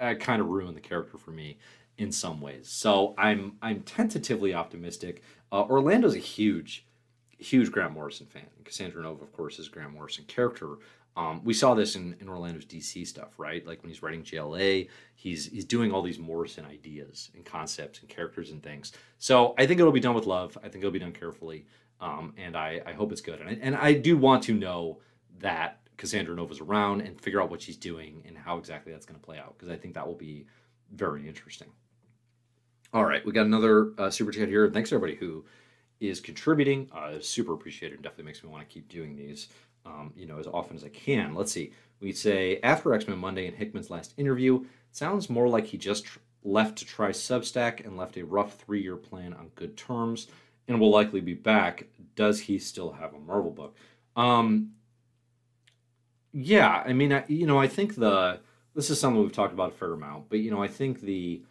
uh, 0.00 0.14
kind 0.14 0.40
of 0.40 0.48
ruin 0.48 0.74
the 0.74 0.80
character 0.80 1.18
for 1.18 1.30
me 1.30 1.58
in 1.98 2.10
some 2.10 2.40
ways. 2.40 2.68
So 2.68 3.14
I'm 3.18 3.58
I'm 3.60 3.82
tentatively 3.82 4.54
optimistic. 4.54 5.22
Uh, 5.52 5.64
Orlando's 5.64 6.14
a 6.14 6.18
huge 6.18 6.86
huge 7.36 7.70
Grant 7.70 7.92
Morrison 7.92 8.26
fan. 8.26 8.46
Cassandra 8.64 9.02
Nova, 9.02 9.22
of 9.22 9.32
course, 9.32 9.58
is 9.58 9.68
Grant 9.68 9.92
Morrison 9.92 10.24
character. 10.26 10.76
Um, 11.18 11.42
we 11.42 11.52
saw 11.52 11.74
this 11.74 11.96
in, 11.96 12.14
in 12.20 12.28
Orlando's 12.28 12.64
DC 12.64 13.04
stuff, 13.04 13.30
right? 13.38 13.66
Like 13.66 13.82
when 13.82 13.90
he's 13.90 14.04
writing 14.04 14.22
JLA, 14.22 14.88
he's 15.16 15.46
he's 15.46 15.64
doing 15.64 15.90
all 15.90 16.00
these 16.00 16.20
Morrison 16.20 16.64
ideas 16.64 17.30
and 17.34 17.44
concepts 17.44 17.98
and 17.98 18.08
characters 18.08 18.52
and 18.52 18.62
things. 18.62 18.92
So 19.18 19.52
I 19.58 19.66
think 19.66 19.80
it'll 19.80 19.90
be 19.90 19.98
done 19.98 20.14
with 20.14 20.26
love. 20.26 20.56
I 20.58 20.68
think 20.68 20.76
it'll 20.76 20.92
be 20.92 21.00
done 21.00 21.10
carefully, 21.10 21.66
um, 22.00 22.34
and 22.38 22.56
I, 22.56 22.80
I 22.86 22.92
hope 22.92 23.10
it's 23.10 23.20
good. 23.20 23.40
And 23.40 23.50
I, 23.50 23.58
and 23.60 23.74
I 23.74 23.94
do 23.94 24.16
want 24.16 24.44
to 24.44 24.54
know 24.54 25.00
that 25.40 25.80
Cassandra 25.96 26.36
Nova's 26.36 26.60
around 26.60 27.00
and 27.00 27.20
figure 27.20 27.42
out 27.42 27.50
what 27.50 27.60
she's 27.60 27.76
doing 27.76 28.22
and 28.24 28.38
how 28.38 28.56
exactly 28.56 28.92
that's 28.92 29.04
going 29.04 29.18
to 29.18 29.26
play 29.26 29.38
out 29.38 29.56
because 29.58 29.74
I 29.74 29.76
think 29.76 29.94
that 29.94 30.06
will 30.06 30.14
be 30.14 30.46
very 30.92 31.26
interesting. 31.26 31.68
All 32.94 33.04
right, 33.04 33.26
we 33.26 33.32
got 33.32 33.44
another 33.44 33.90
uh, 33.98 34.08
super 34.08 34.30
chat 34.30 34.46
here. 34.46 34.70
Thanks 34.70 34.92
everybody 34.92 35.16
who 35.16 35.44
is 35.98 36.20
contributing. 36.20 36.88
Uh, 36.94 37.18
super 37.20 37.54
appreciated. 37.54 38.02
Definitely 38.02 38.26
makes 38.26 38.44
me 38.44 38.50
want 38.50 38.66
to 38.66 38.72
keep 38.72 38.88
doing 38.88 39.16
these, 39.16 39.48
um, 39.88 40.12
you 40.14 40.26
know, 40.26 40.38
as 40.38 40.46
often 40.46 40.76
as 40.76 40.84
I 40.84 40.90
can. 40.90 41.34
Let's 41.34 41.52
see. 41.52 41.72
We 42.00 42.12
say 42.12 42.60
after 42.62 42.94
X 42.94 43.08
Men 43.08 43.18
Monday 43.18 43.46
and 43.46 43.56
Hickman's 43.56 43.90
last 43.90 44.14
interview, 44.16 44.64
sounds 44.92 45.30
more 45.30 45.48
like 45.48 45.66
he 45.66 45.78
just 45.78 46.06
left 46.44 46.78
to 46.78 46.84
try 46.84 47.10
Substack 47.10 47.84
and 47.84 47.96
left 47.96 48.16
a 48.16 48.24
rough 48.24 48.54
three-year 48.56 48.96
plan 48.96 49.32
on 49.32 49.50
good 49.54 49.76
terms, 49.76 50.28
and 50.68 50.78
will 50.78 50.90
likely 50.90 51.20
be 51.20 51.34
back. 51.34 51.86
Does 52.14 52.40
he 52.40 52.58
still 52.58 52.92
have 52.92 53.14
a 53.14 53.18
Marvel 53.18 53.50
book? 53.50 53.76
Um, 54.14 54.72
yeah, 56.32 56.82
I 56.86 56.92
mean, 56.92 57.12
I, 57.12 57.24
you 57.28 57.46
know, 57.46 57.58
I 57.58 57.68
think 57.68 57.96
the 57.96 58.40
this 58.74 58.90
is 58.90 59.00
something 59.00 59.20
we've 59.20 59.32
talked 59.32 59.54
about 59.54 59.72
a 59.72 59.74
fair 59.74 59.92
amount, 59.92 60.28
but 60.28 60.38
you 60.38 60.50
know, 60.50 60.62
I 60.62 60.68
think 60.68 61.00
the 61.00 61.42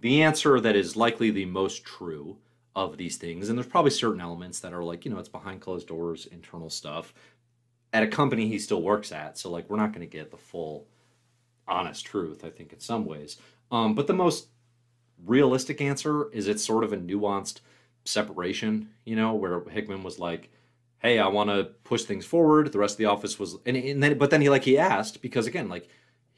the 0.00 0.22
answer 0.22 0.60
that 0.60 0.76
is 0.76 0.96
likely 0.96 1.30
the 1.30 1.46
most 1.46 1.84
true 1.84 2.36
of 2.76 2.96
these 2.96 3.16
things. 3.16 3.48
And 3.48 3.56
there's 3.56 3.68
probably 3.68 3.90
certain 3.92 4.20
elements 4.20 4.60
that 4.60 4.72
are 4.72 4.82
like, 4.82 5.04
you 5.04 5.10
know, 5.10 5.18
it's 5.18 5.28
behind 5.28 5.60
closed 5.60 5.86
doors, 5.86 6.26
internal 6.26 6.68
stuff. 6.68 7.14
At 7.94 8.02
a 8.02 8.08
company 8.08 8.48
he 8.48 8.58
still 8.58 8.82
works 8.82 9.12
at. 9.12 9.38
So, 9.38 9.50
like, 9.50 9.70
we're 9.70 9.78
not 9.78 9.92
going 9.92 10.06
to 10.06 10.18
get 10.18 10.30
the 10.30 10.36
full 10.36 10.86
honest 11.66 12.04
truth, 12.04 12.44
I 12.44 12.50
think, 12.50 12.74
in 12.74 12.80
some 12.80 13.06
ways. 13.06 13.38
Um, 13.70 13.94
but 13.94 14.06
the 14.06 14.12
most 14.12 14.48
realistic 15.24 15.80
answer 15.80 16.30
is 16.32 16.48
it's 16.48 16.62
sort 16.62 16.84
of 16.84 16.92
a 16.92 16.98
nuanced 16.98 17.60
separation, 18.04 18.90
you 19.04 19.16
know, 19.16 19.34
where 19.34 19.60
Hickman 19.70 20.02
was 20.02 20.18
like, 20.18 20.50
hey, 20.98 21.18
I 21.18 21.28
want 21.28 21.50
to 21.50 21.70
push 21.84 22.02
things 22.02 22.26
forward. 22.26 22.72
The 22.72 22.78
rest 22.78 22.94
of 22.94 22.98
the 22.98 23.06
office 23.06 23.38
was, 23.38 23.56
and, 23.64 23.76
and 23.76 24.02
then, 24.02 24.18
but 24.18 24.30
then 24.30 24.40
he, 24.40 24.50
like, 24.50 24.64
he 24.64 24.76
asked, 24.76 25.22
because 25.22 25.46
again, 25.46 25.68
like, 25.68 25.88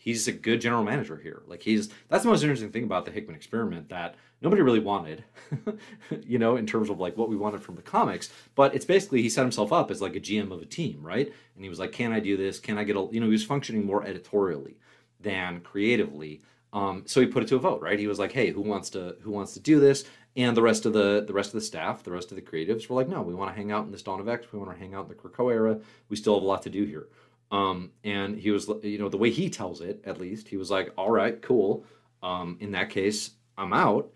he's 0.07 0.29
a 0.29 0.33
good 0.33 0.61
general 0.61 0.85
manager 0.85 1.17
here. 1.17 1.43
Like 1.47 1.63
he's 1.63 1.91
that's 2.09 2.23
the 2.23 2.31
most 2.31 2.43
interesting 2.43 2.71
thing 2.71 2.85
about 2.85 3.05
the 3.05 3.11
Hickman 3.11 3.35
experiment 3.35 3.89
that 3.91 4.15
nobody 4.41 4.63
really 4.63 4.79
wanted, 4.79 5.25
you 6.23 6.39
know, 6.39 6.57
in 6.57 6.65
terms 6.65 6.89
of 6.89 7.01
like 7.01 7.17
what 7.17 7.29
we 7.29 7.37
wanted 7.37 7.61
from 7.61 7.75
the 7.75 7.83
comics. 7.83 8.31
But 8.55 8.75
it's 8.75 8.85
basically 8.85 9.21
he 9.21 9.29
set 9.29 9.43
himself 9.43 9.73
up 9.73 9.91
as 9.91 10.01
like 10.01 10.15
a 10.17 10.21
GM 10.21 10.53
of 10.53 10.63
a 10.63 10.67
team, 10.67 11.03
right? 11.03 11.27
And 11.27 11.65
he 11.65 11.69
was 11.69 11.81
like, 11.81 11.93
"Can 11.93 12.13
I 12.13 12.21
do 12.21 12.37
this? 12.37 12.61
Can 12.61 12.79
I 12.79 12.85
get 12.85 12.97
a?" 12.97 13.09
You 13.11 13.21
know, 13.21 13.27
he 13.27 13.33
was 13.33 13.45
functioning 13.45 13.85
more 13.85 14.07
editorially 14.07 14.79
than 15.21 15.61
creatively. 15.61 16.41
Um, 16.73 17.03
so 17.07 17.21
he 17.21 17.27
put 17.27 17.43
it 17.43 17.49
to 17.49 17.57
a 17.57 17.59
vote, 17.61 17.83
right? 17.83 17.99
He 17.99 18.07
was 18.07 18.21
like, 18.21 18.33
"Hey, 18.33 18.51
who 18.51 18.63
wants 18.63 18.91
to 18.91 19.17
who 19.23 19.33
wants 19.33 19.55
to 19.55 19.61
do 19.61 19.81
this?" 19.81 20.05
And 20.37 20.57
the 20.57 20.63
rest 20.63 20.87
of 20.87 20.93
the 20.93 21.25
the 21.27 21.33
rest 21.33 21.49
of 21.49 21.55
the 21.55 21.67
staff, 21.67 22.05
the 22.05 22.13
rest 22.13 22.31
of 22.31 22.37
the 22.37 22.43
creatives 22.43 22.89
were 22.89 22.95
like, 22.95 23.09
"No, 23.09 23.23
we 23.23 23.35
want 23.35 23.51
to 23.51 23.57
hang 23.57 23.73
out 23.73 23.87
in 23.87 23.91
this 23.91 24.03
Dawn 24.03 24.21
of 24.21 24.29
X. 24.29 24.47
We 24.53 24.61
want 24.61 24.71
to 24.71 24.79
hang 24.79 24.95
out 24.95 25.07
in 25.07 25.09
the 25.09 25.15
Krakoa 25.17 25.53
era. 25.53 25.81
We 26.09 26.17
still 26.17 26.35
have 26.35 26.45
a 26.45 26.47
lot 26.47 26.63
to 26.63 26.71
do 26.71 26.85
here." 26.85 27.09
Um, 27.51 27.93
and 28.03 28.37
he 28.37 28.51
was, 28.51 28.69
you 28.83 28.99
know, 28.99 29.09
the 29.09 29.17
way 29.17 29.31
he 29.31 29.49
tells 29.49 29.81
it, 29.81 30.03
at 30.05 30.21
least, 30.21 30.49
he 30.49 30.57
was 30.57 30.71
like, 30.71 30.93
all 30.97 31.11
right, 31.11 31.41
cool. 31.41 31.85
Um, 32.23 32.57
in 32.61 32.73
that 32.73 32.91
case, 32.91 33.31
I'm 33.57 33.73
out. 33.73 34.11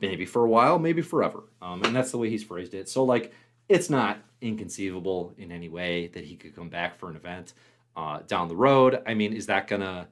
Maybe 0.00 0.24
for 0.24 0.44
a 0.44 0.48
while, 0.48 0.78
maybe 0.78 1.02
forever. 1.02 1.44
Um, 1.60 1.82
and 1.84 1.94
that's 1.94 2.10
the 2.10 2.18
way 2.18 2.30
he's 2.30 2.44
phrased 2.44 2.74
it. 2.74 2.88
So, 2.88 3.04
like, 3.04 3.32
it's 3.68 3.90
not 3.90 4.18
inconceivable 4.40 5.34
in 5.38 5.52
any 5.52 5.68
way 5.68 6.08
that 6.08 6.24
he 6.24 6.36
could 6.36 6.54
come 6.54 6.68
back 6.68 6.98
for 6.98 7.08
an 7.10 7.16
event 7.16 7.54
uh, 7.96 8.20
down 8.26 8.48
the 8.48 8.56
road. 8.56 9.02
I 9.06 9.14
mean, 9.14 9.32
is 9.32 9.46
that 9.46 9.68
gonna? 9.68 10.08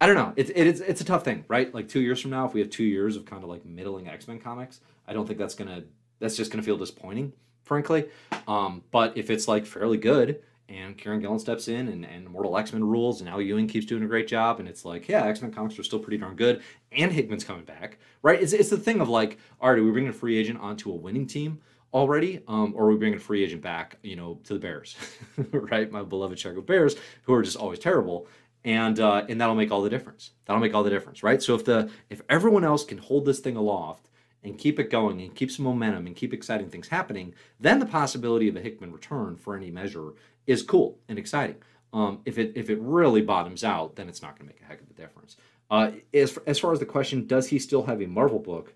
I 0.00 0.06
don't 0.06 0.16
know. 0.16 0.32
It's 0.36 0.50
it's 0.54 0.80
it's 0.80 1.00
a 1.00 1.04
tough 1.04 1.24
thing, 1.24 1.44
right? 1.48 1.72
Like 1.74 1.88
two 1.88 2.00
years 2.00 2.20
from 2.20 2.32
now, 2.32 2.46
if 2.46 2.54
we 2.54 2.60
have 2.60 2.70
two 2.70 2.84
years 2.84 3.16
of 3.16 3.24
kind 3.24 3.42
of 3.42 3.48
like 3.48 3.64
middling 3.64 4.08
X 4.08 4.26
Men 4.26 4.38
comics, 4.38 4.80
I 5.06 5.12
don't 5.12 5.26
think 5.26 5.38
that's 5.38 5.54
gonna 5.54 5.84
that's 6.18 6.36
just 6.36 6.50
gonna 6.50 6.62
feel 6.62 6.76
disappointing, 6.76 7.32
frankly. 7.62 8.06
Um, 8.48 8.82
but 8.90 9.16
if 9.16 9.30
it's 9.30 9.46
like 9.48 9.66
fairly 9.66 9.98
good, 9.98 10.42
and 10.68 10.96
Kieron 10.96 11.20
Gillen 11.20 11.38
steps 11.38 11.68
in 11.68 11.88
and, 11.88 12.04
and 12.04 12.26
Immortal 12.26 12.56
X-Men 12.56 12.84
rules 12.84 13.20
and 13.20 13.28
Al 13.28 13.40
Ewing 13.40 13.68
keeps 13.68 13.86
doing 13.86 14.02
a 14.02 14.06
great 14.06 14.26
job 14.26 14.60
and 14.60 14.68
it's 14.68 14.84
like, 14.84 15.08
yeah, 15.08 15.24
X-Men 15.24 15.52
comics 15.52 15.78
are 15.78 15.82
still 15.82 15.98
pretty 15.98 16.18
darn 16.18 16.36
good 16.36 16.62
and 16.92 17.12
Hickman's 17.12 17.44
coming 17.44 17.64
back, 17.64 17.98
right? 18.22 18.40
It's, 18.40 18.52
it's 18.52 18.70
the 18.70 18.78
thing 18.78 19.00
of 19.00 19.08
like, 19.08 19.38
all 19.60 19.70
right, 19.70 19.78
are 19.78 19.84
we 19.84 19.90
bringing 19.90 20.10
a 20.10 20.14
free 20.14 20.38
agent 20.38 20.60
onto 20.60 20.90
a 20.90 20.94
winning 20.94 21.26
team 21.26 21.60
already 21.92 22.42
um, 22.48 22.72
or 22.76 22.86
are 22.86 22.90
we 22.90 22.96
bringing 22.96 23.18
a 23.18 23.22
free 23.22 23.44
agent 23.44 23.62
back, 23.62 23.98
you 24.02 24.16
know, 24.16 24.40
to 24.44 24.54
the 24.54 24.58
Bears, 24.58 24.96
right? 25.52 25.90
My 25.90 26.02
beloved 26.02 26.38
Chicago 26.38 26.62
Bears 26.62 26.96
who 27.22 27.34
are 27.34 27.42
just 27.42 27.56
always 27.56 27.78
terrible. 27.78 28.26
And, 28.64 28.98
uh, 28.98 29.26
and 29.28 29.38
that'll 29.38 29.54
make 29.54 29.70
all 29.70 29.82
the 29.82 29.90
difference. 29.90 30.30
That'll 30.46 30.62
make 30.62 30.72
all 30.72 30.82
the 30.82 30.90
difference, 30.90 31.22
right? 31.22 31.42
So 31.42 31.54
if 31.54 31.66
the 31.66 31.90
if 32.08 32.22
everyone 32.30 32.64
else 32.64 32.82
can 32.82 32.96
hold 32.96 33.26
this 33.26 33.40
thing 33.40 33.56
aloft 33.56 34.08
and 34.44 34.58
keep 34.58 34.78
it 34.78 34.90
going 34.90 35.20
and 35.20 35.34
keep 35.34 35.50
some 35.50 35.64
momentum 35.64 36.06
and 36.06 36.14
keep 36.14 36.32
exciting 36.32 36.68
things 36.68 36.88
happening, 36.88 37.34
then 37.58 37.78
the 37.78 37.86
possibility 37.86 38.48
of 38.48 38.56
a 38.56 38.60
Hickman 38.60 38.92
return 38.92 39.36
for 39.36 39.56
any 39.56 39.70
measure 39.70 40.12
is 40.46 40.62
cool 40.62 40.98
and 41.08 41.18
exciting. 41.18 41.56
Um, 41.92 42.20
if 42.24 42.38
it 42.38 42.52
if 42.56 42.70
it 42.70 42.78
really 42.80 43.22
bottoms 43.22 43.64
out, 43.64 43.96
then 43.96 44.08
it's 44.08 44.22
not 44.22 44.38
going 44.38 44.48
to 44.48 44.54
make 44.54 44.62
a 44.62 44.66
heck 44.66 44.80
of 44.80 44.90
a 44.90 44.94
difference. 44.94 45.36
Uh, 45.70 45.92
as 46.12 46.38
as 46.46 46.58
far 46.58 46.72
as 46.72 46.80
the 46.80 46.86
question, 46.86 47.26
does 47.26 47.48
he 47.48 47.58
still 47.58 47.84
have 47.84 48.02
a 48.02 48.06
Marvel 48.06 48.38
book? 48.38 48.74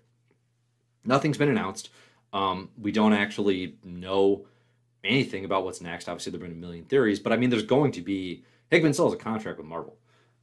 Nothing's 1.03 1.37
been 1.37 1.49
announced. 1.49 1.89
Um, 2.31 2.69
we 2.79 2.91
don't 2.91 3.13
actually 3.13 3.77
know 3.83 4.45
anything 5.03 5.45
about 5.45 5.63
what's 5.63 5.81
next. 5.81 6.07
Obviously, 6.07 6.31
there've 6.31 6.41
been 6.41 6.51
a 6.51 6.55
million 6.55 6.85
theories, 6.85 7.19
but 7.19 7.33
I 7.33 7.37
mean, 7.37 7.49
there's 7.49 7.63
going 7.63 7.91
to 7.93 8.01
be 8.01 8.43
Hickman 8.69 8.93
still 8.93 9.05
has 9.05 9.13
a 9.13 9.17
contract 9.17 9.57
with 9.57 9.67
Marvel. 9.67 9.97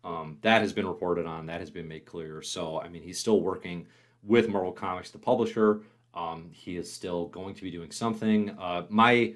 Um, 0.05 0.39
that 0.43 0.63
has 0.63 0.73
been 0.73 0.87
reported 0.87 1.27
on. 1.27 1.47
That 1.47 1.61
has 1.61 1.71
been 1.71 1.89
made 1.89 2.05
clear. 2.05 2.43
So, 2.43 2.81
I 2.81 2.89
mean, 2.89 3.03
he's 3.03 3.19
still 3.19 3.41
working 3.41 3.87
with 4.23 4.49
Marvel 4.49 4.73
Comics, 4.73 5.11
the 5.11 5.19
publisher. 5.19 5.83
Um, 6.15 6.51
he 6.53 6.77
is 6.77 6.93
still 6.93 7.27
going 7.27 7.55
to 7.55 7.63
be 7.63 7.71
doing 7.71 7.91
something. 7.91 8.51
Uh, 8.59 8.85
my 8.89 9.35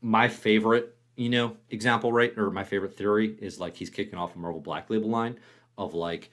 my 0.00 0.28
favorite, 0.28 0.93
you 1.16 1.28
know, 1.28 1.56
example, 1.70 2.12
right, 2.12 2.36
or 2.36 2.50
my 2.50 2.64
favorite 2.64 2.96
theory 2.96 3.36
is 3.40 3.60
like 3.60 3.76
he's 3.76 3.90
kicking 3.90 4.18
off 4.18 4.34
a 4.34 4.38
Marvel 4.38 4.60
Black 4.60 4.90
Label 4.90 5.10
line 5.10 5.38
of 5.78 5.94
like 5.94 6.30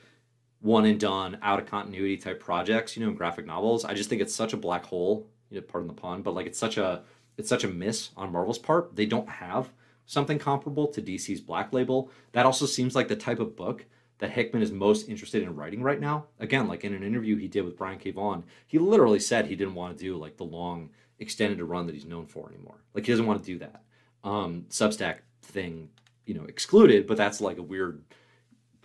one 0.60 0.86
and 0.86 1.00
done, 1.00 1.38
out 1.42 1.60
of 1.60 1.66
continuity 1.66 2.18
type 2.18 2.40
projects, 2.40 2.96
you 2.96 3.04
know, 3.04 3.10
in 3.10 3.16
graphic 3.16 3.46
novels. 3.46 3.84
I 3.84 3.94
just 3.94 4.10
think 4.10 4.22
it's 4.22 4.36
such 4.36 4.54
a 4.54 4.58
black 4.58 4.86
hole. 4.86 5.28
You 5.50 5.60
know, 5.60 5.66
pardon 5.66 5.88
the 5.88 5.94
pun, 5.94 6.22
but 6.22 6.34
like 6.34 6.46
it's 6.46 6.60
such 6.60 6.78
a 6.78 7.04
it's 7.38 7.50
such 7.50 7.64
a 7.64 7.68
miss 7.68 8.12
on 8.16 8.32
Marvel's 8.32 8.60
part. 8.60 8.96
They 8.96 9.06
don't 9.06 9.28
have 9.28 9.70
something 10.06 10.40
comparable 10.40 10.88
to 10.88 11.02
DC's 11.02 11.42
Black 11.42 11.74
Label. 11.74 12.12
That 12.34 12.46
also 12.46 12.66
seems 12.66 12.96
like 12.96 13.08
the 13.08 13.16
type 13.16 13.40
of 13.40 13.56
book 13.56 13.86
that 14.20 14.32
Hickman 14.32 14.62
is 14.62 14.72
most 14.72 15.10
interested 15.10 15.42
in 15.42 15.56
writing 15.56 15.82
right 15.82 16.00
now. 16.00 16.26
Again, 16.40 16.68
like 16.68 16.84
in 16.84 16.94
an 16.94 17.04
interview 17.04 17.38
he 17.38 17.48
did 17.48 17.66
with 17.66 17.78
Brian 17.78 17.98
K. 17.98 18.12
Vaughan, 18.12 18.44
he 18.68 18.78
literally 18.78 19.20
said 19.20 19.46
he 19.46 19.56
didn't 19.56 19.76
want 19.76 19.98
to 19.98 20.04
do 20.04 20.16
like 20.16 20.38
the 20.38 20.44
long 20.44 20.92
extended 21.20 21.62
run 21.64 21.88
that 21.88 21.96
he's 21.96 22.06
known 22.06 22.28
for 22.28 22.48
anymore. 22.50 22.84
Like 22.94 23.06
he 23.06 23.12
doesn't 23.12 23.26
want 23.26 23.42
to 23.42 23.46
do 23.46 23.60
that. 23.60 23.84
Um, 24.24 24.66
Substack 24.70 25.20
thing, 25.42 25.90
you 26.26 26.34
know, 26.34 26.46
excluded, 26.46 27.08
but 27.08 27.18
that's 27.18 27.42
like 27.42 27.58
a 27.58 27.64
weird, 27.64 28.04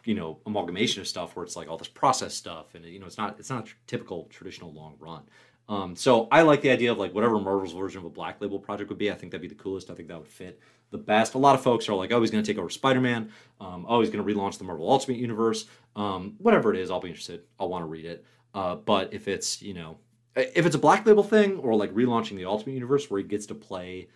you 0.04 0.14
know, 0.14 0.38
amalgamation 0.46 1.00
of 1.00 1.08
stuff 1.08 1.36
where 1.36 1.44
it's 1.44 1.56
like 1.56 1.68
all 1.68 1.76
this 1.76 1.88
process 1.88 2.34
stuff, 2.34 2.74
and 2.74 2.84
you 2.84 2.98
know, 2.98 3.06
it's 3.06 3.18
not 3.18 3.38
it's 3.38 3.50
not 3.50 3.68
typical 3.86 4.24
traditional 4.30 4.72
long 4.72 4.94
run. 4.98 5.22
Um, 5.68 5.96
so 5.96 6.28
I 6.30 6.42
like 6.42 6.62
the 6.62 6.70
idea 6.70 6.92
of 6.92 6.98
like 6.98 7.14
whatever 7.14 7.38
Marvel's 7.40 7.72
version 7.72 7.98
of 7.98 8.04
a 8.04 8.10
Black 8.10 8.40
Label 8.40 8.58
project 8.58 8.88
would 8.88 8.98
be. 8.98 9.10
I 9.10 9.14
think 9.14 9.32
that'd 9.32 9.42
be 9.42 9.48
the 9.48 9.60
coolest. 9.60 9.90
I 9.90 9.94
think 9.94 10.08
that 10.08 10.18
would 10.18 10.28
fit 10.28 10.60
the 10.90 10.98
best. 10.98 11.34
A 11.34 11.38
lot 11.38 11.56
of 11.56 11.62
folks 11.62 11.88
are 11.88 11.94
like, 11.94 12.12
oh, 12.12 12.20
he's 12.20 12.30
going 12.30 12.42
to 12.42 12.46
take 12.50 12.58
over 12.58 12.70
Spider 12.70 13.00
Man. 13.00 13.32
Um, 13.60 13.84
oh, 13.88 14.00
he's 14.00 14.10
going 14.10 14.24
to 14.24 14.34
relaunch 14.34 14.58
the 14.58 14.64
Marvel 14.64 14.88
Ultimate 14.88 15.18
Universe. 15.18 15.66
Um, 15.96 16.36
whatever 16.38 16.72
it 16.72 16.78
is, 16.78 16.90
I'll 16.90 17.00
be 17.00 17.08
interested. 17.08 17.42
I'll 17.58 17.68
want 17.68 17.82
to 17.82 17.86
read 17.86 18.04
it. 18.04 18.24
Uh, 18.54 18.76
but 18.76 19.12
if 19.12 19.28
it's 19.28 19.60
you 19.60 19.74
know 19.74 19.98
if 20.36 20.66
it's 20.66 20.76
a 20.76 20.78
black 20.78 21.06
label 21.06 21.22
thing 21.22 21.58
or 21.58 21.74
like 21.74 21.92
relaunching 21.92 22.36
the 22.36 22.44
Ultimate 22.44 22.74
Universe 22.74 23.10
where 23.10 23.20
he 23.20 23.26
gets 23.26 23.46
to 23.46 23.54
play 23.54 24.08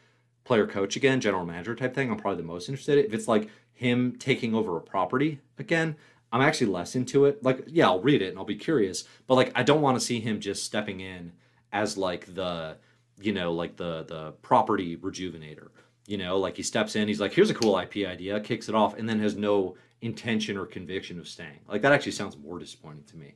player 0.44 0.66
coach 0.66 0.96
again, 0.96 1.20
general 1.20 1.44
manager 1.44 1.74
type 1.74 1.94
thing, 1.94 2.10
I'm 2.10 2.16
probably 2.16 2.42
the 2.42 2.48
most 2.48 2.68
interested. 2.68 2.98
If 2.98 3.14
it's 3.14 3.28
like 3.28 3.48
him 3.72 4.16
taking 4.18 4.54
over 4.54 4.76
a 4.76 4.80
property 4.80 5.40
again, 5.58 5.96
I'm 6.32 6.42
actually 6.42 6.68
less 6.68 6.94
into 6.94 7.24
it. 7.24 7.42
Like, 7.42 7.64
yeah, 7.66 7.86
I'll 7.86 8.00
read 8.00 8.22
it 8.22 8.28
and 8.28 8.38
I'll 8.38 8.44
be 8.44 8.56
curious, 8.56 9.04
but 9.26 9.34
like 9.34 9.52
I 9.54 9.62
don't 9.62 9.82
want 9.82 9.98
to 9.98 10.04
see 10.04 10.20
him 10.20 10.40
just 10.40 10.64
stepping 10.64 11.00
in 11.00 11.32
as 11.72 11.96
like 11.96 12.34
the 12.34 12.76
you 13.20 13.32
know 13.32 13.52
like 13.52 13.76
the 13.76 14.04
the 14.04 14.32
property 14.42 14.96
rejuvenator. 14.96 15.68
You 16.06 16.18
know, 16.18 16.38
like 16.38 16.56
he 16.56 16.62
steps 16.62 16.96
in, 16.96 17.06
he's 17.06 17.20
like, 17.20 17.32
here's 17.32 17.50
a 17.50 17.54
cool 17.54 17.78
IP 17.78 17.98
idea, 17.98 18.40
kicks 18.40 18.68
it 18.68 18.74
off, 18.74 18.98
and 18.98 19.08
then 19.08 19.20
has 19.20 19.36
no 19.36 19.76
intention 20.00 20.56
or 20.56 20.66
conviction 20.66 21.20
of 21.20 21.28
staying. 21.28 21.60
Like 21.68 21.82
that 21.82 21.92
actually 21.92 22.12
sounds 22.12 22.36
more 22.36 22.58
disappointing 22.58 23.04
to 23.04 23.16
me. 23.16 23.34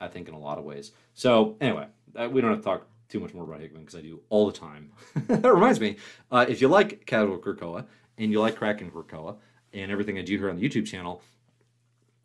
I 0.00 0.08
think 0.08 0.28
in 0.28 0.34
a 0.34 0.38
lot 0.38 0.58
of 0.58 0.64
ways. 0.64 0.92
So 1.14 1.56
anyway, 1.60 1.86
we 2.30 2.40
don't 2.40 2.50
have 2.50 2.58
to 2.58 2.64
talk 2.64 2.86
too 3.08 3.20
much 3.20 3.34
more 3.34 3.44
about 3.44 3.60
Hickman 3.60 3.82
because 3.82 3.98
I 3.98 4.02
do 4.02 4.20
all 4.28 4.46
the 4.46 4.58
time. 4.58 4.90
that 5.28 5.52
reminds 5.52 5.80
me, 5.80 5.96
uh, 6.30 6.46
if 6.48 6.60
you 6.60 6.68
like 6.68 7.06
Casual 7.06 7.38
Krakoa 7.38 7.86
and 8.18 8.30
you 8.32 8.40
like 8.40 8.56
Kraken 8.56 8.90
Krakoa 8.90 9.36
and 9.72 9.90
everything 9.90 10.18
I 10.18 10.22
do 10.22 10.38
here 10.38 10.50
on 10.50 10.56
the 10.56 10.68
YouTube 10.68 10.86
channel, 10.86 11.22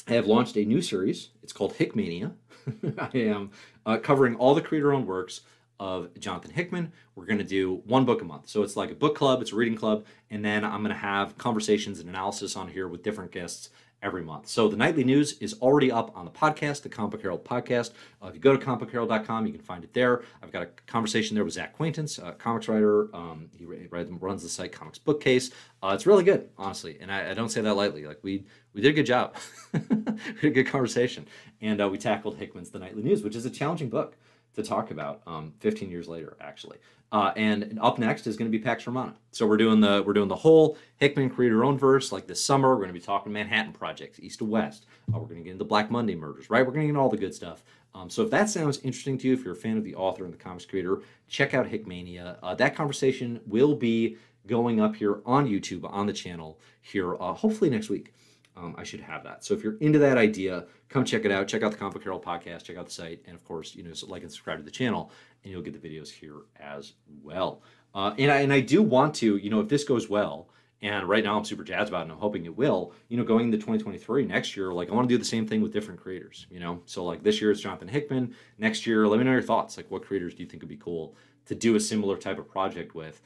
I 0.07 0.13
have 0.13 0.27
launched 0.27 0.57
a 0.57 0.65
new 0.65 0.82
series. 0.82 1.29
It's 1.43 1.53
called 1.53 1.73
Hickmania. 1.73 2.34
I 2.97 3.09
am 3.17 3.51
uh, 3.86 3.97
covering 3.97 4.36
all 4.36 4.55
the 4.55 4.61
creator-owned 4.61 5.07
works 5.07 5.41
of 5.79 6.09
Jonathan 6.19 6.51
Hickman. 6.51 6.91
We're 7.15 7.25
going 7.25 7.39
to 7.39 7.43
do 7.43 7.82
one 7.86 8.05
book 8.05 8.21
a 8.21 8.25
month. 8.25 8.47
So 8.47 8.61
it's 8.61 8.75
like 8.75 8.91
a 8.91 8.95
book 8.95 9.15
club, 9.15 9.41
it's 9.41 9.51
a 9.51 9.55
reading 9.55 9.77
club, 9.77 10.05
and 10.29 10.45
then 10.45 10.63
I'm 10.63 10.84
going 10.84 10.93
to 10.93 10.95
have 10.95 11.38
conversations 11.38 11.99
and 11.99 12.07
analysis 12.07 12.55
on 12.55 12.67
here 12.67 12.88
with 12.88 13.03
different 13.03 13.32
guests 13.32 13.69
every 14.02 14.24
month. 14.24 14.47
So 14.47 14.68
the 14.68 14.78
nightly 14.78 15.04
news 15.04 15.34
is 15.39 15.54
already 15.56 15.91
up 15.91 16.16
on 16.16 16.26
the 16.26 16.32
podcast, 16.32 16.82
the 16.82 16.89
Comic 16.89 17.22
Herald 17.22 17.45
podcast. 17.45 17.91
Uh, 18.22 18.28
if 18.28 18.36
you 18.36 18.39
go 18.39 18.56
to 18.56 18.66
comicbookherald.com, 18.66 19.45
you 19.45 19.54
can 19.54 19.62
find 19.62 19.84
it 19.84 19.93
there. 19.93 20.24
I've 20.41 20.52
got 20.52 20.64
a 20.64 20.68
conversation 20.88 21.36
there 21.36 21.43
with 21.43 21.54
Zach 21.54 21.74
Quaintance, 21.74 22.20
comics 22.38 22.68
writer. 22.68 23.16
Um, 23.16 23.49
he 23.58 23.66
runs 23.66 24.43
the 24.43 24.49
site 24.49 24.72
Comics 24.72 24.97
Bookcase. 24.97 25.52
Uh, 25.84 25.91
it's 25.93 26.06
really 26.06 26.24
good, 26.24 26.49
honestly, 26.58 26.97
and 27.02 27.12
I, 27.12 27.32
I, 27.32 27.34
don't 27.34 27.49
say 27.49 27.62
that 27.62 27.76
lightly. 27.76 28.06
Like 28.06 28.20
we 28.22 28.45
we 28.74 28.82
did 28.82 28.89
a 28.89 28.93
good 28.93 29.06
job, 29.06 29.36
we 29.74 29.80
had 29.80 30.43
a 30.43 30.49
good 30.49 30.68
conversation, 30.68 31.26
and 31.62 31.82
uh, 31.82 31.89
we 31.89 31.97
tackled 31.97 32.38
Hickman's 32.38 32.70
The 32.70 32.80
Nightly 32.80 33.04
News, 33.04 33.24
which 33.24 33.36
is 33.36 33.45
a 33.45 33.49
challenging 33.49 33.89
book 33.89 34.16
to 34.56 34.64
talk 34.64 34.91
about 34.91 35.22
um, 35.26 35.54
15 35.60 35.89
years 35.89 36.08
later, 36.08 36.38
actually. 36.41 36.78
Uh, 37.12 37.34
and 37.36 37.78
up 37.82 37.99
next 37.99 38.26
is 38.26 38.38
going 38.38 38.49
to 38.49 38.58
be 38.58 38.64
Pax 38.64 38.88
Romana. 38.88 39.14
So 39.32 39.45
we're 39.45 39.58
doing 39.58 39.82
the 39.82 40.02
we're 40.06 40.14
doing 40.14 40.30
the 40.30 40.36
whole 40.36 40.78
Hickman 40.95 41.30
creator 41.30 41.66
own 41.66 41.78
verse 41.78 42.12
like 42.12 42.26
this 42.26 42.43
summer. 42.43 42.70
We're 42.70 42.76
going 42.76 42.88
to 42.88 42.93
be 42.93 43.02
talking 43.02 43.34
Manhattan 43.34 43.74
projects, 43.74 44.20
East 44.22 44.39
of 44.39 44.47
West. 44.47 44.86
Uh, 45.14 45.20
we're 45.20 45.28
going 45.28 45.38
to 45.38 45.43
get 45.43 45.52
into 45.52 45.66
Black 45.66 45.91
Monday 45.91 46.16
murders, 46.16 46.49
right? 46.49 46.66
We're 46.66 46.72
going 46.72 46.88
to 46.88 46.93
get 46.93 46.99
all 46.99 47.10
the 47.10 47.18
good 47.18 47.36
stuff. 47.36 47.64
Um, 47.93 48.10
so 48.10 48.24
if 48.24 48.30
that 48.32 48.49
sounds 48.49 48.78
interesting 48.80 49.18
to 49.18 49.28
you, 49.28 49.34
if 49.34 49.43
you're 49.43 49.54
a 49.54 49.58
fan 49.58 49.78
of 49.78 49.84
the 49.84 49.95
author 49.95 50.24
and 50.24 50.34
the 50.34 50.38
comics 50.38 50.66
creator, 50.66 51.02
check 51.28 51.54
out 51.54 51.68
Hickmania. 51.68 52.38
Uh, 52.41 52.56
that 52.56 52.76
conversation 52.76 53.41
will 53.45 53.76
be 53.76 54.16
going 54.47 54.80
up 54.80 54.95
here 54.95 55.22
on 55.26 55.47
YouTube 55.47 55.84
on 55.91 56.08
the 56.08 56.14
channel 56.14 56.60
here, 56.82 57.16
uh, 57.16 57.34
hopefully 57.34 57.70
next 57.70 57.89
week 57.89 58.14
um, 58.58 58.76
I 58.78 58.84
should 58.84 58.99
have 59.02 59.24
that. 59.24 59.43
So 59.43 59.54
if 59.54 59.64
you're 59.64 59.78
into 59.78 59.99
that 59.99 60.18
idea, 60.18 60.66
come 60.89 61.06
check 61.06 61.24
it 61.26 61.32
out. 61.32 61.47
Check 61.47 61.64
out 61.64 61.72
the 61.72 61.78
Comic 61.78 62.04
Herald 62.04 62.24
podcast. 62.24 62.64
Check 62.64 62.78
out 62.78 62.86
the 62.86 62.91
site, 62.91 63.22
and 63.26 63.36
of 63.36 63.43
course, 63.45 63.76
you 63.76 63.84
know, 63.84 63.93
so 63.93 64.08
like 64.08 64.24
and 64.24 64.32
subscribe 64.32 64.58
to 64.58 64.64
the 64.64 64.72
channel, 64.72 65.12
and 65.43 65.52
you'll 65.52 65.62
get 65.62 65.80
the 65.80 65.89
videos 65.89 66.10
here 66.10 66.36
as 66.60 66.93
well. 67.24 67.62
Uh, 67.93 68.14
and 68.18 68.32
I 68.32 68.41
and 68.41 68.52
I 68.52 68.60
do 68.60 68.82
want 68.82 69.16
to, 69.16 69.38
you 69.38 69.49
know, 69.49 69.62
if 69.62 69.70
this 69.70 69.84
goes 69.84 70.10
well, 70.10 70.49
and 70.82 71.08
right 71.08 71.24
now 71.24 71.38
I'm 71.38 71.45
super 71.45 71.64
jazzed 71.64 71.89
about 71.89 71.99
it, 71.99 72.04
and 72.04 72.12
I'm 72.12 72.18
hoping 72.18 72.45
it 72.45 72.56
will. 72.56 72.93
You 73.08 73.18
know, 73.18 73.24
going 73.24 73.45
into 73.45 73.58
2023 73.58 74.26
next 74.26 74.58
year, 74.58 74.74
like 74.74 74.89
I 74.89 74.93
want 74.93 75.08
to 75.08 75.14
do 75.14 75.18
the 75.18 75.26
same 75.26 75.47
thing 75.47 75.62
with 75.62 75.72
different 75.72 76.02
creators. 76.02 76.45
You 76.49 76.60
know, 76.60 76.82
so 76.86 77.06
like 77.06 77.24
this 77.24 77.39
year 77.41 77.52
it's 77.52 77.62
Jonathan 77.62 77.88
Hickman. 77.88 78.36
Next 78.58 78.86
year, 78.86 79.08
let 79.08 79.18
me 79.18 79.24
know 79.24 79.32
your 79.32 79.41
thoughts. 79.41 79.78
Like, 79.78 79.89
what 79.89 80.06
creators 80.06 80.34
do 80.34 80.43
you 80.43 80.49
think 80.49 80.62
would 80.62 80.70
be 80.70 80.78
cool 80.78 81.16
to 81.45 81.56
do 81.56 81.76
a 81.76 81.80
similar 81.80 82.18
type 82.18 82.38
of 82.38 82.49
project 82.49 82.95
with? 82.95 83.22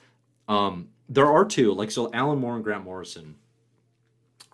Um, 0.47 0.89
there 1.09 1.31
are 1.31 1.45
two, 1.45 1.73
like 1.73 1.89
so, 1.89 2.11
Alan 2.13 2.37
Moore 2.39 2.55
and 2.55 2.63
Grant 2.63 2.83
Morrison 2.83 3.35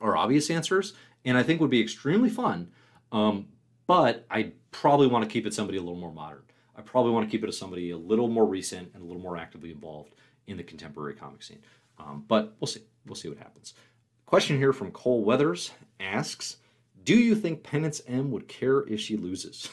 are 0.01 0.17
obvious 0.17 0.49
answers, 0.49 0.93
and 1.25 1.37
I 1.37 1.43
think 1.43 1.61
would 1.61 1.69
be 1.69 1.81
extremely 1.81 2.29
fun. 2.29 2.71
Um, 3.11 3.47
but 3.87 4.25
I 4.29 4.53
probably 4.71 5.07
want 5.07 5.23
to 5.23 5.29
keep 5.29 5.45
it 5.45 5.53
somebody 5.53 5.77
a 5.77 5.81
little 5.81 5.99
more 5.99 6.13
modern. 6.13 6.43
I 6.75 6.81
probably 6.81 7.11
want 7.11 7.27
to 7.27 7.31
keep 7.31 7.43
it 7.43 7.47
as 7.47 7.57
somebody 7.57 7.91
a 7.91 7.97
little 7.97 8.27
more 8.27 8.45
recent 8.45 8.91
and 8.93 9.03
a 9.03 9.05
little 9.05 9.21
more 9.21 9.37
actively 9.37 9.71
involved 9.71 10.15
in 10.47 10.57
the 10.57 10.63
contemporary 10.63 11.13
comic 11.13 11.43
scene. 11.43 11.59
Um, 11.99 12.25
but 12.27 12.55
we'll 12.59 12.67
see. 12.67 12.81
We'll 13.05 13.15
see 13.15 13.29
what 13.29 13.37
happens. 13.37 13.73
Question 14.25 14.57
here 14.57 14.73
from 14.73 14.91
Cole 14.91 15.23
Weathers 15.23 15.71
asks 15.99 16.57
Do 17.03 17.15
you 17.15 17.35
think 17.35 17.63
Penance 17.63 18.01
M 18.07 18.31
would 18.31 18.47
care 18.47 18.87
if 18.87 18.99
she 18.99 19.17
loses? 19.17 19.69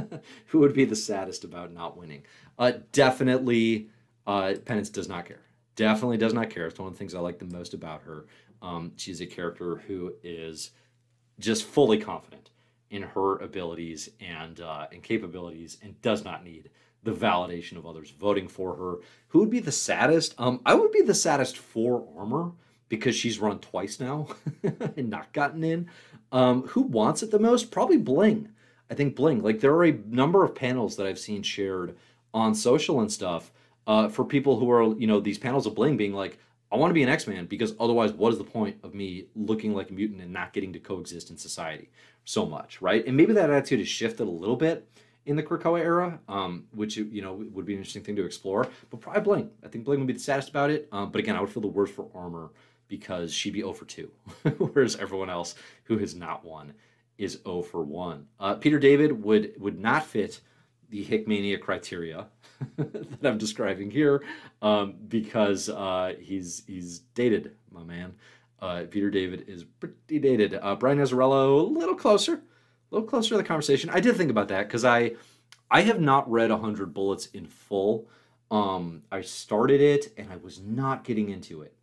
Who 0.48 0.58
would 0.58 0.74
be 0.74 0.84
the 0.84 0.96
saddest 0.96 1.44
about 1.44 1.72
not 1.72 1.96
winning? 1.96 2.24
Uh, 2.58 2.72
definitely, 2.92 3.88
uh, 4.26 4.54
Penance 4.64 4.90
does 4.90 5.08
not 5.08 5.24
care. 5.24 5.40
Definitely 5.74 6.18
does 6.18 6.34
not 6.34 6.50
care. 6.50 6.66
It's 6.66 6.78
one 6.78 6.88
of 6.88 6.94
the 6.94 6.98
things 6.98 7.14
I 7.14 7.20
like 7.20 7.38
the 7.38 7.46
most 7.46 7.72
about 7.72 8.02
her. 8.02 8.26
Um, 8.62 8.92
she's 8.96 9.20
a 9.20 9.26
character 9.26 9.82
who 9.86 10.14
is 10.22 10.70
just 11.38 11.64
fully 11.64 11.98
confident 11.98 12.50
in 12.90 13.02
her 13.02 13.38
abilities 13.38 14.08
and 14.20 14.60
uh, 14.60 14.86
and 14.92 15.02
capabilities, 15.02 15.78
and 15.82 16.00
does 16.00 16.24
not 16.24 16.44
need 16.44 16.70
the 17.02 17.12
validation 17.12 17.76
of 17.76 17.86
others 17.86 18.10
voting 18.10 18.48
for 18.48 18.76
her. 18.76 18.96
Who 19.28 19.40
would 19.40 19.50
be 19.50 19.60
the 19.60 19.72
saddest? 19.72 20.34
Um, 20.38 20.60
I 20.64 20.74
would 20.74 20.92
be 20.92 21.02
the 21.02 21.14
saddest 21.14 21.58
for 21.58 22.06
Armor 22.16 22.52
because 22.88 23.16
she's 23.16 23.38
run 23.38 23.58
twice 23.58 23.98
now 23.98 24.28
and 24.96 25.10
not 25.10 25.32
gotten 25.32 25.64
in. 25.64 25.88
Um, 26.30 26.62
who 26.68 26.82
wants 26.82 27.22
it 27.22 27.30
the 27.30 27.38
most? 27.38 27.70
Probably 27.70 27.96
Bling. 27.96 28.50
I 28.90 28.94
think 28.94 29.16
Bling. 29.16 29.42
Like 29.42 29.60
there 29.60 29.74
are 29.74 29.84
a 29.84 29.98
number 30.06 30.44
of 30.44 30.54
panels 30.54 30.96
that 30.96 31.06
I've 31.06 31.18
seen 31.18 31.42
shared 31.42 31.96
on 32.34 32.54
social 32.54 33.00
and 33.00 33.10
stuff 33.10 33.50
uh, 33.86 34.08
for 34.08 34.24
people 34.24 34.58
who 34.58 34.70
are 34.70 34.94
you 34.96 35.06
know 35.06 35.20
these 35.20 35.38
panels 35.38 35.66
of 35.66 35.74
Bling 35.74 35.96
being 35.96 36.12
like, 36.12 36.38
I 36.72 36.76
want 36.76 36.90
to 36.90 36.94
be 36.94 37.02
an 37.02 37.08
X 37.08 37.26
Man 37.26 37.46
because 37.46 37.74
otherwise, 37.78 38.12
what 38.12 38.32
is 38.32 38.38
the 38.38 38.44
point 38.44 38.76
of 38.82 38.94
me 38.94 39.26
looking 39.36 39.74
like 39.74 39.90
a 39.90 39.92
mutant 39.92 40.22
and 40.22 40.32
not 40.32 40.52
getting 40.52 40.72
to 40.72 40.78
coexist 40.78 41.30
in 41.30 41.36
society 41.36 41.90
so 42.24 42.46
much, 42.46 42.80
right? 42.80 43.06
And 43.06 43.16
maybe 43.16 43.34
that 43.34 43.50
attitude 43.50 43.80
has 43.80 43.88
shifted 43.88 44.26
a 44.26 44.30
little 44.30 44.56
bit 44.56 44.88
in 45.26 45.36
the 45.36 45.42
Krakoa 45.42 45.80
era, 45.80 46.18
um, 46.28 46.64
which 46.72 46.96
you 46.96 47.22
know 47.22 47.44
would 47.52 47.66
be 47.66 47.74
an 47.74 47.78
interesting 47.78 48.02
thing 48.02 48.16
to 48.16 48.24
explore. 48.24 48.68
But 48.90 49.00
probably 49.00 49.22
Bling. 49.22 49.50
I 49.64 49.68
think 49.68 49.84
Bling 49.84 50.00
would 50.00 50.06
be 50.06 50.14
the 50.14 50.18
saddest 50.18 50.48
about 50.48 50.70
it. 50.70 50.88
Um, 50.92 51.10
but 51.10 51.20
again, 51.20 51.36
I 51.36 51.40
would 51.40 51.50
feel 51.50 51.62
the 51.62 51.68
worst 51.68 51.94
for 51.94 52.08
Armor 52.14 52.50
because 52.88 53.32
she'd 53.32 53.52
be 53.54 53.60
0 53.60 53.72
for 53.72 53.86
2, 53.86 54.10
whereas 54.58 54.96
everyone 54.96 55.30
else 55.30 55.54
who 55.84 55.98
has 55.98 56.14
not 56.14 56.44
won 56.44 56.74
is 57.16 57.40
0 57.44 57.62
for 57.62 57.82
1. 57.82 58.26
Uh, 58.38 58.54
Peter 58.54 58.78
David 58.78 59.22
would 59.22 59.54
would 59.58 59.78
not 59.78 60.04
fit 60.04 60.40
the 60.88 61.02
Hickmania 61.02 61.58
criteria 61.58 62.26
that 62.76 63.30
I'm 63.30 63.38
describing 63.38 63.90
here 63.90 64.22
um, 64.60 64.94
because 65.08 65.68
uh, 65.68 66.14
he's 66.20 66.62
he's 66.66 67.00
dated, 67.14 67.52
my 67.70 67.82
man. 67.82 68.14
Uh, 68.60 68.84
Peter 68.88 69.10
David 69.10 69.48
is 69.48 69.64
pretty 69.64 70.18
dated. 70.18 70.54
Uh, 70.54 70.76
Brian 70.76 70.98
Azzarello, 70.98 71.60
a 71.60 71.78
little 71.78 71.96
closer, 71.96 72.34
a 72.34 72.94
little 72.94 73.08
closer 73.08 73.30
to 73.30 73.36
the 73.36 73.44
conversation. 73.44 73.90
I 73.90 74.00
did 74.00 74.16
think 74.16 74.30
about 74.30 74.48
that 74.48 74.68
because 74.68 74.84
I 74.84 75.12
I 75.70 75.80
have 75.82 76.00
not 76.00 76.30
read 76.30 76.50
100 76.50 76.92
Bullets 76.92 77.26
in 77.26 77.46
full. 77.46 78.08
Um, 78.50 79.02
I 79.10 79.22
started 79.22 79.80
it 79.80 80.12
and 80.18 80.30
I 80.30 80.36
was 80.36 80.60
not 80.60 81.02
getting 81.02 81.30
into 81.30 81.62
it 81.62 81.74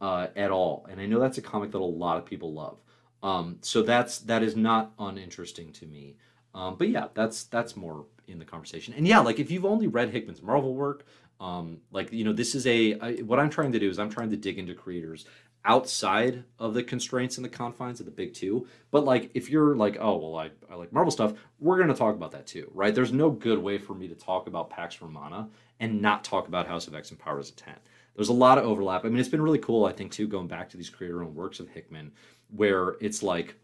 uh, 0.00 0.28
at 0.36 0.52
all. 0.52 0.86
And 0.88 1.00
I 1.00 1.06
know 1.06 1.18
that's 1.18 1.38
a 1.38 1.42
comic 1.42 1.72
that 1.72 1.80
a 1.80 1.84
lot 1.84 2.18
of 2.18 2.24
people 2.24 2.52
love. 2.52 2.78
Um, 3.22 3.58
so 3.60 3.82
that's 3.82 4.18
that 4.20 4.42
is 4.42 4.56
not 4.56 4.92
uninteresting 4.98 5.72
to 5.74 5.86
me. 5.86 6.16
Um, 6.54 6.76
but 6.76 6.88
yeah, 6.88 7.08
that's 7.14 7.44
that's 7.44 7.76
more 7.76 8.06
in 8.26 8.38
the 8.38 8.44
conversation. 8.44 8.94
And 8.94 9.06
yeah, 9.06 9.20
like 9.20 9.38
if 9.38 9.50
you've 9.50 9.64
only 9.64 9.86
read 9.86 10.10
Hickman's 10.10 10.42
Marvel 10.42 10.74
work, 10.74 11.06
um, 11.40 11.78
like 11.90 12.12
you 12.12 12.24
know, 12.24 12.32
this 12.32 12.54
is 12.54 12.66
a 12.66 12.98
I, 12.98 13.12
what 13.22 13.38
I'm 13.38 13.50
trying 13.50 13.72
to 13.72 13.78
do 13.78 13.88
is 13.88 13.98
I'm 13.98 14.10
trying 14.10 14.30
to 14.30 14.36
dig 14.36 14.58
into 14.58 14.74
creators 14.74 15.26
outside 15.64 16.42
of 16.58 16.74
the 16.74 16.82
constraints 16.82 17.36
and 17.36 17.44
the 17.44 17.48
confines 17.48 18.00
of 18.00 18.06
the 18.06 18.12
big 18.12 18.34
two. 18.34 18.66
But 18.90 19.04
like 19.04 19.30
if 19.34 19.50
you're 19.50 19.76
like, 19.76 19.96
oh 20.00 20.16
well, 20.16 20.36
I, 20.36 20.50
I 20.70 20.76
like 20.76 20.92
Marvel 20.92 21.10
stuff, 21.10 21.34
we're 21.58 21.78
gonna 21.78 21.94
talk 21.94 22.14
about 22.14 22.32
that 22.32 22.46
too, 22.46 22.70
right? 22.74 22.94
There's 22.94 23.12
no 23.12 23.30
good 23.30 23.58
way 23.58 23.78
for 23.78 23.94
me 23.94 24.08
to 24.08 24.14
talk 24.14 24.46
about 24.46 24.70
Pax 24.70 25.00
Romana 25.00 25.48
and 25.80 26.00
not 26.00 26.24
talk 26.24 26.48
about 26.48 26.66
House 26.66 26.86
of 26.86 26.94
X 26.94 27.10
and 27.10 27.18
Powers 27.18 27.50
of 27.50 27.56
Ten. 27.56 27.76
There's 28.14 28.28
a 28.28 28.34
lot 28.34 28.58
of 28.58 28.64
overlap. 28.64 29.04
I 29.04 29.08
mean, 29.08 29.18
it's 29.18 29.28
been 29.28 29.42
really 29.42 29.58
cool, 29.58 29.86
I 29.86 29.92
think, 29.92 30.12
too, 30.12 30.28
going 30.28 30.46
back 30.46 30.68
to 30.70 30.76
these 30.76 30.90
creator-owned 30.90 31.34
works 31.34 31.60
of 31.60 31.68
Hickman, 31.70 32.12
where 32.54 32.96
it's 33.00 33.22
like 33.22 33.54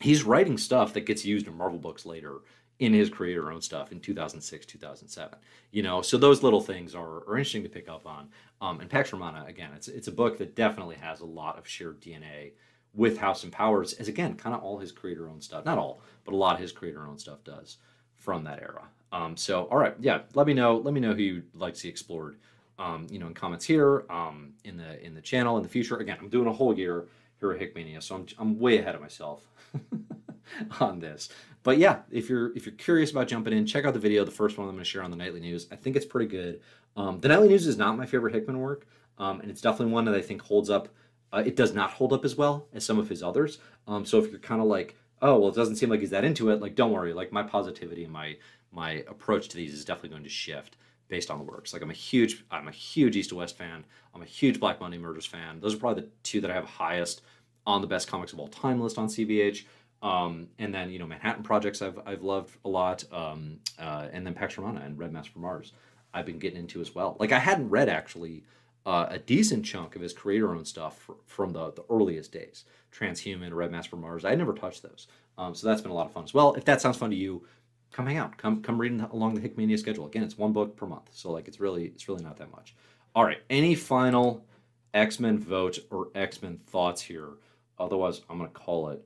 he's 0.00 0.24
writing 0.24 0.56
stuff 0.56 0.94
that 0.94 1.06
gets 1.06 1.24
used 1.24 1.46
in 1.46 1.56
Marvel 1.56 1.78
books 1.78 2.06
later 2.06 2.38
in 2.78 2.92
his 2.92 3.08
creator 3.08 3.50
owned 3.50 3.64
stuff 3.64 3.92
in 3.92 4.00
2006 4.00 4.66
2007 4.66 5.38
you 5.70 5.82
know 5.82 6.02
so 6.02 6.18
those 6.18 6.42
little 6.42 6.60
things 6.60 6.94
are, 6.94 7.24
are 7.28 7.36
interesting 7.38 7.62
to 7.62 7.68
pick 7.68 7.88
up 7.88 8.06
on. 8.06 8.28
Um, 8.60 8.80
and 8.80 8.90
pax 8.90 9.12
romana 9.12 9.44
again 9.46 9.70
it's, 9.74 9.88
it's 9.88 10.08
a 10.08 10.12
book 10.12 10.38
that 10.38 10.54
definitely 10.54 10.96
has 10.96 11.20
a 11.20 11.26
lot 11.26 11.58
of 11.58 11.66
shared 11.66 12.00
dna 12.00 12.52
with 12.94 13.18
house 13.18 13.44
and 13.44 13.52
powers 13.52 13.92
as 13.94 14.08
again 14.08 14.34
kind 14.36 14.54
of 14.54 14.62
all 14.62 14.78
his 14.78 14.92
creator 14.92 15.28
owned 15.28 15.42
stuff 15.42 15.64
not 15.64 15.78
all 15.78 16.00
but 16.24 16.34
a 16.34 16.36
lot 16.36 16.54
of 16.54 16.60
his 16.60 16.72
creator 16.72 17.06
owned 17.06 17.20
stuff 17.20 17.42
does 17.44 17.78
from 18.16 18.44
that 18.44 18.60
era. 18.60 18.82
Um, 19.12 19.36
so 19.36 19.64
all 19.64 19.78
right 19.78 19.94
yeah 20.00 20.20
let 20.34 20.46
me 20.46 20.54
know 20.54 20.76
let 20.78 20.92
me 20.94 21.00
know 21.00 21.14
who 21.14 21.22
you'd 21.22 21.54
like 21.54 21.74
to 21.74 21.80
see 21.80 21.88
explored 21.88 22.36
um, 22.78 23.06
you 23.10 23.18
know 23.18 23.26
in 23.26 23.34
comments 23.34 23.64
here 23.64 24.04
um, 24.10 24.52
in 24.64 24.76
the 24.76 25.04
in 25.04 25.14
the 25.14 25.20
channel 25.20 25.56
in 25.56 25.62
the 25.62 25.68
future. 25.68 25.96
Again 25.96 26.18
i'm 26.20 26.28
doing 26.28 26.46
a 26.46 26.52
whole 26.52 26.76
year 26.76 27.06
here 27.40 27.52
at 27.52 27.58
hickmania 27.58 28.00
so 28.02 28.14
i'm, 28.16 28.26
I'm 28.38 28.58
way 28.58 28.78
ahead 28.78 28.94
of 28.94 29.00
myself 29.00 29.46
on 30.80 30.98
this. 31.00 31.28
But 31.62 31.78
yeah, 31.78 32.00
if 32.10 32.28
you're 32.28 32.56
if 32.56 32.66
you're 32.66 32.74
curious 32.76 33.10
about 33.10 33.28
jumping 33.28 33.52
in, 33.52 33.66
check 33.66 33.84
out 33.84 33.94
the 33.94 34.00
video. 34.00 34.24
The 34.24 34.30
first 34.30 34.56
one 34.56 34.68
I'm 34.68 34.74
going 34.74 34.84
to 34.84 34.88
share 34.88 35.02
on 35.02 35.10
the 35.10 35.16
nightly 35.16 35.40
news. 35.40 35.66
I 35.70 35.76
think 35.76 35.96
it's 35.96 36.06
pretty 36.06 36.28
good. 36.28 36.60
Um, 36.96 37.20
the 37.20 37.28
nightly 37.28 37.48
news 37.48 37.66
is 37.66 37.76
not 37.76 37.96
my 37.96 38.06
favorite 38.06 38.34
Hickman 38.34 38.60
work, 38.60 38.86
um, 39.18 39.40
and 39.40 39.50
it's 39.50 39.60
definitely 39.60 39.92
one 39.92 40.04
that 40.04 40.14
I 40.14 40.22
think 40.22 40.42
holds 40.42 40.70
up. 40.70 40.88
Uh, 41.32 41.42
it 41.44 41.56
does 41.56 41.74
not 41.74 41.90
hold 41.90 42.12
up 42.12 42.24
as 42.24 42.36
well 42.36 42.68
as 42.72 42.84
some 42.84 42.98
of 42.98 43.08
his 43.08 43.22
others. 43.22 43.58
Um, 43.88 44.04
so 44.04 44.18
if 44.22 44.30
you're 44.30 44.38
kind 44.38 44.60
of 44.60 44.68
like, 44.68 44.96
oh 45.20 45.38
well, 45.38 45.48
it 45.48 45.56
doesn't 45.56 45.76
seem 45.76 45.90
like 45.90 46.00
he's 46.00 46.10
that 46.10 46.24
into 46.24 46.50
it, 46.50 46.60
like 46.60 46.76
don't 46.76 46.92
worry. 46.92 47.12
Like 47.12 47.32
my 47.32 47.42
positivity 47.42 48.04
and 48.04 48.12
my 48.12 48.36
my 48.70 49.04
approach 49.08 49.48
to 49.48 49.56
these 49.56 49.74
is 49.74 49.84
definitely 49.84 50.10
going 50.10 50.22
to 50.22 50.28
shift 50.28 50.76
based 51.08 51.30
on 51.30 51.38
the 51.38 51.44
works. 51.44 51.72
Like 51.72 51.82
I'm 51.82 51.90
a 51.90 51.94
huge 51.94 52.44
I'm 52.50 52.68
a 52.68 52.72
huge 52.72 53.16
East 53.16 53.32
of 53.32 53.38
West 53.38 53.58
fan. 53.58 53.84
I'm 54.14 54.22
a 54.22 54.26
huge 54.26 54.60
Black 54.60 54.80
Monday 54.80 54.98
Murders 54.98 55.26
fan. 55.26 55.60
Those 55.60 55.74
are 55.74 55.78
probably 55.78 56.02
the 56.02 56.08
two 56.22 56.40
that 56.40 56.50
I 56.50 56.54
have 56.54 56.64
highest 56.64 57.22
on 57.66 57.80
the 57.80 57.86
best 57.86 58.08
comics 58.08 58.32
of 58.32 58.38
all 58.38 58.48
time 58.48 58.80
list 58.80 58.98
on 58.98 59.08
CBH. 59.08 59.64
Um, 60.02 60.48
and 60.58 60.74
then 60.74 60.90
you 60.90 60.98
know 60.98 61.06
Manhattan 61.06 61.42
Projects 61.42 61.82
I've 61.82 61.98
I've 62.06 62.22
loved 62.22 62.56
a 62.64 62.68
lot, 62.68 63.04
um, 63.12 63.58
uh, 63.78 64.08
and 64.12 64.26
then 64.26 64.34
Pax 64.34 64.58
Romana 64.58 64.82
and 64.84 64.98
Red 64.98 65.12
Mass 65.12 65.26
for 65.26 65.38
Mars 65.38 65.72
I've 66.12 66.26
been 66.26 66.38
getting 66.38 66.58
into 66.58 66.80
as 66.80 66.94
well. 66.94 67.16
Like 67.18 67.32
I 67.32 67.38
hadn't 67.38 67.70
read 67.70 67.88
actually 67.88 68.44
uh, 68.84 69.06
a 69.10 69.18
decent 69.18 69.64
chunk 69.64 69.96
of 69.96 70.02
his 70.02 70.12
creator-owned 70.12 70.68
stuff 70.68 70.98
for, 70.98 71.16
from 71.26 71.52
the 71.52 71.72
the 71.72 71.84
earliest 71.90 72.32
days, 72.32 72.64
Transhuman, 72.92 73.52
Red 73.54 73.72
Mass 73.72 73.86
for 73.86 73.96
Mars. 73.96 74.24
I 74.24 74.34
never 74.34 74.52
touched 74.52 74.82
those, 74.82 75.08
um, 75.38 75.54
so 75.54 75.66
that's 75.66 75.80
been 75.80 75.90
a 75.90 75.94
lot 75.94 76.06
of 76.06 76.12
fun 76.12 76.24
as 76.24 76.34
well. 76.34 76.54
If 76.54 76.64
that 76.66 76.80
sounds 76.80 76.98
fun 76.98 77.10
to 77.10 77.16
you, 77.16 77.46
come 77.90 78.06
hang 78.06 78.18
out, 78.18 78.36
come 78.36 78.62
come 78.62 78.78
reading 78.78 79.00
along 79.00 79.34
the 79.34 79.40
Hickmania 79.40 79.78
schedule. 79.78 80.06
Again, 80.06 80.22
it's 80.22 80.38
one 80.38 80.52
book 80.52 80.76
per 80.76 80.86
month, 80.86 81.08
so 81.12 81.30
like 81.32 81.48
it's 81.48 81.58
really 81.58 81.86
it's 81.86 82.08
really 82.08 82.22
not 82.22 82.36
that 82.36 82.52
much. 82.52 82.74
All 83.14 83.24
right, 83.24 83.38
any 83.48 83.74
final 83.74 84.44
X 84.92 85.18
Men 85.18 85.38
vote 85.38 85.78
or 85.90 86.08
X 86.14 86.42
Men 86.42 86.58
thoughts 86.66 87.00
here? 87.00 87.30
Otherwise, 87.78 88.20
I'm 88.28 88.38
gonna 88.38 88.50
call 88.50 88.90
it 88.90 89.02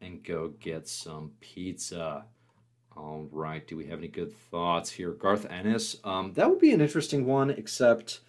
and 0.00 0.22
go 0.24 0.48
get 0.60 0.88
some 0.88 1.32
pizza. 1.40 2.24
All 2.96 3.28
right. 3.30 3.66
Do 3.66 3.76
we 3.76 3.86
have 3.86 3.98
any 3.98 4.08
good 4.08 4.32
thoughts 4.32 4.90
here? 4.90 5.12
Garth 5.12 5.46
Ennis. 5.50 5.96
Um, 6.04 6.32
that 6.34 6.48
would 6.48 6.58
be 6.58 6.72
an 6.72 6.80
interesting 6.80 7.26
one, 7.26 7.50
except 7.50 8.20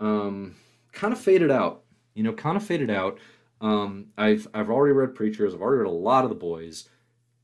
um, 0.00 0.56
kind 0.92 1.12
of 1.12 1.20
faded 1.20 1.50
out. 1.50 1.82
You 2.14 2.22
know, 2.22 2.32
kind 2.32 2.56
of 2.56 2.64
faded 2.64 2.90
out. 2.90 3.18
Um, 3.60 4.06
I've 4.18 4.48
I've 4.52 4.70
already 4.70 4.92
read 4.92 5.14
Preachers. 5.14 5.54
I've 5.54 5.62
already 5.62 5.82
read 5.82 5.88
a 5.88 5.94
lot 5.94 6.24
of 6.24 6.30
the 6.30 6.36
boys. 6.36 6.88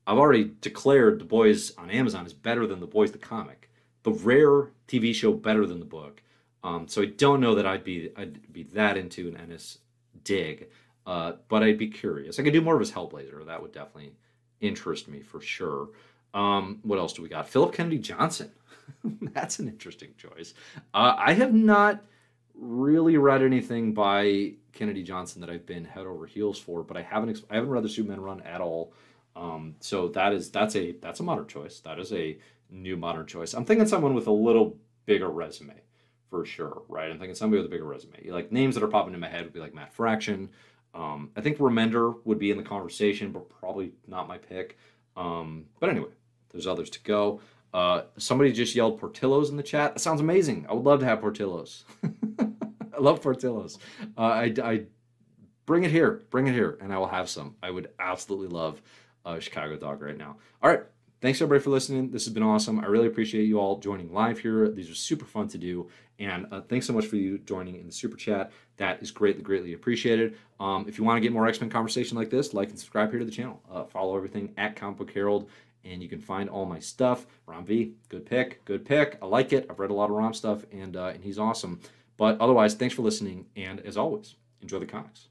I've 0.07 0.19
already 0.19 0.53
declared 0.61 1.19
the 1.21 1.25
boys 1.25 1.77
on 1.77 1.91
Amazon 1.91 2.25
is 2.27 2.33
better 2.33 2.67
than 2.67 2.81
the 2.81 2.87
boys 2.87 3.13
the 3.13 3.19
comic. 3.19 3.71
The 4.05 4.13
rare 4.13 4.71
TV 4.89 5.15
show 5.15 5.33
better 5.33 5.67
than 5.67 5.81
the 5.81 5.85
book. 5.85 6.23
Um, 6.65 6.89
so 6.89 7.03
I 7.03 7.07
don't 7.07 7.41
know 7.41 7.55
that 7.55 7.67
I'd 7.67 7.85
be 7.85 8.11
I'd 8.17 8.53
be 8.53 8.65
that 8.65 8.97
into 8.97 9.29
an 9.29 9.37
Ennis 9.37 9.79
dig. 10.25 10.69
Uh, 11.09 11.33
but 11.49 11.63
I'd 11.63 11.79
be 11.79 11.89
curious. 11.89 12.39
I 12.39 12.43
could 12.43 12.53
do 12.53 12.61
more 12.61 12.75
of 12.75 12.81
his 12.81 12.93
Hellblazer. 12.93 13.47
That 13.47 13.63
would 13.63 13.73
definitely 13.73 14.13
interest 14.61 15.09
me 15.09 15.23
for 15.23 15.41
sure. 15.41 15.89
Um, 16.35 16.81
what 16.83 16.99
else 16.99 17.15
do 17.15 17.23
we 17.23 17.31
got? 17.31 17.49
Phillip 17.49 17.73
Kennedy 17.73 17.97
Johnson. 17.97 18.53
That's 19.05 19.59
an 19.59 19.69
interesting 19.69 20.11
choice. 20.19 20.53
Uh, 20.93 21.15
I 21.17 21.33
have 21.33 21.55
not 21.55 22.05
really 22.55 23.17
read 23.17 23.43
anything 23.43 23.95
by 23.95 24.53
Kennedy 24.75 25.03
Johnson 25.03 25.41
that 25.41 25.49
I've 25.49 25.65
been 25.65 25.87
head 25.87 26.05
over 26.05 26.27
heels 26.27 26.59
for, 26.59 26.83
but 26.83 26.99
I 26.99 27.03
haven't 27.03 27.43
I 27.49 27.55
haven't 27.55 27.71
read 27.71 27.85
the 27.85 27.89
Superman 27.89 28.21
run 28.21 28.43
at 28.43 28.61
all. 28.61 28.93
Um, 29.35 29.77
so 29.81 30.09
that 30.09 30.35
is 30.35 30.51
that's 30.51 30.77
a 30.77 30.93
that's 31.01 31.21
a 31.21 31.23
modern 31.23 31.47
choice. 31.47 31.81
That 31.81 31.99
is 31.99 32.13
a 32.13 32.37
new 32.69 32.99
modern 32.99 33.27
choice. 33.27 33.55
I'm 33.55 33.65
thinking 33.65 33.87
someone 33.87 34.13
with 34.13 34.27
a 34.27 34.33
little 34.33 34.77
bigger 35.07 35.31
resume 35.31 35.81
for 36.29 36.45
sure, 36.45 36.83
right? 36.87 37.11
I'm 37.11 37.19
thinking 37.19 37.35
somebody 37.35 37.63
with 37.63 37.71
a 37.71 37.75
bigger 37.75 37.87
resume. 37.87 38.29
Like 38.29 38.53
names 38.53 38.75
that 38.75 38.85
are 38.85 38.89
popping 38.89 39.15
in 39.15 39.21
my 39.21 39.29
head 39.29 39.45
would 39.45 39.55
be 39.55 39.61
like 39.61 39.75
Matt 39.75 39.95
Fraction, 39.95 40.51
um, 40.95 41.31
I 41.37 41.41
think 41.41 41.59
Remender 41.59 42.17
would 42.25 42.39
be 42.39 42.51
in 42.51 42.57
the 42.57 42.63
conversation, 42.63 43.33
but 43.33 43.49
probably 43.49 43.93
not 44.07 44.29
my 44.29 44.39
pick. 44.39 44.79
Um, 45.17 45.67
but 45.81 45.91
anyway, 45.91 46.11
there's 46.51 46.67
others 46.67 46.91
to 46.91 47.01
go. 47.03 47.41
Uh, 47.75 48.03
somebody 48.17 48.53
just 48.53 48.75
yelled 48.75 48.99
Portillo's 48.99 49.51
in 49.51 49.57
the 49.57 49.63
chat. 49.63 49.95
That 49.95 50.01
sounds 50.01 50.21
amazing. 50.21 50.67
I 50.69 50.75
would 50.75 50.85
love 50.85 51.01
to 51.01 51.07
have 51.07 51.21
Portillo's. 51.21 51.85
I 52.05 53.01
love 53.01 53.23
Portillo's. 53.23 53.79
Uh, 54.17 54.23
I, 54.23 54.55
I 54.63 54.83
bring 55.67 55.85
it 55.85 55.91
here, 55.91 56.23
bring 56.31 56.47
it 56.47 56.55
here, 56.55 56.79
and 56.81 56.93
I 56.93 56.99
will 56.99 57.09
have 57.09 57.29
some. 57.29 57.57
I 57.63 57.71
would 57.71 57.91
absolutely 57.99 58.49
love 58.49 58.81
a 59.25 59.41
Chicago 59.41 59.77
dog 59.77 60.01
right 60.01 60.17
now. 60.17 60.37
All 60.63 60.71
right, 60.71 60.83
thanks 61.21 61.41
everybody 61.41 61.63
for 61.63 61.71
listening. 61.71 62.11
This 62.11 62.25
has 62.25 62.33
been 62.33 62.43
awesome. 62.43 62.81
I 62.81 62.87
really 62.87 63.07
appreciate 63.07 63.45
you 63.45 63.61
all 63.61 63.79
joining 63.79 64.13
live 64.13 64.39
here. 64.39 64.69
These 64.71 64.91
are 64.91 64.95
super 64.95 65.27
fun 65.27 65.49
to 65.49 65.59
do. 65.59 65.89
And 66.19 66.47
uh, 66.51 66.63
thanks 66.63 66.87
so 66.87 66.93
much 66.93 67.07
for 67.07 67.17
you 67.17 67.39
joining 67.39 67.77
in 67.77 67.87
the 67.87 67.93
super 67.93 68.17
chat. 68.17 68.51
That 68.77 69.01
is 69.03 69.11
greatly, 69.11 69.43
greatly 69.43 69.73
appreciated. 69.75 70.37
Um, 70.59 70.87
if 70.89 70.99
you 70.99 71.05
want 71.05 71.17
to 71.17 71.21
get 71.21 71.33
more 71.33 71.47
X 71.47 71.61
Men 71.61 71.71
conversation 71.71 72.17
like 72.17 72.31
this, 72.31 72.55
like 72.55 72.71
and 72.71 72.79
subscribe 72.79 73.11
here 73.11 73.21
to 73.21 73.25
the 73.25 73.31
channel. 73.31 73.63
Uh, 73.71 73.85
follow 73.85 74.17
everything 74.17 74.53
at 74.57 74.75
Comic 74.75 74.99
Book 74.99 75.11
Herald, 75.13 75.49
and 75.85 76.03
you 76.03 76.09
can 76.09 76.21
find 76.21 76.51
all 76.51 76.67
my 76.67 76.81
stuff. 76.81 77.27
Rom 77.47 77.65
V, 77.65 77.95
good 78.09 78.27
pick, 78.27 78.65
good 78.65 78.85
pick. 78.85 79.19
I 79.23 79.27
like 79.27 79.53
it. 79.53 79.67
I've 79.71 79.79
read 79.79 79.91
a 79.91 79.95
lot 79.95 80.11
of 80.11 80.17
Rom 80.17 80.35
stuff, 80.35 80.65
and 80.73 80.97
uh, 80.97 81.13
and 81.15 81.23
he's 81.23 81.39
awesome. 81.39 81.81
But 82.17 82.41
otherwise, 82.41 82.75
thanks 82.75 82.95
for 82.95 83.03
listening, 83.03 83.47
and 83.55 83.79
as 83.81 83.97
always, 83.97 84.35
enjoy 84.61 84.81
the 84.81 84.87
comics. 84.87 85.29